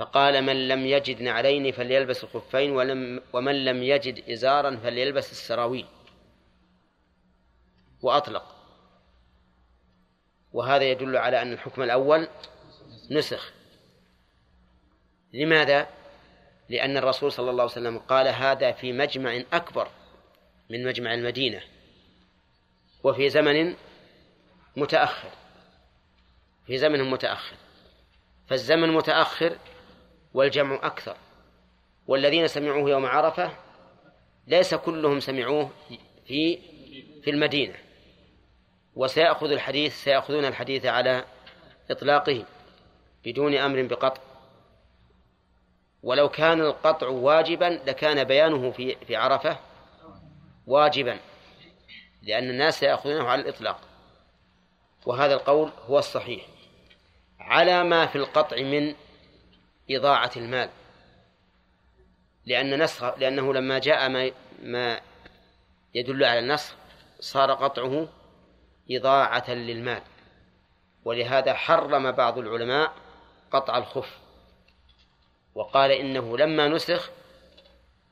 فقال 0.00 0.42
من 0.42 0.68
لم 0.68 0.86
يجد 0.86 1.22
نعلين 1.22 1.72
فليلبس 1.72 2.24
الخفين 2.24 2.70
ولم 2.70 3.22
ومن 3.32 3.64
لم 3.64 3.82
يجد 3.82 4.30
إزارا 4.30 4.76
فليلبس 4.76 5.32
السراويل. 5.32 5.86
وأطلق. 8.02 8.56
وهذا 10.52 10.84
يدل 10.84 11.16
على 11.16 11.42
أن 11.42 11.52
الحكم 11.52 11.82
الأول 11.82 12.28
نسخ. 13.10 13.52
لماذا؟ 15.32 15.88
لأن 16.68 16.96
الرسول 16.96 17.32
صلى 17.32 17.50
الله 17.50 17.62
عليه 17.62 17.72
وسلم 17.72 17.98
قال 17.98 18.28
هذا 18.28 18.72
في 18.72 18.92
مجمع 18.92 19.42
أكبر 19.52 19.88
من 20.70 20.86
مجمع 20.86 21.14
المدينة 21.14 21.62
وفي 23.04 23.28
زمن 23.28 23.74
متأخر. 24.76 25.30
في 26.66 26.78
زمن 26.78 27.10
متأخر. 27.10 27.56
فالزمن 28.46 28.88
متأخر 28.88 29.56
والجمع 30.34 30.74
أكثر. 30.82 31.16
والذين 32.06 32.46
سمعوه 32.46 32.90
يوم 32.90 33.06
عرفة 33.06 33.50
ليس 34.46 34.74
كلهم 34.74 35.20
سمعوه 35.20 35.70
في 36.26 36.58
في 37.22 37.30
المدينة. 37.30 37.74
وسيأخذ 38.96 39.50
الحديث 39.50 40.04
سيأخذون 40.04 40.44
الحديث 40.44 40.86
على 40.86 41.24
إطلاقه 41.90 42.44
بدون 43.24 43.54
أمر 43.54 43.82
بقطع. 43.82 44.22
ولو 46.02 46.28
كان 46.28 46.60
القطع 46.60 47.08
واجبا 47.08 47.80
لكان 47.86 48.24
بيانه 48.24 48.70
في 48.70 48.96
في 49.06 49.16
عرفة 49.16 49.58
واجبا 50.66 51.18
لأن 52.22 52.50
الناس 52.50 52.80
سيأخذونه 52.80 53.28
على 53.28 53.42
الإطلاق. 53.42 53.80
وهذا 55.06 55.34
القول 55.34 55.70
هو 55.88 55.98
الصحيح. 55.98 56.46
على 57.40 57.84
ما 57.84 58.06
في 58.06 58.16
القطع 58.16 58.56
من 58.56 58.94
إضاعة 59.90 60.30
المال. 60.36 60.70
لأن 62.46 62.82
نسخ 62.82 63.04
لأنه 63.18 63.54
لما 63.54 63.78
جاء 63.78 64.08
ما 64.08 64.30
ما 64.62 65.00
يدل 65.94 66.24
على 66.24 66.38
النسخ 66.38 66.74
صار 67.20 67.52
قطعه 67.52 68.08
إضاعة 68.90 69.50
للمال. 69.50 70.02
ولهذا 71.04 71.54
حرم 71.54 72.12
بعض 72.12 72.38
العلماء 72.38 72.92
قطع 73.50 73.78
الخف. 73.78 74.18
وقال 75.54 75.90
إنه 75.90 76.38
لما 76.38 76.68
نسخ 76.68 77.10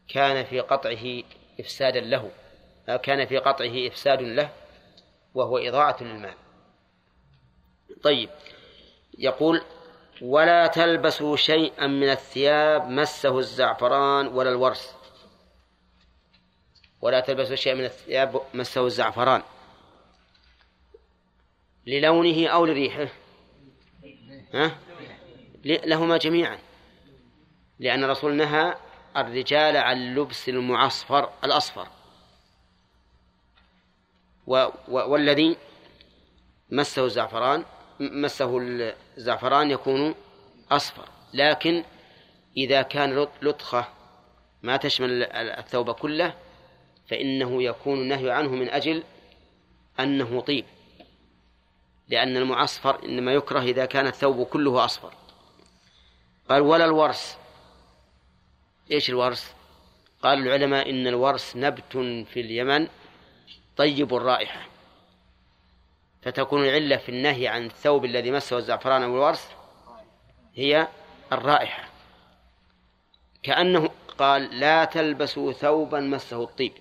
كان 0.08 0.44
في 0.44 0.60
قطعه 0.60 1.22
إفسادا 1.60 2.00
له 2.00 2.30
كان 3.02 3.26
في 3.26 3.38
قطعه 3.38 3.86
إفساد 3.88 4.22
له 4.22 4.50
وهو 5.34 5.58
إضاعة 5.58 5.96
للمال. 6.00 6.34
طيب 8.02 8.30
يقول 9.18 9.62
ولا 10.22 10.66
تلبسوا 10.66 11.36
شيئا 11.36 11.86
من 11.86 12.10
الثياب 12.10 12.88
مسه 12.88 13.38
الزعفران 13.38 14.26
ولا 14.26 14.50
الورس 14.50 14.94
ولا 17.00 17.20
تلبسوا 17.20 17.56
شيئا 17.56 17.74
من 17.74 17.84
الثياب 17.84 18.40
مسه 18.54 18.86
الزعفران. 18.86 19.42
للونه 21.86 22.48
أو 22.48 22.66
لريحه. 22.66 23.08
ها؟ 24.54 24.78
لهما 25.64 26.16
جميعا. 26.16 26.58
لأن 27.78 28.04
الرسول 28.04 28.34
نهى 28.34 28.74
الرجال 29.16 29.76
عن 29.76 30.14
لبس 30.14 30.48
المعصفر 30.48 31.30
الأصفر. 31.44 31.88
و 34.46 34.68
والذي 34.88 35.56
مسه 36.70 37.04
الزعفران 37.04 37.64
مسه 38.00 38.58
الزعفران 39.16 39.70
يكون 39.70 40.14
أصفر. 40.70 41.08
لكن 41.34 41.84
إذا 42.56 42.82
كان 42.82 43.26
لطخة 43.42 43.88
ما 44.62 44.76
تشمل 44.76 45.22
الثوب 45.32 45.90
كله 45.90 46.34
فإنه 47.08 47.62
يكون 47.62 47.98
النهي 47.98 48.30
عنه 48.30 48.48
من 48.48 48.68
أجل 48.68 49.02
أنه 50.00 50.40
طيب. 50.40 50.64
لأن 52.08 52.36
المعصفر 52.36 53.04
إنما 53.04 53.32
يكره 53.32 53.60
إذا 53.60 53.84
كان 53.84 54.06
الثوب 54.06 54.46
كله 54.46 54.84
أصفر. 54.84 55.12
قال 56.48 56.62
ولا 56.62 56.84
الورس 56.84 57.36
إيش 58.90 59.10
الورس 59.10 59.52
قال 60.22 60.38
العلماء 60.38 60.90
إن 60.90 61.06
الورس 61.06 61.56
نبت 61.56 61.92
في 62.32 62.40
اليمن 62.40 62.88
طيب 63.76 64.14
الرائحة. 64.14 64.77
فتكون 66.22 66.64
العلة 66.64 66.96
في 66.96 67.08
النهي 67.08 67.48
عن 67.48 67.66
الثوب 67.66 68.04
الذي 68.04 68.30
مسه 68.30 68.58
الزعفران 68.58 69.02
أو 69.02 69.14
الورس 69.14 69.48
هي 70.54 70.88
الرائحة. 71.32 71.88
كأنه 73.42 73.90
قال 74.18 74.60
لا 74.60 74.84
تلبسوا 74.84 75.52
ثوبا 75.52 76.00
مسه 76.00 76.42
الطيب. 76.42 76.72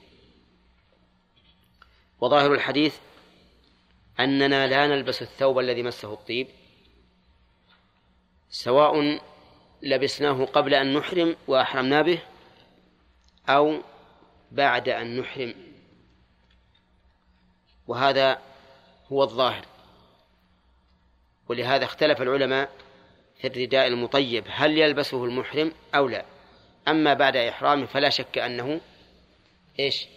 وظاهر 2.19 2.53
الحديث 2.53 2.97
أننا 4.19 4.67
لا 4.67 4.88
نلبس 4.88 5.21
الثوب 5.21 5.59
الذي 5.59 5.83
مسه 5.83 6.13
الطيب 6.13 6.47
سواء 8.49 9.19
لبسناه 9.81 10.45
قبل 10.45 10.73
أن 10.73 10.93
نحرم 10.93 11.35
وأحرمنا 11.47 12.01
به 12.01 12.19
أو 13.49 13.81
بعد 14.51 14.89
أن 14.89 15.19
نحرم. 15.19 15.55
وهذا 17.88 18.41
هو 19.12 19.24
الظاهر. 19.24 19.66
ولهذا 21.49 21.86
اختلف 21.86 22.22
العلماء 22.22 22.70
في 23.41 23.47
الرداء 23.47 23.88
المطيب 23.88 24.43
هل 24.49 24.78
يلبسه 24.78 25.26
المحرم 25.26 25.72
أو 25.95 26.08
لا. 26.08 26.26
أما 26.88 27.14
بعد 27.14 27.36
إحرامه 27.36 27.86
فلا 27.86 28.10
شك 28.10 28.38
أنه 28.38 28.82
إيش؟ 29.80 30.08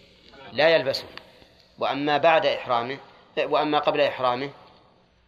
لا 0.53 0.69
يلبسه. 0.69 1.05
وأما 1.79 2.17
بعد 2.17 2.45
إحرامه 2.45 2.97
وأما 3.37 3.79
قبل 3.79 4.01
إحرامه 4.01 4.49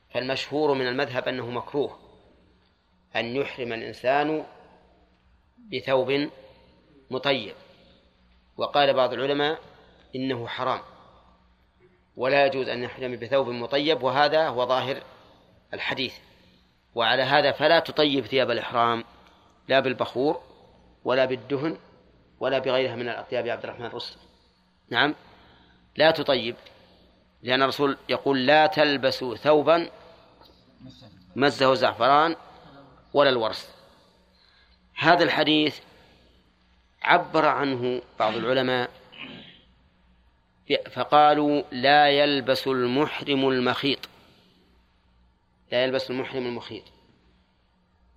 فالمشهور 0.10 0.74
من 0.74 0.88
المذهب 0.88 1.28
أنه 1.28 1.50
مكروه. 1.50 2.00
أن 3.16 3.36
يحرم 3.36 3.74
الإنسان 3.74 4.46
بثوب 5.72 6.30
مطيب. 7.12 7.56
وقال 8.58 8.94
بعض 8.94 9.14
العلماء 9.14 9.60
إنه 10.16 10.48
حرام. 10.48 10.82
ولا 12.18 12.46
يجوز 12.46 12.68
أن 12.68 12.84
يحرم 12.84 13.16
بثوب 13.16 13.50
مطيب 13.50 14.04
وهذا 14.04 14.48
هو 14.48 14.66
ظاهر 14.66 14.98
الحديث. 15.74 16.14
وعلى 16.96 17.24
هذا 17.24 17.52
فلا 17.52 17.80
تطيب 17.80 18.26
ثياب 18.26 18.52
الإحرام 18.52 19.04
لا 19.68 19.80
بالبخور 19.80 20.42
ولا 21.04 21.26
بالدهن 21.26 21.78
ولا 22.40 22.60
بغيرها 22.60 22.96
من 22.96 23.10
الأطياب 23.10 23.48
عبد 23.48 23.64
الرحمن 23.64 23.86
الرسل 23.86 24.16
نعم 24.90 25.16
لا 25.96 26.12
تطيب 26.12 26.56
لأن 27.44 27.62
الرسول 27.64 27.98
يقول 28.10 28.46
لا 28.46 28.68
تلبسوا 28.68 29.36
ثوبا 29.36 29.90
مزه 31.36 31.74
زعفران 31.74 32.36
ولا 33.14 33.30
الورس 33.30 33.70
هذا 34.96 35.24
الحديث 35.24 35.80
عبر 37.02 37.46
عنه 37.46 38.02
بعض 38.20 38.36
العلماء 38.36 38.90
فقالوا 40.92 41.64
لا 41.72 42.10
يلبس 42.10 42.68
المحرم 42.68 43.50
المخيط. 43.50 44.00
لا 45.72 45.84
يلبس 45.84 46.12
المحرم 46.12 46.46
المخيط. 46.46 46.84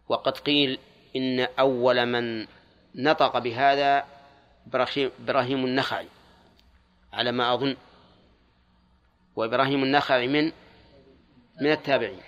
وقد 0.09 0.38
قيل 0.38 0.78
إن 1.16 1.40
أول 1.40 2.07
من 2.07 2.47
نطق 2.94 3.38
بهذا 3.38 4.05
إبراهيم 5.20 5.64
النخعي 5.64 6.07
على 7.12 7.32
ما 7.32 7.55
أظن. 7.55 7.76
وإبراهيم 9.36 9.82
النخعي 9.82 10.26
من 10.26 10.53
من 11.61 11.72
التابعين. 11.72 12.22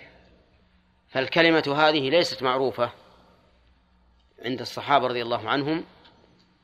فالكلمة 1.09 1.75
هذه 1.77 2.11
ليست 2.11 2.43
معروفة 2.43 2.91
عند 4.45 4.61
الصحابة 4.61 5.07
رضي 5.07 5.23
الله 5.23 5.49
عنهم 5.49 5.85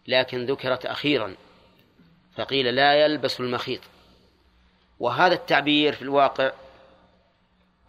لكن 0.09 0.47
ذكرت 0.47 0.87
أخيرا. 0.87 1.35
فقيل 2.37 2.74
لا 2.74 2.95
يلبس 2.95 3.41
المخيط. 3.41 3.80
وهذا 5.01 5.35
التعبير 5.35 5.93
في 5.93 6.03
الواقع 6.03 6.53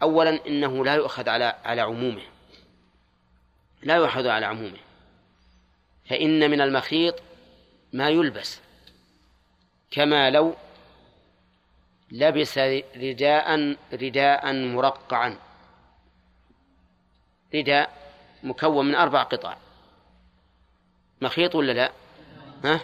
أولا 0.02 0.48
إنه 0.48 0.86
لا 0.86 0.96
يؤخذ 0.96 1.30
على 1.30 1.56
على 1.66 1.82
عمومه. 1.82 2.24
لا 3.84 3.96
يؤخذ 3.96 4.28
على 4.28 4.46
عمومه. 4.46 4.78
فإن 6.10 6.52
من 6.52 6.62
المخيط 6.62 7.16
ما 7.94 8.10
يلبس. 8.10 8.60
كما 9.92 10.30
لو 10.30 10.56
لبس 12.12 12.58
رداء 12.98 13.78
رداء 13.94 14.54
مرقعا. 14.54 15.38
رداء 17.56 18.12
مكون 18.44 18.86
من 18.86 18.96
أربع 18.96 19.24
قطع. 19.24 19.58
مخيط 21.22 21.56
ولا 21.56 21.72
لا؟ 21.72 21.92
ها؟ 22.64 22.80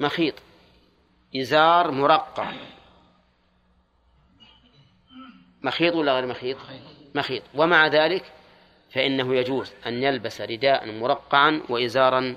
مخيط. 0.00 0.34
إزار 1.36 1.90
مرقع 1.90 2.52
مخيط 5.62 5.94
ولا 5.94 6.14
غير 6.14 6.26
مخيط؟ 6.26 6.56
مخيط. 7.14 7.42
ومع 7.54 7.86
ذلك 7.86 8.32
فإنه 8.90 9.34
يجوز 9.34 9.72
أن 9.86 10.02
يلبس 10.02 10.40
رداء 10.40 10.92
مرقعا 10.92 11.62
وإزارا 11.68 12.36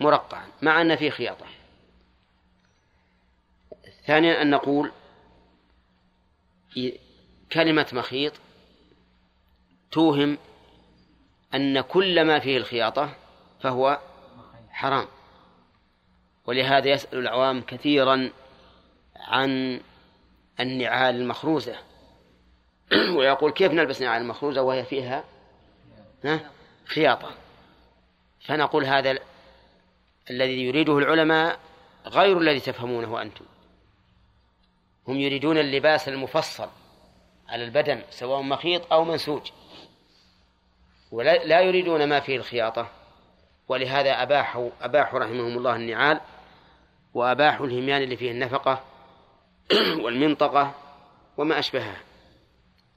مرقعا 0.00 0.46
مع 0.62 0.80
أن 0.80 0.96
فيه 0.96 1.10
خياطة. 1.10 1.46
ثانيا 4.06 4.42
أن 4.42 4.50
نقول 4.50 4.92
كلمة 7.52 7.86
مخيط 7.92 8.32
توهم 9.90 10.38
أن 11.54 11.80
كل 11.80 12.24
ما 12.24 12.38
فيه 12.38 12.56
الخياطة 12.56 13.14
فهو 13.60 13.98
حرام. 14.70 15.06
ولهذا 16.46 16.88
يسأل 16.88 17.18
العوام 17.18 17.60
كثيرا 17.60 18.30
عن 19.16 19.80
النعال 20.60 21.14
المخروزة. 21.14 21.76
ويقول 23.16 23.52
كيف 23.52 23.72
نلبس 23.72 24.00
نعال 24.00 24.22
المخروزة 24.22 24.62
وهي 24.62 24.84
فيها؟ 24.84 25.24
خياطة. 26.84 27.30
فنقول 28.40 28.84
هذا 28.84 29.18
الذي 30.30 30.66
يريده 30.66 30.98
العلماء 30.98 31.58
غير 32.06 32.38
الذي 32.38 32.60
تفهمونه 32.60 33.22
أنتم. 33.22 33.44
هم 35.08 35.20
يريدون 35.20 35.58
اللباس 35.58 36.08
المفصل 36.08 36.68
على 37.48 37.64
البدن 37.64 38.02
سواء 38.10 38.42
مخيط 38.42 38.92
أو 38.92 39.04
منسوج. 39.04 39.50
ولا 41.12 41.44
لا 41.44 41.60
يريدون 41.60 42.08
ما 42.08 42.20
فيه 42.20 42.36
الخياطة. 42.36 43.01
ولهذا 43.72 44.22
أباحوا 44.22 44.70
أباحوا 44.82 45.18
رحمهم 45.18 45.58
الله 45.58 45.76
النعال 45.76 46.20
وأباحوا 47.14 47.66
الهميان 47.66 48.02
اللي 48.02 48.16
فيه 48.16 48.30
النفقة 48.30 48.84
والمنطقة 50.04 50.74
وما 51.36 51.58
أشبهها 51.58 51.96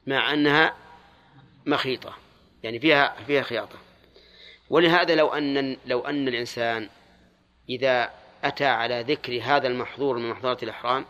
مع 0.07 0.33
أنها 0.33 0.75
مخيطة 1.65 2.13
يعني 2.63 2.79
فيها 2.79 3.15
فيها 3.27 3.41
خياطة. 3.41 3.75
ولهذا 4.69 5.15
لو 5.15 5.27
أن 5.27 5.77
لو 5.85 5.99
أن 5.99 6.27
الإنسان 6.27 6.89
إذا 7.69 8.11
أتى 8.43 8.65
على 8.65 9.01
ذكر 9.01 9.41
هذا 9.43 9.67
المحظور 9.67 10.17
من 10.17 10.29
محظورات 10.29 10.63
الإحرام 10.63 11.05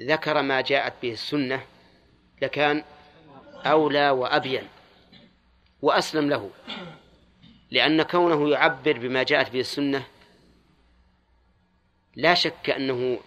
ذكر 0.00 0.42
ما 0.42 0.60
جاءت 0.60 0.92
به 1.02 1.12
السنة 1.12 1.66
لكان 2.42 2.84
أولى 3.66 4.10
وأبين 4.10 4.68
وأسلم 5.82 6.30
له. 6.30 6.50
لأن 7.74 8.02
كونه 8.02 8.50
يعبر 8.50 8.98
بما 8.98 9.22
جاءت 9.22 9.50
به 9.50 9.60
السنة 9.60 10.06
لا 12.16 12.34
شك 12.34 12.70
أنه 12.70 13.18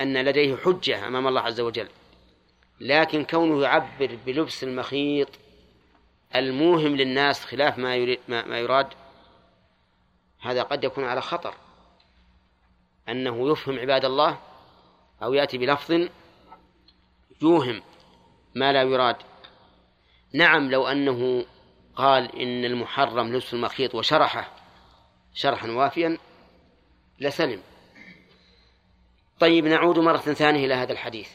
أن 0.00 0.24
لديه 0.24 0.56
حجة 0.56 1.06
أمام 1.06 1.26
الله 1.26 1.40
عز 1.40 1.60
وجل. 1.60 1.88
لكن 2.80 3.24
كونه 3.24 3.62
يعبر 3.62 4.18
بلبس 4.26 4.64
المخيط 4.64 5.28
الموهم 6.34 6.96
للناس 6.96 7.44
خلاف 7.44 7.78
ما 7.78 7.96
يريد 7.96 8.18
ما 8.28 8.58
يراد 8.58 8.88
هذا 10.40 10.62
قد 10.62 10.84
يكون 10.84 11.04
على 11.04 11.20
خطر. 11.20 11.54
أنه 13.08 13.50
يفهم 13.52 13.78
عباد 13.78 14.04
الله 14.04 14.38
أو 15.22 15.34
يأتي 15.34 15.58
بلفظ 15.58 16.08
يوهم 17.42 17.82
ما 18.54 18.72
لا 18.72 18.82
يراد. 18.82 19.16
نعم 20.32 20.70
لو 20.70 20.86
أنه 20.86 21.46
قال 21.96 22.40
إن 22.40 22.64
المحرم 22.64 23.32
لبس 23.32 23.54
المخيط 23.54 23.94
وشرحه 23.94 24.56
شرحا 25.34 25.70
وافيا 25.70 26.18
لسلم. 27.20 27.62
طيب 29.40 29.64
نعود 29.64 29.98
مرة 29.98 30.16
ثانية 30.18 30.66
إلى 30.66 30.74
هذا 30.74 30.92
الحديث. 30.92 31.28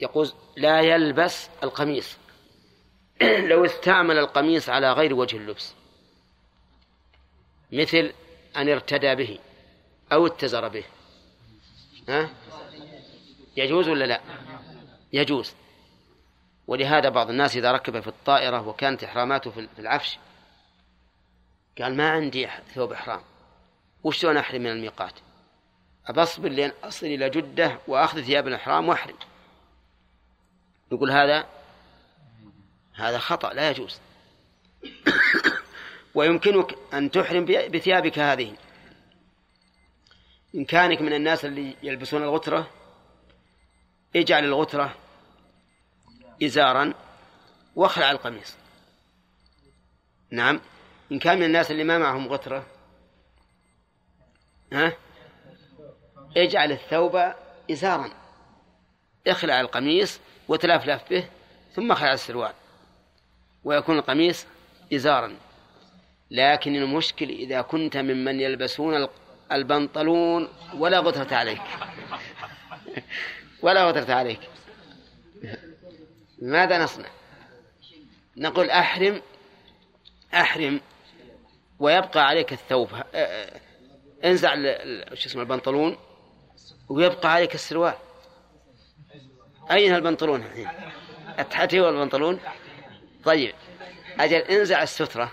يقول 0.00 0.32
لا 0.56 0.80
يلبس 0.80 1.50
القميص. 1.62 2.16
لو 3.50 3.64
استعمل 3.64 4.18
القميص 4.18 4.68
على 4.68 4.92
غير 4.92 5.14
وجه 5.14 5.36
اللبس 5.36 5.74
مثل 7.72 8.12
أن 8.56 8.68
ارتدى 8.68 9.14
به 9.14 9.38
أو 10.12 10.26
اتزر 10.26 10.68
به. 10.68 10.84
ها؟ 12.08 12.30
يجوز 13.56 13.88
ولا 13.88 14.04
لا؟ 14.04 14.20
يجوز. 15.12 15.54
ولهذا 16.68 17.08
بعض 17.08 17.30
الناس 17.30 17.56
إذا 17.56 17.72
ركب 17.72 18.00
في 18.00 18.08
الطائرة 18.08 18.68
وكانت 18.68 19.04
إحراماته 19.04 19.50
في 19.50 19.68
العفش 19.78 20.18
قال 21.80 21.96
ما 21.96 22.10
عندي 22.10 22.48
ثوب 22.74 22.92
إحرام 22.92 23.20
وشلون 24.04 24.36
أحرم 24.36 24.62
من 24.62 24.70
الميقات؟ 24.70 25.12
أبصبر 26.06 26.48
لين 26.48 26.72
أصل 26.84 27.06
إلى 27.06 27.30
جدة 27.30 27.78
وأخذ 27.88 28.22
ثياب 28.22 28.48
الإحرام 28.48 28.88
وأحرم. 28.88 29.16
يقول 30.92 31.10
هذا 31.10 31.46
هذا 32.94 33.18
خطأ 33.18 33.52
لا 33.52 33.70
يجوز. 33.70 34.00
ويمكنك 36.14 36.74
أن 36.94 37.10
تحرم 37.10 37.44
بثيابك 37.44 38.18
هذه. 38.18 38.56
إن 40.54 40.64
كانك 40.64 41.02
من 41.02 41.12
الناس 41.12 41.44
اللي 41.44 41.76
يلبسون 41.82 42.22
الغترة 42.22 42.70
اجعل 44.16 44.44
الغترة 44.44 44.94
إزارا 46.42 46.94
واخلع 47.76 48.10
القميص. 48.10 48.56
نعم. 50.30 50.60
إن 51.12 51.18
كان 51.18 51.38
من 51.38 51.44
الناس 51.44 51.70
اللي 51.70 51.84
ما 51.84 51.98
معهم 51.98 52.28
غترة 52.28 52.66
ها؟ 54.72 54.92
اجعل 56.36 56.72
الثوب 56.72 57.32
إزارا. 57.70 58.10
اخلع 59.26 59.60
القميص 59.60 60.20
وتلفلف 60.48 61.02
به 61.10 61.28
ثم 61.74 61.92
اخلع 61.92 62.12
السروال 62.12 62.52
ويكون 63.64 63.98
القميص 63.98 64.46
إزارا. 64.94 65.36
لكن 66.30 66.76
المشكل 66.76 67.28
إذا 67.28 67.60
كنت 67.60 67.96
ممن 67.96 68.40
يلبسون 68.40 69.08
البنطلون 69.52 70.48
ولا 70.74 70.98
غترة 70.98 71.36
عليك. 71.36 71.62
ولا 73.62 73.84
غترة 73.84 74.14
عليك. 74.14 74.40
ماذا 76.42 76.84
نصنع؟ 76.84 77.08
نقول 78.36 78.70
أحرم 78.70 79.22
أحرم 80.34 80.80
ويبقى 81.78 82.26
عليك 82.26 82.52
الثوب. 82.52 82.88
انزع 84.24 84.54
شو 85.14 85.28
اسمه 85.28 85.42
البنطلون 85.42 85.98
ويبقى 86.88 87.32
عليك 87.32 87.54
السروال. 87.54 87.94
أين 89.70 89.94
البنطلون 89.94 90.42
الحين؟ 90.42 90.68
التحتي 91.38 91.80
والبنطلون 91.80 92.40
طيب 93.24 93.54
أجل 94.20 94.36
انزع 94.36 94.82
السترة 94.82 95.32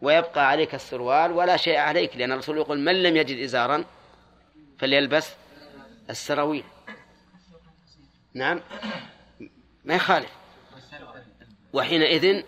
ويبقى 0.00 0.48
عليك 0.48 0.74
السروال. 0.74 1.32
ولا 1.32 1.56
شيء 1.56 1.76
عليك 1.76 2.16
لأن 2.16 2.32
الرسول 2.32 2.56
يقول 2.56 2.78
من 2.80 3.02
لم 3.02 3.16
يجد 3.16 3.42
إزارا 3.42 3.84
فليلبس 4.78 5.30
السراويل. 6.10 6.64
نعم؟ 8.34 8.60
ما 9.88 9.94
يخالف. 9.94 10.30
وحينئذ 11.72 12.42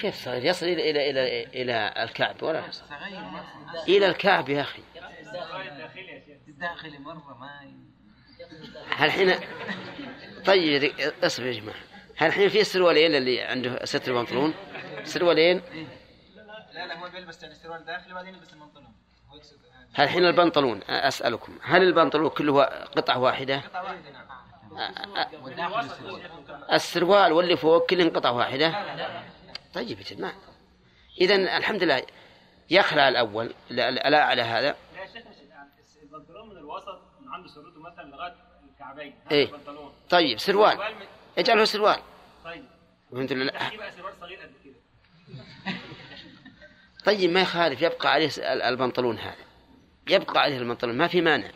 كيف 0.00 0.24
صغير 0.24 0.44
يصل 0.44 0.66
إلى 0.66 0.90
إلى 0.90 1.10
إلى 1.10 1.44
إلى 1.62 2.04
الكعب 2.04 2.42
ولا 2.42 2.66
يصل 2.66 2.84
إلى 3.88 4.06
الكعب 4.06 4.48
يا 4.48 4.60
أخي. 4.60 4.82
الداخلي 6.48 6.98
مرة 6.98 7.38
ما 7.40 9.04
الحين 9.04 9.34
طيب 10.46 10.92
اصبر 11.24 11.46
يا 11.46 11.60
جماعة. 11.60 11.78
هل 12.16 12.26
الحين 12.26 12.48
في 12.48 12.64
سروالين 12.64 13.14
اللي 13.14 13.40
عنده 13.40 13.84
ستر 13.84 14.12
بنطلون 14.12 14.54
سروالين؟ 15.04 15.62
لا 16.72 16.86
لا 16.86 16.98
هو 16.98 17.08
بيلبس 17.08 17.42
يعني 17.42 17.54
سروال 17.54 17.84
داخلي 17.84 18.12
وبعدين 18.12 18.34
يلبس 18.34 18.52
البنطلون 18.52 18.92
هل 19.94 20.04
الحين 20.04 20.24
البنطلون 20.26 20.80
أسألكم 20.88 21.58
هل 21.62 21.82
البنطلون 21.82 22.28
كله 22.28 22.64
قطعة 22.64 23.18
واحدة؟ 23.18 23.62
السروال 26.72 27.32
واللي 27.32 27.56
فوق 27.56 27.86
كلهم 27.90 28.10
قطعة 28.10 28.32
واحدة؟ 28.32 28.74
طيب 29.74 29.98
ما 30.18 30.32
إذا 31.20 31.34
الحمد 31.34 31.82
لله 31.82 32.02
يخلع 32.70 33.08
الأول 33.08 33.54
لا 33.70 34.24
على 34.24 34.42
هذا. 34.42 34.76
لا 34.96 35.06
شيخ 35.06 35.22
البنطلون 36.02 36.48
من 36.48 36.56
الوسط 36.56 37.00
من 37.20 37.28
عند 37.28 37.46
سرته 37.46 37.80
مثلا 37.80 38.10
لغاية 38.10 38.34
الكعبين. 38.72 39.14
إيه. 39.30 39.50
طيب 40.10 40.38
سروال. 40.38 40.78
اجعله 41.38 41.64
سروال. 41.64 42.00
طيب. 42.44 42.64
فهمت 43.12 43.32
ولا 43.32 43.44
لا؟ 43.44 43.58
سروال 43.90 44.12
صغير 44.20 44.38
قد 44.38 44.52
كده. 44.64 44.74
طيب 47.04 47.30
ما 47.30 47.40
يخالف 47.40 47.82
يبقى 47.82 48.12
عليه 48.12 48.30
البنطلون 48.38 49.18
هذا. 49.18 49.49
يبقى 50.10 50.40
عليه 50.40 50.58
البنطلون 50.58 50.96
ما 50.96 51.08
في 51.08 51.20
مانع. 51.20 51.50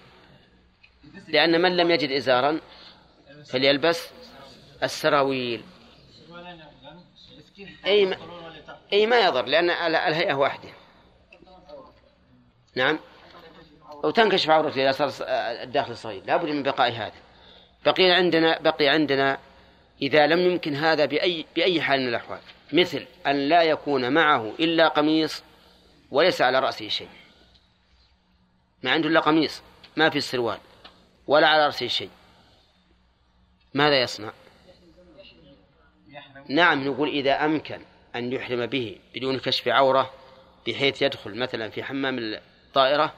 لأن 1.29 1.61
من 1.61 1.77
لم 1.77 1.91
يجد 1.91 2.11
إزارا 2.11 2.61
فليلبس 3.47 4.09
السراويل. 4.83 5.63
أي 7.87 8.07
ما, 8.07 8.17
أي 8.93 9.07
ما 9.07 9.21
يضر 9.21 9.45
لأن 9.45 9.71
الهيئة 9.71 10.35
واحدة. 10.35 10.69
نعم. 12.75 12.99
أو 14.05 14.11
تنكشف 14.11 14.51
عورته 14.51 14.83
إذا 14.83 14.93
صار 14.93 15.13
الداخل 15.63 15.97
صغير. 15.97 16.23
لابد 16.27 16.49
من 16.49 16.63
بقاء 16.63 16.93
هذا. 16.93 17.13
بقي 17.87 18.11
عندنا 18.11 18.59
بقي 18.59 18.89
عندنا 18.89 19.39
إذا 20.03 20.27
لم 20.27 20.41
يمكن 20.41 20.75
هذا 20.75 21.05
بأي 21.05 21.45
بأي 21.57 21.83
حال 21.83 22.01
من 22.01 22.09
الأحوال. 22.09 22.41
مثل 22.73 23.07
أن 23.27 23.49
لا 23.49 23.63
يكون 23.63 24.13
معه 24.13 24.53
إلا 24.61 24.89
قميص 24.89 25.43
وليس 26.11 26.43
على 26.43 26.59
رأسه 26.59 26.89
شيء. 26.89 27.09
ما 28.85 28.91
عنده 28.91 29.09
إلا 29.09 29.21
قميص 29.21 29.63
ما 29.97 30.11
في 30.11 30.19
السروال 30.19 30.59
ولا 31.27 31.49
على 31.49 31.67
رأسه 31.67 31.87
شيء. 31.87 32.11
ماذا 33.75 34.03
يصنع؟ 34.03 34.33
نعم 36.49 36.89
نقول 36.89 37.09
إذا 37.09 37.45
أمكن 37.45 37.81
أن 38.17 38.33
يحرم 38.33 38.67
به 38.67 38.99
بدون 39.15 39.39
كشف 39.39 39.69
عورة 39.69 40.11
بحيث 40.67 41.03
يدخل 41.03 41.39
مثلا 41.39 41.71
في 41.71 41.83
حمام 41.83 42.19
الطائرة 42.19 43.15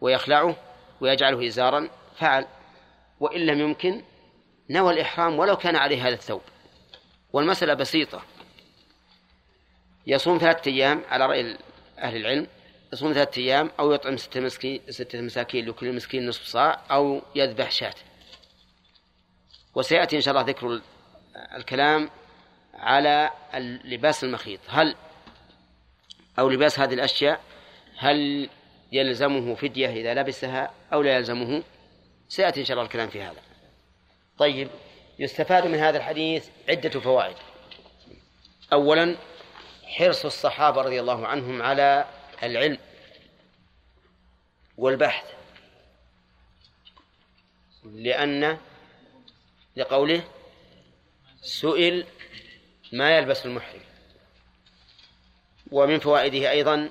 ويخلعه 0.00 0.56
ويجعله 1.00 1.46
إزارا 1.46 1.88
فعل. 2.18 2.46
وإن 3.20 3.46
لم 3.46 3.60
يمكن 3.60 4.02
نوى 4.70 4.94
الإحرام 4.94 5.38
ولو 5.38 5.56
كان 5.56 5.76
عليه 5.76 6.08
هذا 6.08 6.14
الثوب. 6.14 6.42
والمسألة 7.32 7.74
بسيطة. 7.74 8.22
يصوم 10.06 10.38
ثلاثة 10.38 10.70
أيام 10.70 11.02
على 11.08 11.26
رأي 11.26 11.58
أهل 11.98 12.16
العلم. 12.16 12.46
يصوم 12.96 13.12
ثلاثة 13.12 13.42
أيام 13.42 13.70
أو 13.78 13.92
يطعم 13.92 14.16
ستة 14.16 14.40
مسكين 14.40 14.80
ستة 14.90 15.20
مساكين 15.20 15.68
لكل 15.68 15.92
مسكين 15.92 16.28
نصف 16.28 16.44
صاع 16.44 16.80
أو 16.90 17.22
يذبح 17.34 17.70
شاة. 17.70 17.94
وسيأتي 19.74 20.16
إن 20.16 20.20
شاء 20.20 20.34
الله 20.34 20.46
ذكر 20.46 20.80
الكلام 21.56 22.10
على 22.74 23.30
اللباس 23.54 24.24
المخيط. 24.24 24.60
هل 24.68 24.94
أو 26.38 26.48
لباس 26.48 26.80
هذه 26.80 26.94
الأشياء 26.94 27.40
هل 27.98 28.48
يلزمه 28.92 29.54
فدية 29.54 29.88
إذا 29.88 30.14
لبسها 30.14 30.70
أو 30.92 31.02
لا 31.02 31.16
يلزمه؟ 31.16 31.62
سيأتي 32.28 32.60
إن 32.60 32.64
شاء 32.64 32.74
الله 32.74 32.84
الكلام 32.86 33.08
في 33.08 33.22
هذا. 33.22 33.40
طيب 34.38 34.68
يستفاد 35.18 35.66
من 35.66 35.78
هذا 35.78 35.98
الحديث 35.98 36.48
عدة 36.68 37.00
فوائد. 37.00 37.36
أولا 38.72 39.16
حرص 39.84 40.24
الصحابة 40.24 40.82
رضي 40.82 41.00
الله 41.00 41.26
عنهم 41.26 41.62
على 41.62 42.04
العلم 42.42 42.78
والبحث. 44.76 45.24
لأن 47.84 48.58
لقوله 49.76 50.24
سئل 51.40 52.06
ما 52.92 53.16
يلبس 53.16 53.46
المحرم. 53.46 53.80
ومن 55.70 55.98
فوائده 55.98 56.50
أيضا 56.50 56.90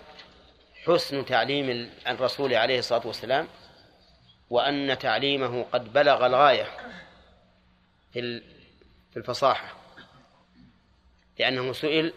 حسن 0.85 1.25
تعليم 1.25 1.91
الرسول 2.07 2.53
عليه 2.53 2.79
الصلاة 2.79 3.07
والسلام 3.07 3.47
وأن 4.49 4.99
تعليمه 4.99 5.63
قد 5.63 5.93
بلغ 5.93 6.25
الغاية 6.25 6.67
في 8.13 8.41
الفصاحة. 9.17 9.75
لأنه 11.39 11.73
سئل 11.73 12.13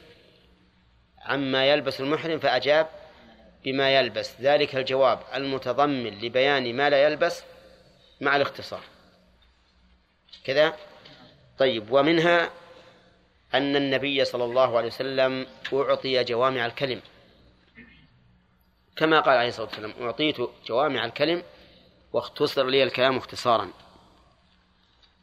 عما 1.19 1.67
يلبس 1.67 2.01
المحرم 2.01 2.39
فأجاب 2.39 2.89
بما 3.65 3.97
يلبس. 3.97 4.41
ذلك 4.41 4.77
الجواب 4.77 5.21
المتضمن 5.35 6.07
لبيان 6.07 6.77
ما 6.77 6.91
لا 6.91 7.03
يلبس 7.03 7.43
مع 8.21 8.37
الاختصار. 8.37 8.83
كذا؟ 10.45 10.77
طيب 11.59 11.93
ومنها 11.93 12.51
أن 13.55 13.77
النبي 13.77 14.25
صلى 14.25 14.45
الله 14.45 14.77
عليه 14.77 14.89
وسلم 14.89 15.47
أعطي 15.73 16.25
جوامع 16.25 16.67
الكلم. 16.67 17.01
كما 18.97 19.21
قال 19.21 19.37
عليه 19.37 19.49
الصلاة 19.49 19.67
والسلام 19.67 19.93
أعطيت 20.01 20.37
جوامع 20.67 21.05
الكلم 21.05 21.43
واختصر 22.13 22.67
لي 22.67 22.83
الكلام 22.83 23.17
اختصارا. 23.17 23.71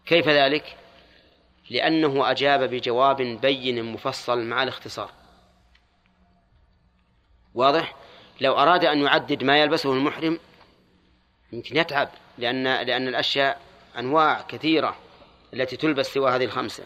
كيف 0.06 0.28
ذلك؟ 0.30 0.78
لأنه 1.70 2.32
أجاب 2.32 2.64
بجواب 2.64 3.22
بين 3.22 3.84
مفصل 3.84 4.44
مع 4.44 4.64
الاختصار. 4.64 5.12
واضح؟ 7.54 7.96
لو 8.42 8.54
أراد 8.54 8.86
أن 8.86 9.02
يعدد 9.02 9.44
ما 9.44 9.58
يلبسه 9.58 9.94
المحرم 9.94 10.40
يمكن 11.52 11.78
يتعب 11.78 12.10
لأن 12.38 12.64
لأن 12.64 13.08
الأشياء 13.08 13.62
أنواع 13.98 14.42
كثيرة 14.42 14.96
التي 15.54 15.78
تلبس 15.78 16.06
سوى 16.14 16.32
هذه 16.32 16.46
الخمسة. 16.46 16.84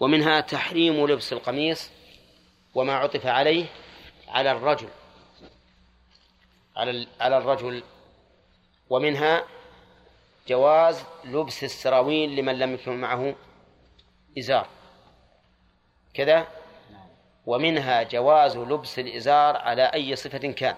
ومنها 0.00 0.40
تحريم 0.40 1.06
لبس 1.06 1.32
القميص 1.32 1.90
وما 2.74 2.94
عطف 2.94 3.26
عليه 3.26 3.66
على 4.28 4.52
الرجل 4.52 4.88
على 6.76 7.06
على 7.20 7.38
الرجل. 7.38 7.82
ومنها 8.90 9.44
جواز 10.48 11.04
لبس 11.24 11.64
السراويل 11.64 12.36
لمن 12.36 12.58
لم 12.58 12.74
يكن 12.74 13.00
معه 13.00 13.34
إزار. 14.38 14.66
كذا 16.14 16.46
ومنها 17.46 18.02
جواز 18.02 18.56
لبس 18.56 18.98
الإزار 18.98 19.56
على 19.56 19.82
أي 19.82 20.16
صفة 20.16 20.38
كان. 20.38 20.76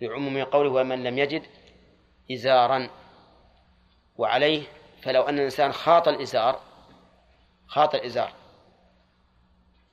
لعموم 0.00 0.44
قوله 0.44 0.70
ومن 0.70 1.04
لم 1.04 1.18
يجد 1.18 1.42
إزارا. 2.32 2.90
وعليه 4.16 4.62
فلو 5.02 5.22
أن 5.22 5.38
الإنسان 5.38 5.72
خاط 5.72 6.08
الإزار 6.08 6.60
خاط 7.66 7.94
الإزار 7.94 8.32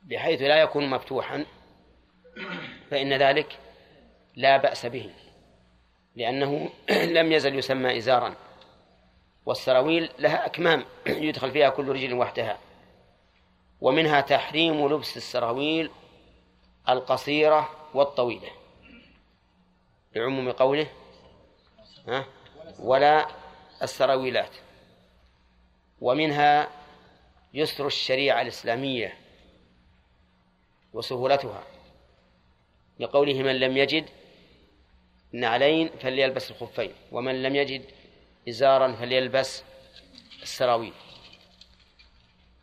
بحيث 0.04 0.42
لا 0.42 0.62
يكون 0.62 0.90
مفتوحا 0.90 1.46
فإن 2.92 3.14
ذلك 3.14 3.60
لا 4.36 4.58
بأس 4.58 4.86
به 4.86 5.10
لأنه 6.16 6.70
لم 7.18 7.32
يزل 7.32 7.56
يسمى 7.56 7.98
إزارا. 7.98 8.36
والسراويل 9.46 10.10
لها 10.20 10.46
أكمام 10.46 10.86
يدخل 11.08 11.52
فيها 11.52 11.70
كل 11.70 11.88
رجل 11.88 12.14
وحدها. 12.14 12.58
ومنها 13.82 14.22
تحريم 14.22 14.88
لبس 14.88 15.18
السراويل 15.18 15.92
القصيرة 16.90 17.90
والطويلة. 17.94 18.50
لعموم 20.16 20.52
قوله 20.52 20.88
ها 22.08 22.26
ولا 22.80 23.28
السراويلات. 23.82 24.52
ومنها 26.02 26.70
يسر 27.54 27.88
الشريعة 27.88 28.42
الإسلامية 28.42 29.18
وسهولتها. 30.94 31.64
لقوله 33.00 33.34
من 33.34 33.60
لم 33.60 33.78
يجد 33.78 34.10
نعلين 35.32 35.90
فليلبس 35.90 36.52
الخفين 36.52 36.94
ومن 37.12 37.44
لم 37.44 37.56
يجد 37.56 37.86
إزارا 38.50 38.96
فليلبس 38.96 39.64
السراويل. 40.42 40.94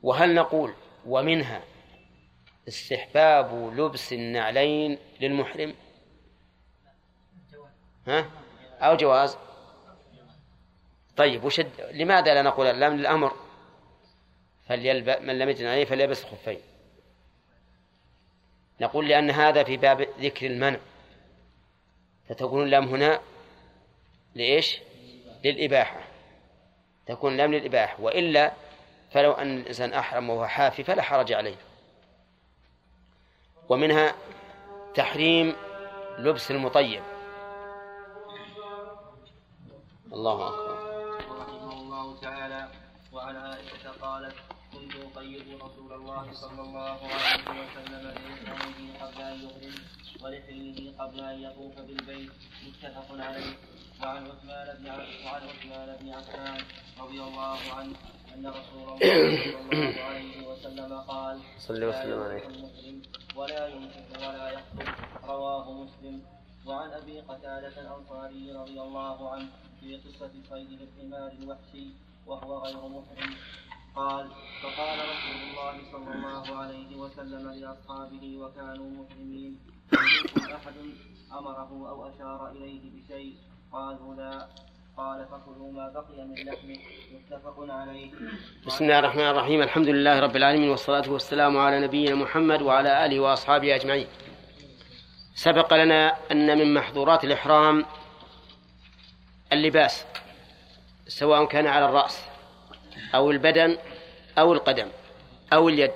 وهل 0.02 0.34
نقول 0.34 0.74
ومنها 1.06 1.62
استحباب 2.68 3.74
لبس 3.76 4.12
النعلين 4.12 4.98
للمحرم. 5.20 5.74
ها؟ 8.06 8.30
أو 8.80 8.96
جواز. 8.96 9.36
طيب 11.16 11.44
وشد 11.44 11.80
لماذا 11.92 12.34
لا 12.34 12.42
نقول 12.42 12.66
اللام 12.66 12.96
للأمر؟ 12.96 13.32
فليلب... 14.68 15.10
من 15.22 15.38
لم 15.38 15.48
يجد 15.48 15.64
عليه 15.64 15.84
فليلبس 15.84 16.24
الخفين 16.24 16.58
نقول 18.80 19.08
لأن 19.08 19.30
هذا 19.30 19.64
في 19.64 19.76
باب 19.76 20.08
ذكر 20.20 20.46
المنع. 20.46 20.78
فتكون 22.28 22.62
اللام 22.62 22.84
هنا 22.84 23.20
لإيش؟ 24.34 24.80
للإباحة. 25.44 26.00
تكون 27.06 27.32
اللام 27.32 27.54
للإباحة. 27.54 28.00
وإلا 28.00 28.52
فلو 29.14 29.32
أن 29.32 29.58
الإنسان 29.58 29.92
أحرم 29.92 30.30
وهو 30.30 30.46
حافي 30.46 30.84
فلا 30.84 31.02
حرج 31.02 31.32
عليه. 31.32 31.56
ومنها 33.68 34.14
تحريم 34.94 35.56
لبس 36.18 36.50
المطيب. 36.50 37.02
الله 40.12 40.48
أكبر. 40.48 40.78
رحمه 41.40 41.72
الله 41.72 42.20
تعالى 42.20 42.68
وعن 43.12 43.36
عائشة 43.36 43.90
قالت 44.02 44.34
كنت 44.72 44.92
أطيب 44.96 45.62
رسول 45.62 45.92
الله 45.92 46.32
صلى 46.32 46.60
الله 46.60 46.98
عليه 47.14 47.44
وسلم 47.62 48.14
لإحرامه 48.14 48.98
قبل 49.00 49.22
أن 49.22 49.38
يحرم 49.44 49.74
ولحله 50.22 50.94
قبل 50.98 51.20
أن 51.20 51.42
يطوف 51.42 51.74
بالبيت. 51.80 52.32
متفق 52.66 53.08
عليه. 53.10 53.54
وعن 54.02 54.26
عثمان 54.26 55.96
بن 56.00 56.10
عفان 56.10 56.64
رضي 57.00 57.20
الله 57.22 57.58
عنه 57.76 57.96
أن 58.34 58.46
رسول 58.46 58.82
الله 58.82 58.98
صلى 58.98 59.60
الله 59.62 60.02
عليه 60.02 60.46
وسلم 60.46 60.92
قال 60.98 61.40
صلى 61.58 61.86
وسلم 61.86 62.22
عليه. 62.22 62.42
ولا 63.36 63.66
ينفق 63.68 64.10
ولا 64.18 64.50
يخطب 64.50 64.88
رواه 65.24 65.72
مسلم. 65.72 66.22
وعن 66.66 66.90
أبي 66.90 67.20
قتادة 67.20 67.74
الأنصاري 67.82 68.52
رضي 68.52 68.80
الله 68.80 69.30
عنه 69.30 69.48
في 69.80 69.96
قصة 69.96 70.32
صيد 70.50 70.80
الحمار 70.80 71.32
الوحشي 71.32 71.86
وهو 72.26 72.58
غير 72.64 72.76
محرم. 72.88 73.34
قال 73.96 74.26
فقال 74.62 74.98
رسول 74.98 75.38
الله 75.48 75.74
صلى 75.92 76.10
الله 76.14 76.56
عليه 76.56 76.96
وسلم 76.96 77.50
لأصحابه 77.50 78.38
وكانوا 78.38 78.90
محرمين 78.90 79.58
منكم 79.92 80.52
أحد 80.52 80.74
أمره 81.32 81.70
أو 81.90 82.08
أشار 82.08 82.50
إليه 82.50 82.82
بشيء. 82.94 83.34
قالوا 83.72 84.14
لا. 84.14 84.48
قال 84.96 85.26
فكلوا 85.26 85.72
ما 85.72 85.88
بقي 85.88 86.24
من 86.24 86.34
لحمه 86.34 86.78
متفق 87.12 87.56
عليه. 87.58 88.10
بسم 88.66 88.84
الله 88.84 88.98
الرحمن 88.98 89.28
الرحيم. 89.28 89.62
الحمد 89.62 89.88
لله 89.88 90.20
رب 90.20 90.36
العالمين 90.36 90.70
والصلاة 90.70 91.10
والسلام 91.10 91.58
على 91.58 91.80
نبينا 91.80 92.14
محمد 92.14 92.62
وعلى 92.62 93.06
آله 93.06 93.20
وأصحابه 93.20 93.74
أجمعين. 93.74 94.06
سبق 95.34 95.74
لنا 95.74 96.16
أن 96.30 96.58
من 96.58 96.74
محظورات 96.74 97.24
الإحرام 97.24 97.86
اللباس 99.52 100.04
سواء 101.08 101.44
كان 101.44 101.66
على 101.66 101.84
الرأس 101.84 102.24
أو 103.14 103.30
البدن 103.30 103.78
أو 104.38 104.52
القدم 104.52 104.88
أو 105.52 105.68
اليد. 105.68 105.92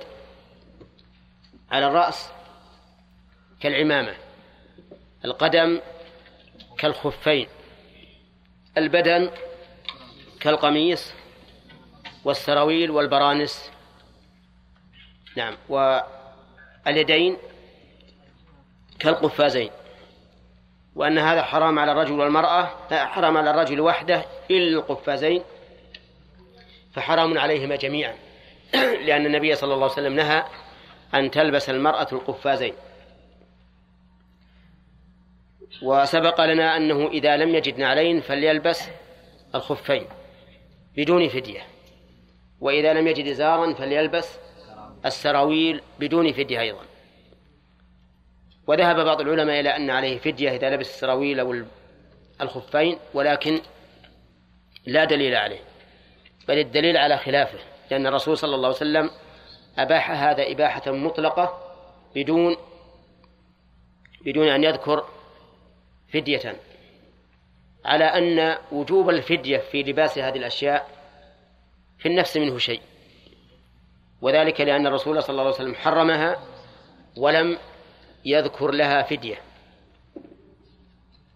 على 1.71 1.87
الرأس 1.87 2.31
كالعمامة 3.59 4.15
القدم 5.25 5.79
كالخفين. 6.77 7.47
البدن 8.79 9.29
كالقميص 10.39 11.13
والسراويل 12.25 12.91
والبرانس. 12.91 13.71
نعم. 15.35 15.57
واليدين 15.69 17.37
كالقفازين. 18.99 19.69
وأن 20.95 21.17
هذا 21.17 21.43
حرام 21.43 21.79
على 21.79 21.91
الرجل 21.91 22.19
والمرأة 22.19 22.69
حرام 22.91 23.37
على 23.37 23.51
الرجل 23.51 23.81
وحده 23.81 24.25
إلا 24.51 24.77
القفازين 24.77 25.43
فحرام 26.93 27.37
عليهما 27.37 27.75
جميعا. 27.75 28.15
لأن 29.05 29.25
النبي 29.25 29.55
صلى 29.55 29.73
الله 29.73 29.83
عليه 29.83 29.93
وسلم 29.93 30.13
نهى 30.13 30.43
أن 31.13 31.31
تلبس 31.31 31.69
المرأة 31.69 32.07
القفازين. 32.11 32.73
وسبق 35.81 36.41
لنا 36.41 36.77
أنه 36.77 37.07
إذا 37.07 37.37
لم 37.37 37.55
يجد 37.55 37.77
نعلين 37.77 38.21
فليلبس 38.21 38.89
الخفين 39.55 40.05
بدون 40.97 41.29
فدية 41.29 41.61
وإذا 42.61 42.93
لم 42.93 43.07
يجد 43.07 43.27
إزارا 43.27 43.73
فليلبس 43.73 44.37
السراويل 45.05 45.81
بدون 45.99 46.33
فدية 46.33 46.61
أيضا. 46.61 46.81
وذهب 48.67 49.05
بعض 49.05 49.21
العلماء 49.21 49.59
إلى 49.59 49.75
أن 49.75 49.89
عليه 49.89 50.17
فدية 50.17 50.55
إذا 50.55 50.69
لبس 50.69 50.89
السراويل 50.89 51.39
أو 51.39 51.63
الخفين 52.41 52.97
ولكن 53.13 53.59
لا 54.85 55.05
دليل 55.05 55.35
عليه 55.35 55.59
بل 56.47 56.57
الدليل 56.57 56.97
على 56.97 57.17
خلافه 57.17 57.59
لأن 57.91 58.07
الرسول 58.07 58.37
صلى 58.37 58.55
الله 58.55 58.67
عليه 58.67 58.77
وسلم 58.77 59.09
أباح 59.77 60.11
هذا 60.11 60.51
إباحة 60.51 60.91
مطلقة 60.91 61.73
بدون 62.15 62.57
بدون 64.25 64.47
أن 64.47 64.63
يذكر 64.63 65.05
فدية. 66.13 66.55
على 67.85 68.03
أن 68.03 68.57
وجوب 68.71 69.09
الفدية 69.09 69.57
في 69.57 69.83
لباس 69.83 70.17
هذه 70.17 70.37
الأشياء 70.37 70.89
في 71.97 72.07
النفس 72.07 72.37
منه 72.37 72.57
شيء. 72.57 72.81
وذلك 74.21 74.61
لأن 74.61 74.87
الرسول 74.87 75.23
صلى 75.23 75.29
الله 75.29 75.43
عليه 75.43 75.53
وسلم 75.53 75.75
حرمها 75.75 76.43
ولم 77.17 77.57
يذكر 78.25 78.71
لها 78.71 79.01
فدية. 79.01 79.41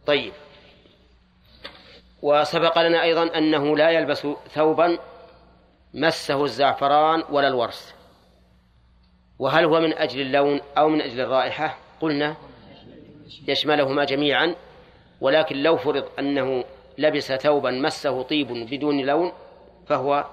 طيب. 0.06 0.34
وسبق 2.22 2.82
لنا 2.82 3.04
أيضا 3.04 3.38
أنه 3.38 3.78
لا 3.78 3.90
يلبس 3.90 4.28
ثوبا 4.50 5.00
مسه 5.94 6.44
الزعفران 6.44 7.24
ولا 7.30 7.48
الورس. 7.48 7.94
وهل 9.40 9.66
هو 9.66 9.80
من 9.80 9.94
أجل 9.94 10.22
اللون 10.22 10.62
أو 10.78 10.90
من 10.90 11.02
أجل 11.02 11.22
الرائحة؟ 11.22 11.78
قلنا 12.02 12.36
يشملهما 13.48 14.04
جميعا 14.04 14.56
ولكن 15.22 15.64
لو 15.64 15.78
فرض 15.78 16.10
أنه 16.20 16.64
لبس 16.98 17.32
ثوبا 17.32 17.72
مسه 17.72 18.22
طيب 18.22 18.48
بدون 18.48 19.06
لون 19.06 19.32
فهو 19.88 20.26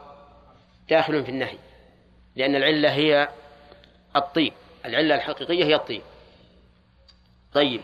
داخل 0.89 1.25
في 1.25 1.31
النهي 1.31 1.59
لأن 2.37 2.57
العلة 2.57 2.93
هي 2.93 3.29
الطيب 4.17 4.53
العلة 4.85 5.15
الحقيقية 5.15 5.65
هي 5.65 5.75
الطيب. 5.75 6.03
طيب 7.53 7.81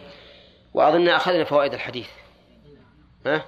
وأظن 0.75 1.09
أخذنا 1.09 1.45
فوائد 1.45 1.75
الحديث. 1.75 2.09
ها؟ 3.27 3.45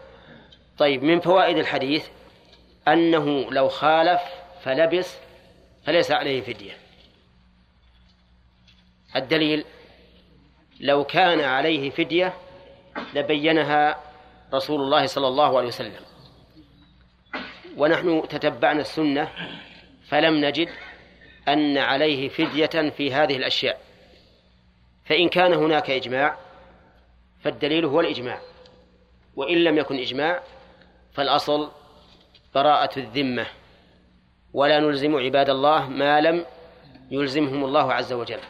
طيب 0.78 1.02
من 1.02 1.20
فوائد 1.20 1.58
الحديث 1.58 2.06
أنه 2.88 3.50
لو 3.50 3.68
خالف 3.68 4.20
فلبس 4.62 5.16
فليس 5.84 6.10
عليه 6.10 6.40
فدية. 6.40 6.76
الدليل 9.16 9.64
لو 10.80 11.05
كان 11.05 11.40
عليه 11.40 11.90
فدية 11.90 12.34
لبينها 13.14 14.02
رسول 14.55 14.80
الله 14.80 15.06
صلى 15.06 15.28
الله 15.28 15.59
عليه 15.59 15.68
وسلم. 15.68 16.00
ونحن 17.76 18.28
تتبعنا 18.28 18.80
السنة 18.80 19.28
فلم 20.09 20.44
نجد 20.44 20.68
أن 21.48 21.78
عليه 21.78 22.28
فدية 22.28 22.90
في 22.90 23.12
هذه 23.12 23.36
الأشياء. 23.36 23.80
فإن 25.05 25.28
كان 25.28 25.52
هناك 25.52 25.90
إجماع 25.90 26.36
فالدليل 27.40 27.84
هو 27.84 28.00
الإجماع. 28.00 28.40
وإن 29.36 29.64
لم 29.64 29.78
يكن 29.78 29.98
إجماع 29.98 30.42
فالأصل 31.12 31.70
براءة 32.55 32.98
الذمة. 32.98 33.46
ولا 34.52 34.80
نلزم 34.80 35.16
عباد 35.16 35.50
الله 35.50 35.88
ما 35.88 36.20
لم 36.20 36.46
يلزمهم 37.10 37.64
الله 37.64 37.92
عز 37.92 38.12
وجل. 38.12 38.40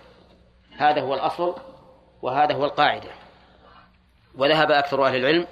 هذا 0.76 1.00
هو 1.00 1.14
الأصل. 1.14 1.67
وهذا 2.22 2.54
هو 2.54 2.64
القاعدة. 2.64 3.10
وذهب 4.34 4.70
أكثر 4.70 5.06
أهل 5.06 5.16
العلم 5.16 5.46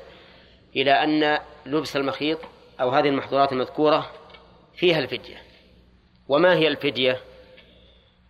إلى 0.77 0.93
أن 0.93 1.39
لبس 1.67 1.97
المخيط 1.97 2.39
أو 2.81 2.91
هذه 2.91 3.09
المحظورات 3.09 3.53
المذكورة 3.53 4.11
فيها 4.75 4.99
الفدية. 4.99 5.43
وما 6.29 6.55
هي 6.55 6.69
الفدية؟ 6.69 7.21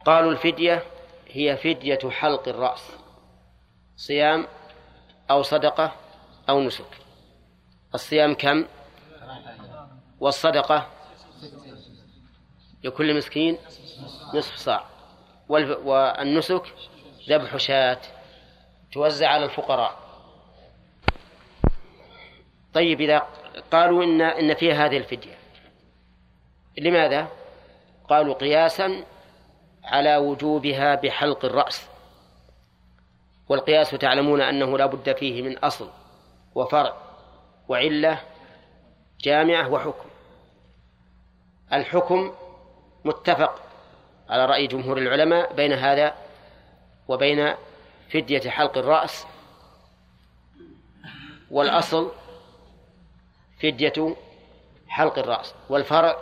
قالوا 0.05 0.33
الفدية 0.33 0.83
هي 1.29 1.57
فدية 1.57 2.11
حلق 2.11 2.49
الرأس. 2.49 2.91
صيام 3.97 4.47
أو 5.31 5.43
صدقة 5.43 5.93
أو 6.49 6.61
نسك. 6.61 6.91
الصيام 7.95 8.35
كم؟ 8.35 8.67
والصدقة؟ 10.21 10.87
لكل 12.85 13.17
مسكين 13.17 13.59
نصف 14.35 14.57
صاع. 14.57 14.85
والنسك 15.49 16.63
ذبح 17.29 17.57
شاة. 17.57 17.99
توزع 18.97 19.29
على 19.29 19.45
الفقراء. 19.45 19.99
طيب 22.75 23.01
إذا 23.01 23.27
قالوا 23.73 24.05
إن 24.05 24.21
إن 24.21 24.55
فيها 24.55 24.87
هذه 24.87 24.97
الفدية 24.97 25.35
لماذا؟ 26.79 27.29
قالوا 28.09 28.35
قياسا 28.35 29.05
على 29.85 30.17
وجوبها 30.17 30.95
بحلق 30.95 31.45
الرأس. 31.45 31.89
والقياس 33.49 33.91
تعلمون 33.91 34.41
أنه 34.41 34.79
لا 34.79 34.87
بد 34.87 35.17
فيه 35.17 35.43
من 35.43 35.59
أصل 35.59 35.91
وفرع 36.55 36.97
وعلة 37.69 38.21
جامعة 39.21 39.73
وحكم. 39.73 40.09
الحكم 41.73 42.35
متفق 43.05 43.61
على 44.29 44.47
رأي 44.47 44.67
جمهور 44.67 44.99
العلماء 44.99 45.53
بين 45.53 45.73
هذا 45.73 46.15
وبين 47.09 47.55
فدية 48.11 48.51
حلق 48.51 48.79
الرأس 48.79 49.27
والأصل 51.51 52.13
فدية 53.63 54.17
حلق 54.89 55.19
الرأس 55.19 55.55
والفرع 55.69 56.17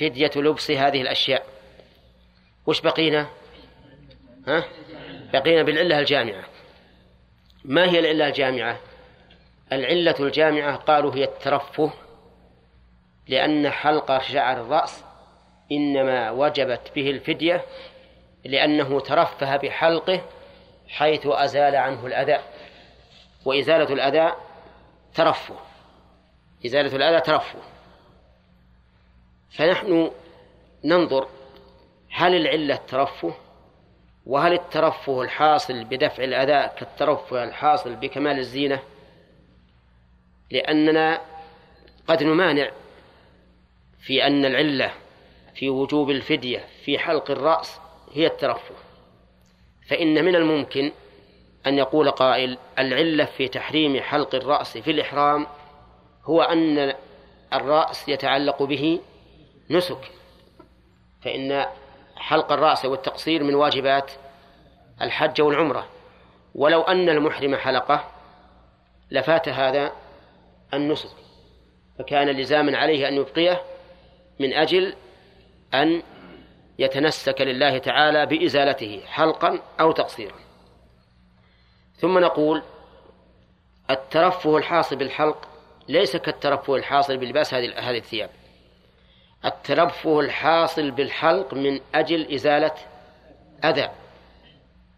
فدية 0.00 0.30
لبس 0.36 0.70
هذه 0.70 1.02
الأشياء. 1.02 1.46
وش 2.66 2.80
بقينا؟ 2.80 3.28
ها؟ 4.46 4.64
بقينا 5.32 5.62
بالعلة 5.62 5.98
الجامعة. 5.98 6.44
ما 7.64 7.90
هي 7.90 7.98
العلة 7.98 8.28
الجامعة؟ 8.28 8.80
العلة 9.72 10.14
الجامعة 10.20 10.76
قالوا 10.76 11.14
هي 11.14 11.24
الترفه 11.24 11.92
لأن 13.28 13.70
حلق 13.70 14.22
شعر 14.22 14.60
الرأس 14.60 15.04
إنما 15.72 16.30
وجبت 16.30 16.92
به 16.94 17.10
الفدية 17.10 17.64
لأنه 18.44 19.00
ترفه 19.00 19.56
بحلقه 19.56 20.20
حيث 20.92 21.26
أزال 21.26 21.76
عنه 21.76 22.06
الأذى. 22.06 22.38
وإزالة 23.44 23.92
الأذى 23.92 24.32
ترفه. 25.14 25.56
إزالة 26.66 26.96
الأذى 26.96 27.20
ترفه. 27.20 27.58
فنحن 29.50 30.10
ننظر 30.84 31.28
هل 32.10 32.34
العلة 32.34 32.74
الترفه 32.74 33.34
وهل 34.26 34.52
الترفه 34.52 35.22
الحاصل 35.22 35.84
بدفع 35.84 36.24
الأذى 36.24 36.70
كالترفه 36.78 37.44
الحاصل 37.44 37.96
بكمال 37.96 38.38
الزينة؟ 38.38 38.82
لأننا 40.50 41.20
قد 42.06 42.22
نمانع 42.22 42.70
في 44.00 44.26
أن 44.26 44.44
العلة 44.44 44.92
في 45.54 45.70
وجوب 45.70 46.10
الفدية 46.10 46.64
في 46.84 46.98
حلق 46.98 47.30
الرأس 47.30 47.80
هي 48.12 48.26
الترفه. 48.26 48.74
فإن 49.88 50.24
من 50.24 50.36
الممكن 50.36 50.92
أن 51.66 51.78
يقول 51.78 52.10
قائل 52.10 52.58
العلة 52.78 53.24
في 53.24 53.48
تحريم 53.48 54.00
حلق 54.00 54.34
الرأس 54.34 54.78
في 54.78 54.90
الإحرام 54.90 55.46
هو 56.24 56.42
أن 56.42 56.94
الرأس 57.52 58.08
يتعلق 58.08 58.62
به 58.62 59.00
نسك 59.70 60.10
فإن 61.22 61.66
حلق 62.16 62.52
الرأس 62.52 62.84
والتقصير 62.84 63.42
من 63.42 63.54
واجبات 63.54 64.12
الحج 65.02 65.42
والعمرة. 65.42 65.88
ولو 66.54 66.82
أن 66.82 67.08
المحرم 67.08 67.56
حلقه 67.56 68.04
لفات 69.10 69.48
هذا 69.48 69.92
النسك 70.74 71.10
فكان 71.98 72.28
لزاما 72.28 72.78
عليه 72.78 73.08
أن 73.08 73.14
يبقيه 73.14 73.62
من 74.40 74.52
أجل 74.52 74.94
أن 75.74 76.02
يتنسك 76.82 77.40
لله 77.40 77.78
تعالى 77.78 78.26
بإزالته 78.26 79.02
حلقا 79.06 79.58
أو 79.80 79.92
تقصيرا. 79.92 80.34
ثم 81.96 82.18
نقول 82.18 82.62
الترفه 83.90 84.56
الحاصل 84.56 84.96
بالحلق 84.96 85.48
ليس 85.88 86.16
كالترفه 86.16 86.76
الحاصل 86.76 87.16
بلباس 87.16 87.54
هذه 87.54 87.78
هذه 87.78 87.98
الثياب. 87.98 88.30
الترفه 89.44 90.20
الحاصل 90.20 90.90
بالحلق 90.90 91.54
من 91.54 91.80
أجل 91.94 92.34
إزالة 92.34 92.74
أذى 93.64 93.88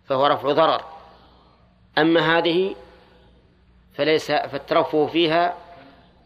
فهو 0.07 0.27
رفع 0.27 0.53
ضرر. 0.53 0.85
أما 1.99 2.39
هذه 2.39 2.77
فليس 3.95 4.33
فالترفه 4.33 5.07
فيها 5.07 5.57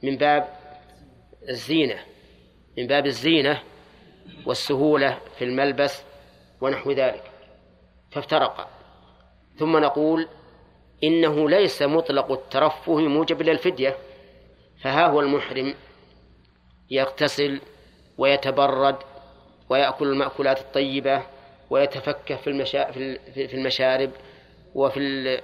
من 0.02 0.16
باب 0.16 0.48
الزينة 1.48 1.98
من 2.78 2.86
باب 2.86 3.06
الزينة 3.06 3.62
والسهولة 4.46 5.18
في 5.38 5.44
الملبس 5.44 6.02
ونحو 6.60 6.92
ذلك. 6.92 7.22
فافترقا 8.10 8.68
ثم 9.58 9.76
نقول 9.76 10.28
إنه 11.04 11.50
ليس 11.50 11.82
مطلق 11.82 12.32
الترفه 12.32 12.96
موجب 12.96 13.42
للفدية. 13.42 13.96
فها 14.82 15.06
هو 15.06 15.20
المحرم. 15.20 15.74
يغتسل 16.90 17.60
ويتبرد 18.18 18.96
ويأكل 19.68 20.06
المأكولات 20.06 20.60
الطيبة 20.60 21.22
ويتفكه 21.70 22.36
في 22.36 22.50
المشا... 22.50 22.90
في 23.32 23.54
المشارب 23.54 24.10
وفي 24.74 25.40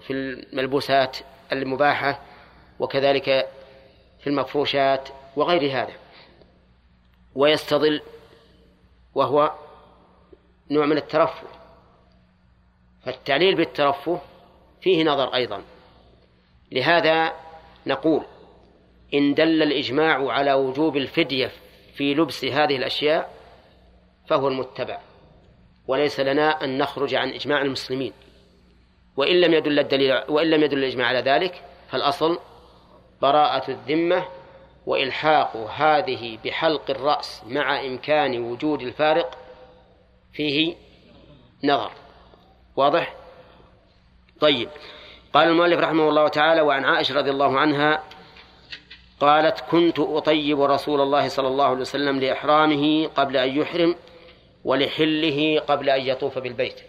في 0.00 0.10
الملبوسات 0.10 1.16
المباحة 1.52 2.20
وكذلك 2.78 3.48
في 4.20 4.26
المفروشات 4.26 5.08
وغير 5.36 5.72
هذا. 5.72 5.92
ويستظل 7.34 8.00
وهو 9.14 9.52
نوع 10.70 10.86
من 10.86 10.96
الترفه. 10.96 11.46
فالتعليل 13.04 13.54
بالترفه 13.54 14.20
فيه 14.80 15.04
نظر 15.04 15.34
أيضا. 15.34 15.62
لهذا 16.72 17.32
نقول 17.86 18.22
إن 19.14 19.34
دل 19.34 19.62
الإجماع 19.62 20.32
على 20.32 20.52
وجوب 20.52 20.96
الفدية 20.96 21.50
في 21.94 22.14
لبس 22.14 22.44
هذه 22.44 22.76
الأشياء 22.76 23.34
فهو 24.28 24.48
المتبع 24.48 24.98
وليس 25.88 26.20
لنا 26.20 26.64
أن 26.64 26.78
نخرج 26.78 27.14
عن 27.14 27.28
إجماع 27.28 27.62
المسلمين. 27.62 28.12
وإن 29.16 29.40
لم 29.40 29.54
يدل 29.54 29.78
الدليل 29.78 30.22
وإن 30.28 30.50
لم 30.50 30.62
يدل 30.62 30.78
الإجماع 30.78 31.06
على 31.06 31.18
ذلك 31.18 31.62
فالأصل 31.90 32.38
براءة 33.22 33.70
الذمة 33.70 34.24
وإلحاق 34.86 35.56
هذه 35.56 36.38
بحلق 36.44 36.90
الرأس 36.90 37.42
مع 37.46 37.80
إمكان 37.80 38.38
وجود 38.42 38.82
الفارق 38.82 39.38
فيه 40.32 40.74
نظر. 41.64 41.90
واضح؟ 42.76 43.14
طيب. 44.40 44.68
قال 45.32 45.48
المؤلف 45.48 45.80
رحمه 45.80 46.08
الله 46.08 46.28
تعالى 46.28 46.60
وعن 46.60 46.84
عائشة 46.84 47.14
رضي 47.14 47.30
الله 47.30 47.58
عنها 47.58 48.02
قالت 49.20 49.60
كنت 49.60 49.98
أطيب 49.98 50.60
رسول 50.60 51.00
الله 51.00 51.28
صلى 51.28 51.48
الله 51.48 51.64
عليه 51.64 51.80
وسلم 51.80 52.20
لإحرامه 52.20 53.06
قبل 53.06 53.36
أن 53.36 53.56
يحرم 53.60 53.94
ولحله 54.64 55.60
قبل 55.68 55.90
أن 55.90 56.00
يطوف 56.00 56.38
بالبيت. 56.38 56.80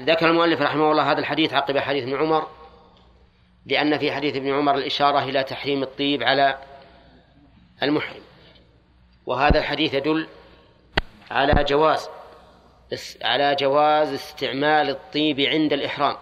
ذكر 0.00 0.30
المؤلف 0.30 0.62
رحمه 0.62 0.90
الله 0.90 1.12
هذا 1.12 1.18
الحديث 1.18 1.52
عقب 1.52 1.78
حديث 1.78 2.02
ابن 2.02 2.16
عمر 2.16 2.46
لأن 3.68 3.98
في 3.98 4.12
حديث 4.12 4.36
ابن 4.36 4.54
عمر 4.54 4.74
الإشارة 4.74 5.24
إلى 5.24 5.44
تحريم 5.44 5.82
الطيب 5.82 6.22
على 6.22 6.58
المحرم. 7.82 8.22
وهذا 9.26 9.58
الحديث 9.58 9.94
يدل 9.94 10.28
على 11.30 11.64
جواز 11.64 12.08
على 13.22 13.54
جواز 13.54 14.12
استعمال 14.12 14.90
الطيب 14.90 15.40
عند 15.40 15.72
الإحرام. 15.72 16.16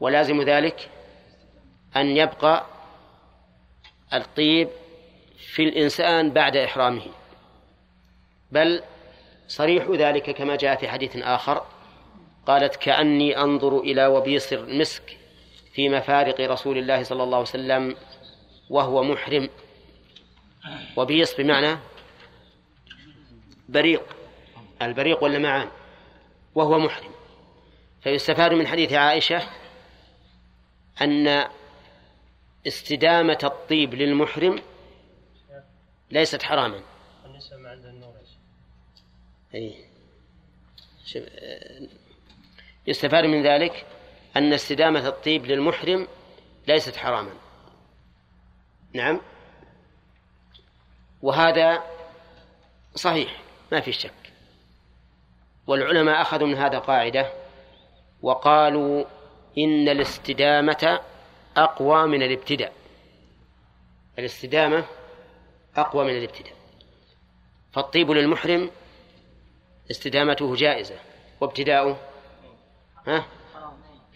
ولازم 0.00 0.42
ذلك 0.42 0.90
أن 1.96 2.16
يبقى 2.16 2.64
الطيب 4.12 4.68
في 5.38 5.62
الإنسان 5.62 6.30
بعد 6.30 6.56
إحرامه. 6.56 7.06
بل 8.52 8.82
صريح 9.48 9.86
ذلك 9.90 10.30
كما 10.30 10.56
جاء 10.56 10.76
في 10.76 10.88
حديث 10.88 11.16
آخر 11.16 11.66
قالت 12.46 12.76
كأني 12.76 13.38
أنظر 13.38 13.78
إلى 13.80 14.06
وبيص 14.06 14.52
المسك 14.52 15.17
في 15.78 15.88
مفارق 15.88 16.40
رسول 16.40 16.78
الله 16.78 17.02
صلى 17.02 17.22
الله 17.22 17.36
عليه 17.36 17.48
وسلم 17.48 17.96
وهو 18.70 19.02
محرم. 19.02 19.48
وبيص 20.96 21.36
بمعنى 21.36 21.78
بريق. 23.68 24.02
البريق 24.82 25.22
واللمعان 25.22 25.68
وهو 26.54 26.78
محرم. 26.78 27.10
فيستفاد 28.00 28.52
من 28.52 28.66
حديث 28.66 28.92
عائشة 28.92 29.42
أن 31.02 31.48
استدامة 32.66 33.38
الطيب 33.44 33.94
للمحرم 33.94 34.62
ليست 36.10 36.42
حراما. 36.42 36.82
النساء 37.24 37.58
ما 37.58 37.70
عندها 37.70 37.90
النور 37.90 38.14
أي 39.54 39.74
يستفاد 42.86 43.24
من 43.24 43.46
ذلك 43.46 43.86
أن 44.38 44.52
استدامة 44.52 45.08
الطيب 45.08 45.46
للمحرم 45.46 46.08
ليست 46.68 46.96
حراما. 46.96 47.30
نعم. 48.94 49.20
وهذا 51.22 51.82
صحيح 52.94 53.40
ما 53.72 53.80
في 53.80 53.92
شك. 53.92 54.32
والعلماء 55.66 56.22
أخذوا 56.22 56.48
من 56.48 56.54
هذا 56.54 56.78
قاعدة 56.78 57.32
وقالوا 58.22 59.04
إن 59.58 59.88
الاستدامة 59.88 61.00
أقوى 61.56 62.06
من 62.06 62.22
الابتداء. 62.22 62.72
الاستدامة 64.18 64.84
أقوى 65.76 66.04
من 66.04 66.18
الابتداء. 66.18 66.56
فالطيب 67.72 68.10
للمحرم 68.10 68.70
استدامته 69.90 70.54
جائزة 70.54 70.96
وابتداؤه؟ 71.40 71.96
ها؟ 73.06 73.37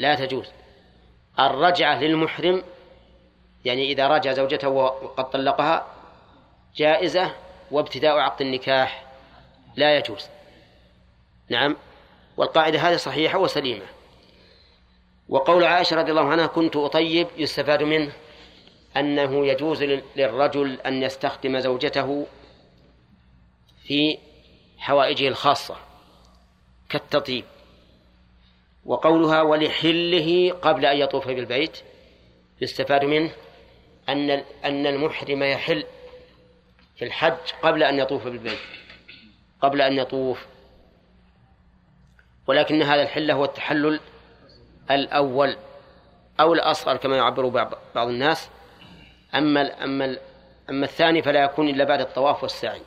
لا 0.02 0.14
تجوز. 0.14 0.46
الرجعة 1.38 2.00
للمحرم 2.00 2.62
يعني 3.64 3.92
إذا 3.92 4.08
رجع 4.08 4.32
زوجته 4.32 4.68
وقد 4.68 5.30
طلقها 5.30 5.86
جائزة 6.76 7.34
وابتداء 7.70 8.18
عقد 8.18 8.40
النكاح 8.40 9.06
لا 9.76 9.96
يجوز. 9.96 10.26
نعم. 11.48 11.76
والقاعدة 12.36 12.78
هذه 12.78 12.96
صحيحة 12.96 13.38
وسليمة. 13.38 13.86
وقول 15.28 15.64
عائشة 15.64 15.96
رضي 15.96 16.10
الله 16.10 16.28
عنها 16.28 16.46
كنت 16.46 16.76
أطيب 16.76 17.26
يستفاد 17.36 17.82
منه 17.82 18.12
أنه 18.96 19.46
يجوز 19.46 19.82
للرجل 20.16 20.80
أن 20.80 21.02
يستخدم 21.02 21.58
زوجته 21.58 22.26
في 23.84 24.18
حوائجه 24.78 25.28
الخاصة 25.28 25.76
كالتطيب. 26.88 27.44
وقولها 28.84 29.42
ولحله 29.42 30.52
قبل 30.62 30.86
أن 30.86 30.96
يطوف 30.96 31.26
بالبيت 31.28 31.78
يستفاد 32.60 33.04
منه 33.04 33.30
أن 34.08 34.30
أن 34.64 34.86
المحرم 34.86 35.42
يحل 35.42 35.84
في 36.96 37.04
الحج 37.04 37.52
قبل 37.62 37.82
أن 37.82 37.98
يطوف 37.98 38.24
بالبيت 38.24 38.58
قبل 39.60 39.82
أن 39.82 39.92
يطوف. 39.92 40.46
ولكن 42.46 42.82
هذا 42.82 43.02
الحل 43.02 43.30
هو 43.30 43.44
التحلل 43.44 44.00
الأول 44.90 45.56
أو 46.40 46.54
الأصغر 46.54 46.96
كما 46.96 47.16
يعبر 47.16 47.48
بعض 47.94 48.08
الناس. 48.08 48.50
أما 49.34 49.84
أما 49.84 50.18
أما 50.70 50.84
الثاني 50.84 51.22
فلا 51.22 51.42
يكون 51.42 51.68
إلا 51.68 51.84
بعد 51.84 52.00
الطواف 52.00 52.42
والسعي. 52.42 52.82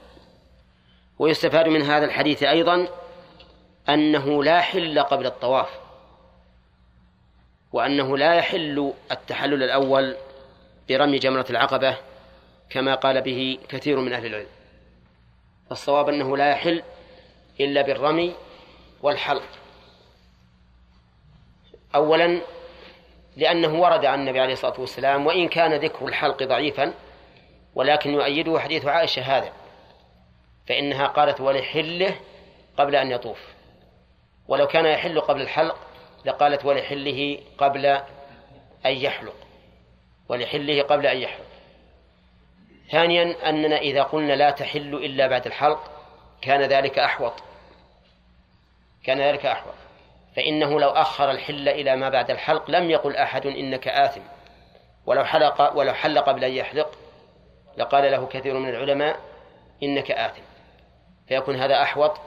ويستفاد 1.20 1.68
من 1.68 1.82
هذا 1.82 2.06
الحديث 2.06 2.44
أيضا 2.44 2.88
أنه 3.90 4.44
لا 4.44 4.62
حل 4.62 5.00
قبل 5.00 5.26
الطواف. 5.26 5.85
وأنه 7.76 8.18
لا 8.18 8.34
يحل 8.34 8.94
التحلل 9.12 9.64
الأول 9.64 10.16
برمي 10.90 11.18
جمرة 11.18 11.46
العقبة 11.50 11.98
كما 12.70 12.96
قال 12.96 13.22
به 13.22 13.60
كثير 13.70 14.00
من 14.00 14.14
أهل 14.14 14.26
العلم. 14.26 14.48
فالصواب 15.70 16.10
أنه 16.10 16.38
لا 16.38 16.52
يحل 16.52 16.84
إلا 17.60 17.82
بالرمي 17.82 18.36
والحلق. 19.02 19.44
أولا 21.96 22.42
لأنه 23.38 23.82
ورد 23.82 24.06
عن 24.06 24.20
النبي 24.20 24.40
عليه 24.40 24.54
الصلاة 24.54 24.80
والسلام 24.80 25.26
وإن 25.26 25.48
كان 25.48 25.74
ذكر 25.74 26.08
الحلق 26.08 26.44
ضعيفا 26.44 26.94
ولكن 27.76 28.14
يؤيده 28.14 28.60
حديث 28.60 28.86
عائشة 28.86 29.22
هذا 29.22 29.52
فإنها 30.68 31.08
قالت 31.08 31.42
ولحله 31.42 32.20
قبل 32.78 32.96
أن 32.96 33.12
يطوف. 33.12 33.40
ولو 34.48 34.68
كان 34.68 34.86
يحل 34.86 35.22
قبل 35.22 35.42
الحلق 35.42 35.95
لقالت 36.26 36.66
ولحله 36.66 37.40
قبل 37.58 37.86
أن 38.86 38.92
يحلق. 38.92 39.36
ولحله 40.30 40.82
قبل 40.82 41.08
أن 41.08 41.18
يحلق. 41.18 41.46
ثانيا 42.92 43.50
أننا 43.50 43.78
إذا 43.78 44.04
قلنا 44.04 44.34
لا 44.34 44.52
تحل 44.52 44.96
إلا 44.96 45.28
بعد 45.28 45.46
الحلق 45.46 45.92
كان 46.42 46.62
ذلك 46.62 47.00
أحوط. 47.00 47.34
كان 49.04 49.22
ذلك 49.22 49.46
أحوط. 49.46 49.74
فإنه 50.36 50.80
لو 50.80 50.90
أخر 50.90 51.32
الحل 51.32 51.70
إلى 51.70 51.96
ما 51.96 52.10
بعد 52.10 52.32
الحلق 52.32 52.72
لم 52.72 52.92
يقل 52.92 53.16
أحد 53.16 53.46
إنك 53.46 53.88
آثم. 53.88 54.22
ولو 55.06 55.26
حلق 55.26 55.78
ولو 55.78 55.94
حل 55.94 56.20
قبل 56.20 56.44
أن 56.44 56.52
يحلق 56.52 56.92
لقال 57.78 58.12
له 58.12 58.26
كثير 58.26 58.54
من 58.54 58.70
العلماء 58.70 59.20
إنك 59.84 60.12
آثم. 60.12 60.42
فيكون 61.28 61.56
هذا 61.56 61.82
أحوط 61.82 62.18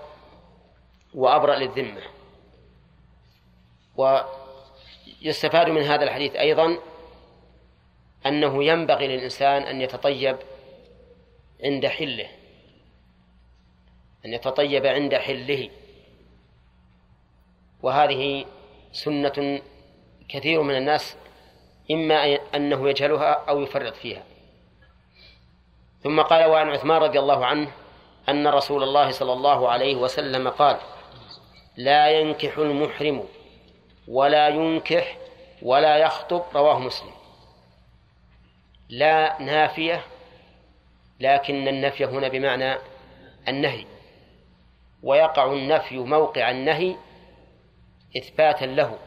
وأبرأ 1.14 1.56
للذمة. 1.56 2.17
ويستفاد 3.98 5.68
من 5.68 5.82
هذا 5.82 6.04
الحديث 6.04 6.36
أيضا 6.36 6.78
أنه 8.26 8.64
ينبغي 8.64 9.06
للإنسان 9.06 9.62
أن 9.62 9.80
يتطيب 9.80 10.36
عند 11.64 11.86
حله 11.86 12.28
أن 14.24 14.34
يتطيب 14.34 14.86
عند 14.86 15.14
حله. 15.14 15.70
وهذه 17.82 18.44
سنة 18.92 19.60
كثير 20.28 20.62
من 20.62 20.76
الناس 20.76 21.16
إما 21.90 22.38
أنه 22.54 22.88
يجهلها 22.88 23.32
أو 23.48 23.60
يفرط 23.60 23.94
فيها. 23.94 24.22
ثم 26.02 26.20
قال 26.20 26.44
وعن 26.44 26.68
عثمان 26.68 27.02
رضي 27.02 27.18
الله 27.18 27.46
عنه 27.46 27.70
أن 28.28 28.46
رسول 28.46 28.82
الله 28.82 29.10
صلى 29.10 29.32
الله 29.32 29.68
عليه 29.68 29.96
وسلم 29.96 30.48
قال 30.48 30.76
لا 31.76 32.20
ينكح 32.20 32.58
المحرم 32.58 33.24
ولا 34.08 34.48
ينكح 34.48 35.16
ولا 35.62 35.96
يخطب 35.96 36.42
رواه 36.54 36.78
مسلم. 36.78 37.12
لا 38.88 39.42
نافية 39.42 40.04
لكن 41.20 41.68
النفي 41.68 42.04
هنا 42.04 42.28
بمعنى 42.28 42.78
النهي. 43.48 43.84
ويقع 45.02 45.52
النفي 45.52 45.98
موقع 45.98 46.50
النهي 46.50 46.96
إثباتا 48.16 48.64
له 48.64 48.98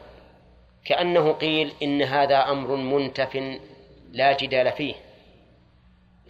كأنه 0.84 1.32
قيل 1.32 1.74
إن 1.82 2.02
هذا 2.02 2.50
أمر 2.50 2.76
منتف 2.76 3.60
لا 4.10 4.32
جدال 4.32 4.72
فيه. 4.72 4.94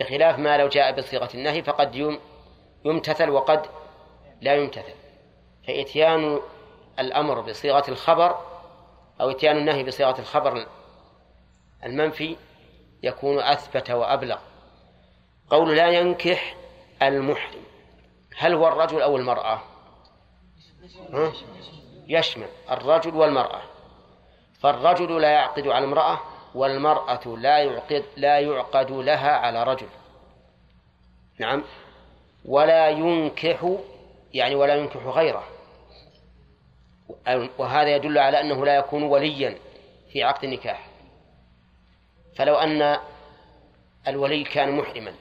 بخلاف 0.01 0.39
ما 0.39 0.59
لو 0.59 0.69
جاء 0.69 0.93
بصيغة 0.93 1.29
النهي 1.35 1.63
فقد 1.63 2.17
يمتثل 2.85 3.31
وقد 3.31 3.67
لا 4.41 4.55
يمتثل. 4.55 4.95
فإتيان 5.67 6.41
الأمر 6.99 7.41
بصيغة 7.41 7.85
الخبر 7.89 8.52
أو 9.23 9.31
إتيان 9.31 9.57
النهي 9.57 9.85
بصيغة 9.85 10.21
الخبر 10.21 10.67
المنفي 11.85 12.37
يكون 13.03 13.39
أثبت 13.39 13.91
وأبلغ. 13.91 14.39
قول 15.51 15.77
لا 15.77 15.89
ينكح 15.89 16.57
المحرم. 17.03 17.63
هل 18.37 18.55
هو 18.55 18.69
الرجل 18.69 19.03
أو 19.03 19.17
المرأة؟ 19.17 19.63
يشمل 22.09 22.49
الرجل 22.71 23.15
والمرأة. 23.15 23.63
فالرجل 24.61 25.21
لا 25.21 25.31
يعقد 25.31 25.69
على 25.69 25.85
المرأة 25.85 26.21
والمرأة 26.55 27.21
لا 27.27 27.59
يعقد 27.59 28.05
لا 28.17 28.39
يعقد 28.39 28.91
لها 28.91 29.31
على 29.31 29.65
رجل. 29.65 29.89
نعم. 31.39 31.65
ولا 32.45 32.89
ينكح 32.89 33.77
يعني 34.35 34.55
ولا 34.55 34.75
ينكح 34.75 35.07
غيره. 35.07 35.45
وهذا 37.59 37.97
يدل 37.97 38.19
على 38.19 38.41
أنه 38.41 38.65
لا 38.65 38.77
يكون 38.77 39.03
وليا 39.03 39.59
في 40.13 40.23
عقد 40.23 40.45
النكاح. 40.45 40.87
فلو 42.37 42.55
أن 42.55 42.99
الولي 44.09 44.45
كان 44.45 44.77
محرما 44.77 45.15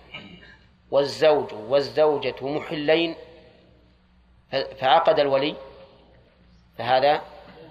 والزوج 0.91 1.53
والزوجة 1.53 2.35
محلين 2.41 3.15
فعقد 4.51 5.19
الولي 5.19 5.55
فهذا 6.77 7.21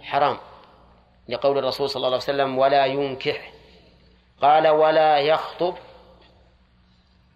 حرام. 0.03 0.39
لقول 1.29 1.59
الرسول 1.59 1.91
صلى 1.91 1.97
الله 1.97 2.09
عليه 2.09 2.17
وسلم 2.17 2.59
ولا 2.59 2.87
ينكح. 2.87 3.53
قال 4.43 4.69
ولا 4.69 5.19
يخطب. 5.19 5.77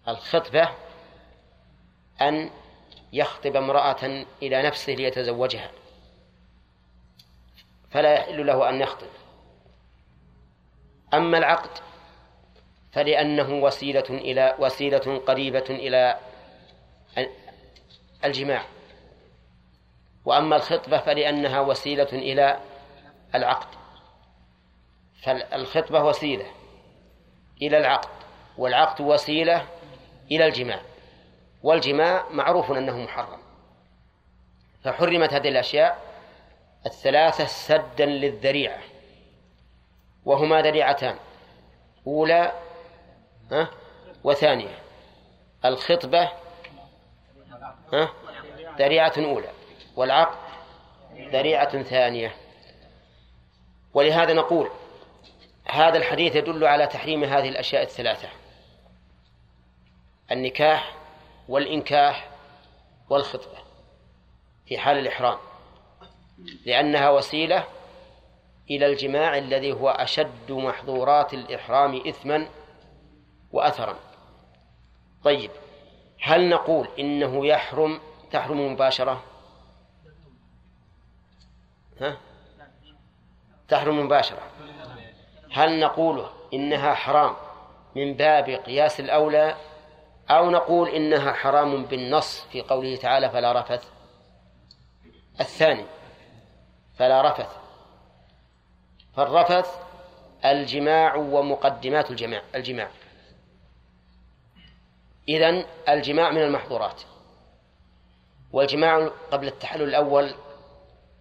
الخطبة 0.07 0.69
أن 2.21 2.49
يخطب 3.13 3.55
امرأة 3.55 4.25
إلى 4.41 4.61
نفسه 4.63 4.93
ليتزوجها. 4.93 5.71
فلا 7.95 8.13
يحل 8.13 8.45
له 8.47 8.69
أن 8.69 8.81
يخطب. 8.81 9.07
أما 11.13 11.37
العقد 11.37 11.69
فلأنه 12.91 13.53
وسيلة 13.53 14.03
إلى 14.09 14.55
وسيلة 14.59 15.17
قريبة 15.27 15.65
إلى 15.69 16.19
الجماع. 18.25 18.63
وأما 20.25 20.55
الخطبة 20.55 20.97
فلأنها 20.97 21.59
وسيلة 21.61 22.09
إلى 22.13 22.59
العقد. 23.35 23.67
فالخطبة 25.21 26.03
وسيلة 26.03 26.45
إلى 27.61 27.77
العقد 27.77 28.09
والعقد 28.57 29.01
وسيلة 29.01 29.67
إلى 30.31 30.45
الجماع. 30.45 30.81
والجماع 31.63 32.29
معروف 32.29 32.71
أنه 32.71 32.97
محرم. 32.97 33.39
فحرمت 34.83 35.33
هذه 35.33 35.49
الأشياء 35.49 36.14
الثلاثة 36.85 37.45
سدا 37.45 38.05
للذريعة 38.05 38.79
وهما 40.25 40.61
ذريعتان 40.61 41.17
أولى 42.07 42.51
وثانية. 44.23 44.79
الخطبة 45.65 46.31
ها 47.93 48.13
ذريعة 48.79 49.13
أولى 49.17 49.49
والعقد 49.95 50.37
ذريعة 51.17 51.83
ثانية. 51.83 52.35
ولهذا 53.93 54.33
نقول 54.33 54.69
هذا 55.65 55.97
الحديث 55.97 56.35
يدل 56.35 56.65
على 56.65 56.87
تحريم 56.87 57.23
هذه 57.23 57.49
الأشياء 57.49 57.83
الثلاثة 57.83 58.29
النكاح 60.31 60.95
والإنكاح 61.49 62.29
والخطبة 63.09 63.57
في 64.65 64.77
حال 64.77 64.97
الإحرام. 64.97 65.37
لأنها 66.65 67.09
وسيلة 67.09 67.63
إلى 68.69 68.85
الجماع 68.85 69.37
الذي 69.37 69.71
هو 69.73 69.89
أشد 69.89 70.51
محظورات 70.51 71.33
الإحرام 71.33 72.07
إثما 72.07 72.47
وأثرا. 73.51 73.95
طيب 75.23 75.51
هل 76.21 76.49
نقول 76.49 76.87
إنه 76.99 77.47
يحرم 77.47 77.99
تحرم 78.31 78.73
مباشرة؟ 78.73 79.23
ها؟ 82.01 82.17
تحرم 83.67 84.05
مباشرة. 84.05 84.41
هل 85.51 85.79
نقول 85.79 86.25
إنها 86.53 86.93
حرام 86.93 87.35
من 87.95 88.13
باب 88.13 88.49
قياس 88.49 88.99
الأولى 88.99 89.55
أو 90.29 90.49
نقول 90.49 90.89
إنها 90.89 91.33
حرام 91.33 91.83
بالنص 91.83 92.41
في 92.41 92.61
قوله 92.61 92.95
تعالى 92.95 93.29
فلا 93.29 93.59
رفث؟ 93.59 93.89
الثاني 95.39 95.85
فلا 96.97 97.21
رفث. 97.21 97.57
فالرفث 99.15 99.79
الجماع 100.45 101.15
ومقدمات 101.15 102.11
الجماع 102.11 102.41
الجماع. 102.55 102.89
إذن 105.29 105.65
الجماع 105.89 106.31
من 106.31 106.41
المحظورات. 106.41 107.01
والجماع 108.51 109.07
قبل 109.31 109.47
التحلل 109.47 109.83
الأول 109.83 110.35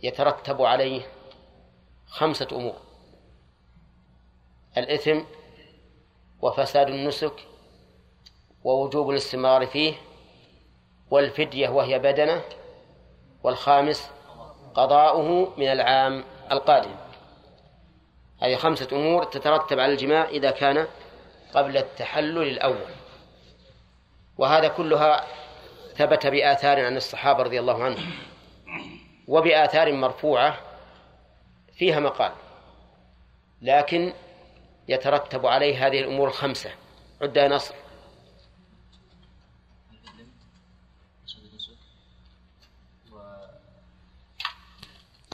يترتب 0.03 0.63
عليه 0.63 1.03
خمسة 2.07 2.49
أمور. 2.53 2.77
الإثم 4.77 5.21
وفساد 6.43 6.89
النسك 6.89 7.47
ووجوب 8.65 9.11
الاستمرار 9.11 9.67
فيه 9.67 9.95
والفدية 11.11 11.69
وهي 11.69 11.99
بدنة 11.99 12.43
والخامس 13.43 14.11
قضاؤه 14.75 15.55
من 15.57 15.67
العام 15.67 16.25
القادم. 16.53 16.95
هذه 18.43 18.57
خمسة 18.57 18.89
أمور 18.93 19.25
تترتب 19.25 19.81
على 19.81 19.93
الجماع 19.93 20.25
إذا 20.25 20.51
كان 20.51 20.87
قبل 21.55 21.77
التحلل 21.77 22.43
الأول. 22.43 22.95
وهذا 24.39 24.69
كلها 24.69 25.25
ثبت 25.97 26.27
بآثار 26.27 26.87
عن 26.87 26.97
الصحابة 26.97 27.43
رضي 27.43 27.61
الله 27.61 27.85
عنهم. 27.85 28.13
وبآثار 29.29 29.93
مرفوعة 29.93 30.57
فيها 31.73 32.01
مقال. 32.01 32.33
لكن 33.63 34.13
يترتب 34.89 35.47
عليه 35.47 35.87
هذه 35.87 36.01
الأمور 36.01 36.29
الخمسة 36.29 36.71
عد 37.23 37.39
نصر. 37.39 37.75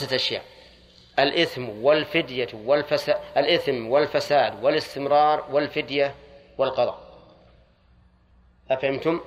ستة 0.01 0.17
أشياء. 0.17 0.45
الإثم 1.19 1.69
والفدية 1.69 2.49
والفساد 2.55 3.21
الإثم 3.37 3.89
والفساد 3.89 4.65
والاستمرار 4.65 5.47
والفدية 5.51 6.15
والقضاء. 6.59 7.11
أفهمتم؟ 8.71 9.21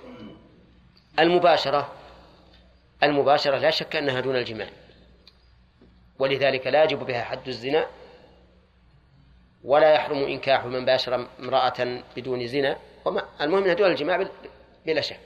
المباشرة 1.20 1.92
المباشرة 3.04 3.58
لا 3.58 3.72
شك 3.72 3.96
أنها 3.96 4.20
دون 4.20 4.36
الجماع 4.36 4.70
ولذلك 6.20 6.68
لا 6.68 6.84
يجب 6.84 7.00
بها 7.00 7.24
حد 7.24 7.48
الزنا 7.48 7.88
ولا 9.64 9.94
يحرم 9.94 10.18
إنكاح 10.18 10.66
من 10.66 10.86
باشر 10.86 11.28
امرأة 11.40 12.04
بدون 12.16 12.48
زنا. 12.48 12.78
وما 13.06 13.26
المهم 13.42 13.64
أنها 13.64 13.74
دون 13.74 13.92
الجماع 13.92 14.28
بلا 14.86 15.02
شك. 15.02 15.20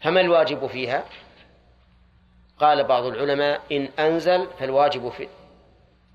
فما 0.00 0.20
الواجب 0.20 0.66
فيها؟ 0.66 1.04
قال 2.60 2.84
بعض 2.84 3.04
العلماء 3.04 3.62
إن 3.72 3.88
أنزل 3.98 4.48
فالواجب 4.58 5.12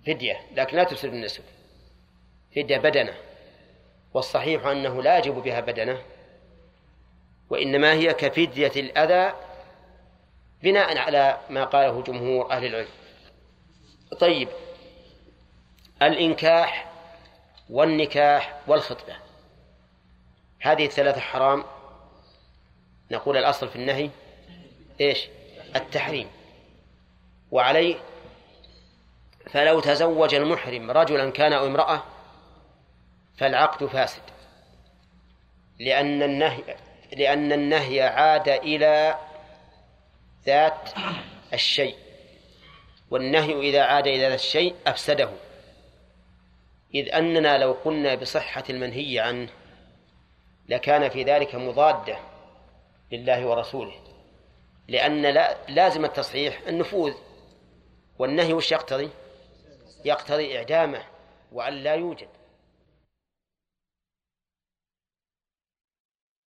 فدية 0.05 0.41
لكن 0.55 0.77
لا 0.77 0.83
تفسد 0.83 1.13
النسب. 1.13 1.43
فدية 2.55 2.77
بدنة. 2.77 3.13
والصحيح 4.13 4.65
أنه 4.65 5.03
لا 5.03 5.17
يجب 5.17 5.33
بها 5.33 5.59
بدنة 5.59 6.01
وإنما 7.49 7.93
هي 7.93 8.13
كفدية 8.13 8.71
الأذى 8.75 9.33
بناء 10.63 10.97
على 10.97 11.37
ما 11.49 11.63
قاله 11.63 12.03
جمهور 12.03 12.51
أهل 12.51 12.65
العلم. 12.65 12.87
طيب 14.19 14.47
الإنكاح 16.01 16.91
والنكاح 17.69 18.59
والخطبة. 18.67 19.15
هذه 20.59 20.85
الثلاثة 20.85 21.21
حرام. 21.21 21.63
نقول 23.11 23.37
الأصل 23.37 23.67
في 23.67 23.75
النهي. 23.75 24.09
إيش؟ 25.01 25.27
التحريم. 25.75 26.27
وعليه 27.51 27.95
فلو 29.51 29.79
تزوج 29.79 30.35
المحرم 30.35 30.91
رجلا 30.91 31.29
كان 31.29 31.53
أو 31.53 31.65
امرأة 31.65 32.03
فالعقد 33.37 33.85
فاسد. 33.85 34.21
لأن 35.79 36.23
النهي 36.23 36.63
لأن 37.17 37.51
النهي 37.51 38.01
عاد 38.01 38.49
إلى 38.49 39.17
ذات 40.45 40.89
الشيء. 41.53 41.95
والنهي 43.11 43.69
إذا 43.69 43.83
عاد 43.83 44.07
إلى 44.07 44.19
ذات 44.19 44.39
الشيء 44.39 44.75
أفسده. 44.87 45.29
إذ 46.95 47.15
أننا 47.15 47.57
لو 47.57 47.71
قلنا 47.71 48.15
بصحة 48.15 48.63
المنهي 48.69 49.19
عنه 49.19 49.49
لكان 50.69 51.09
في 51.09 51.23
ذلك 51.23 51.55
مضادة 51.55 52.17
لله 53.11 53.45
ورسوله. 53.45 54.02
لأن 54.88 55.22
لازم 55.69 56.05
التصحيح 56.05 56.61
النفوذ 56.68 57.14
والنهي 58.19 58.53
وش 58.53 58.72
يقتضي؟ 58.72 59.10
يقتضي 60.05 60.57
إعدامه 60.57 61.03
وأن 61.51 61.73
لا 61.73 61.93
يوجد 61.93 62.27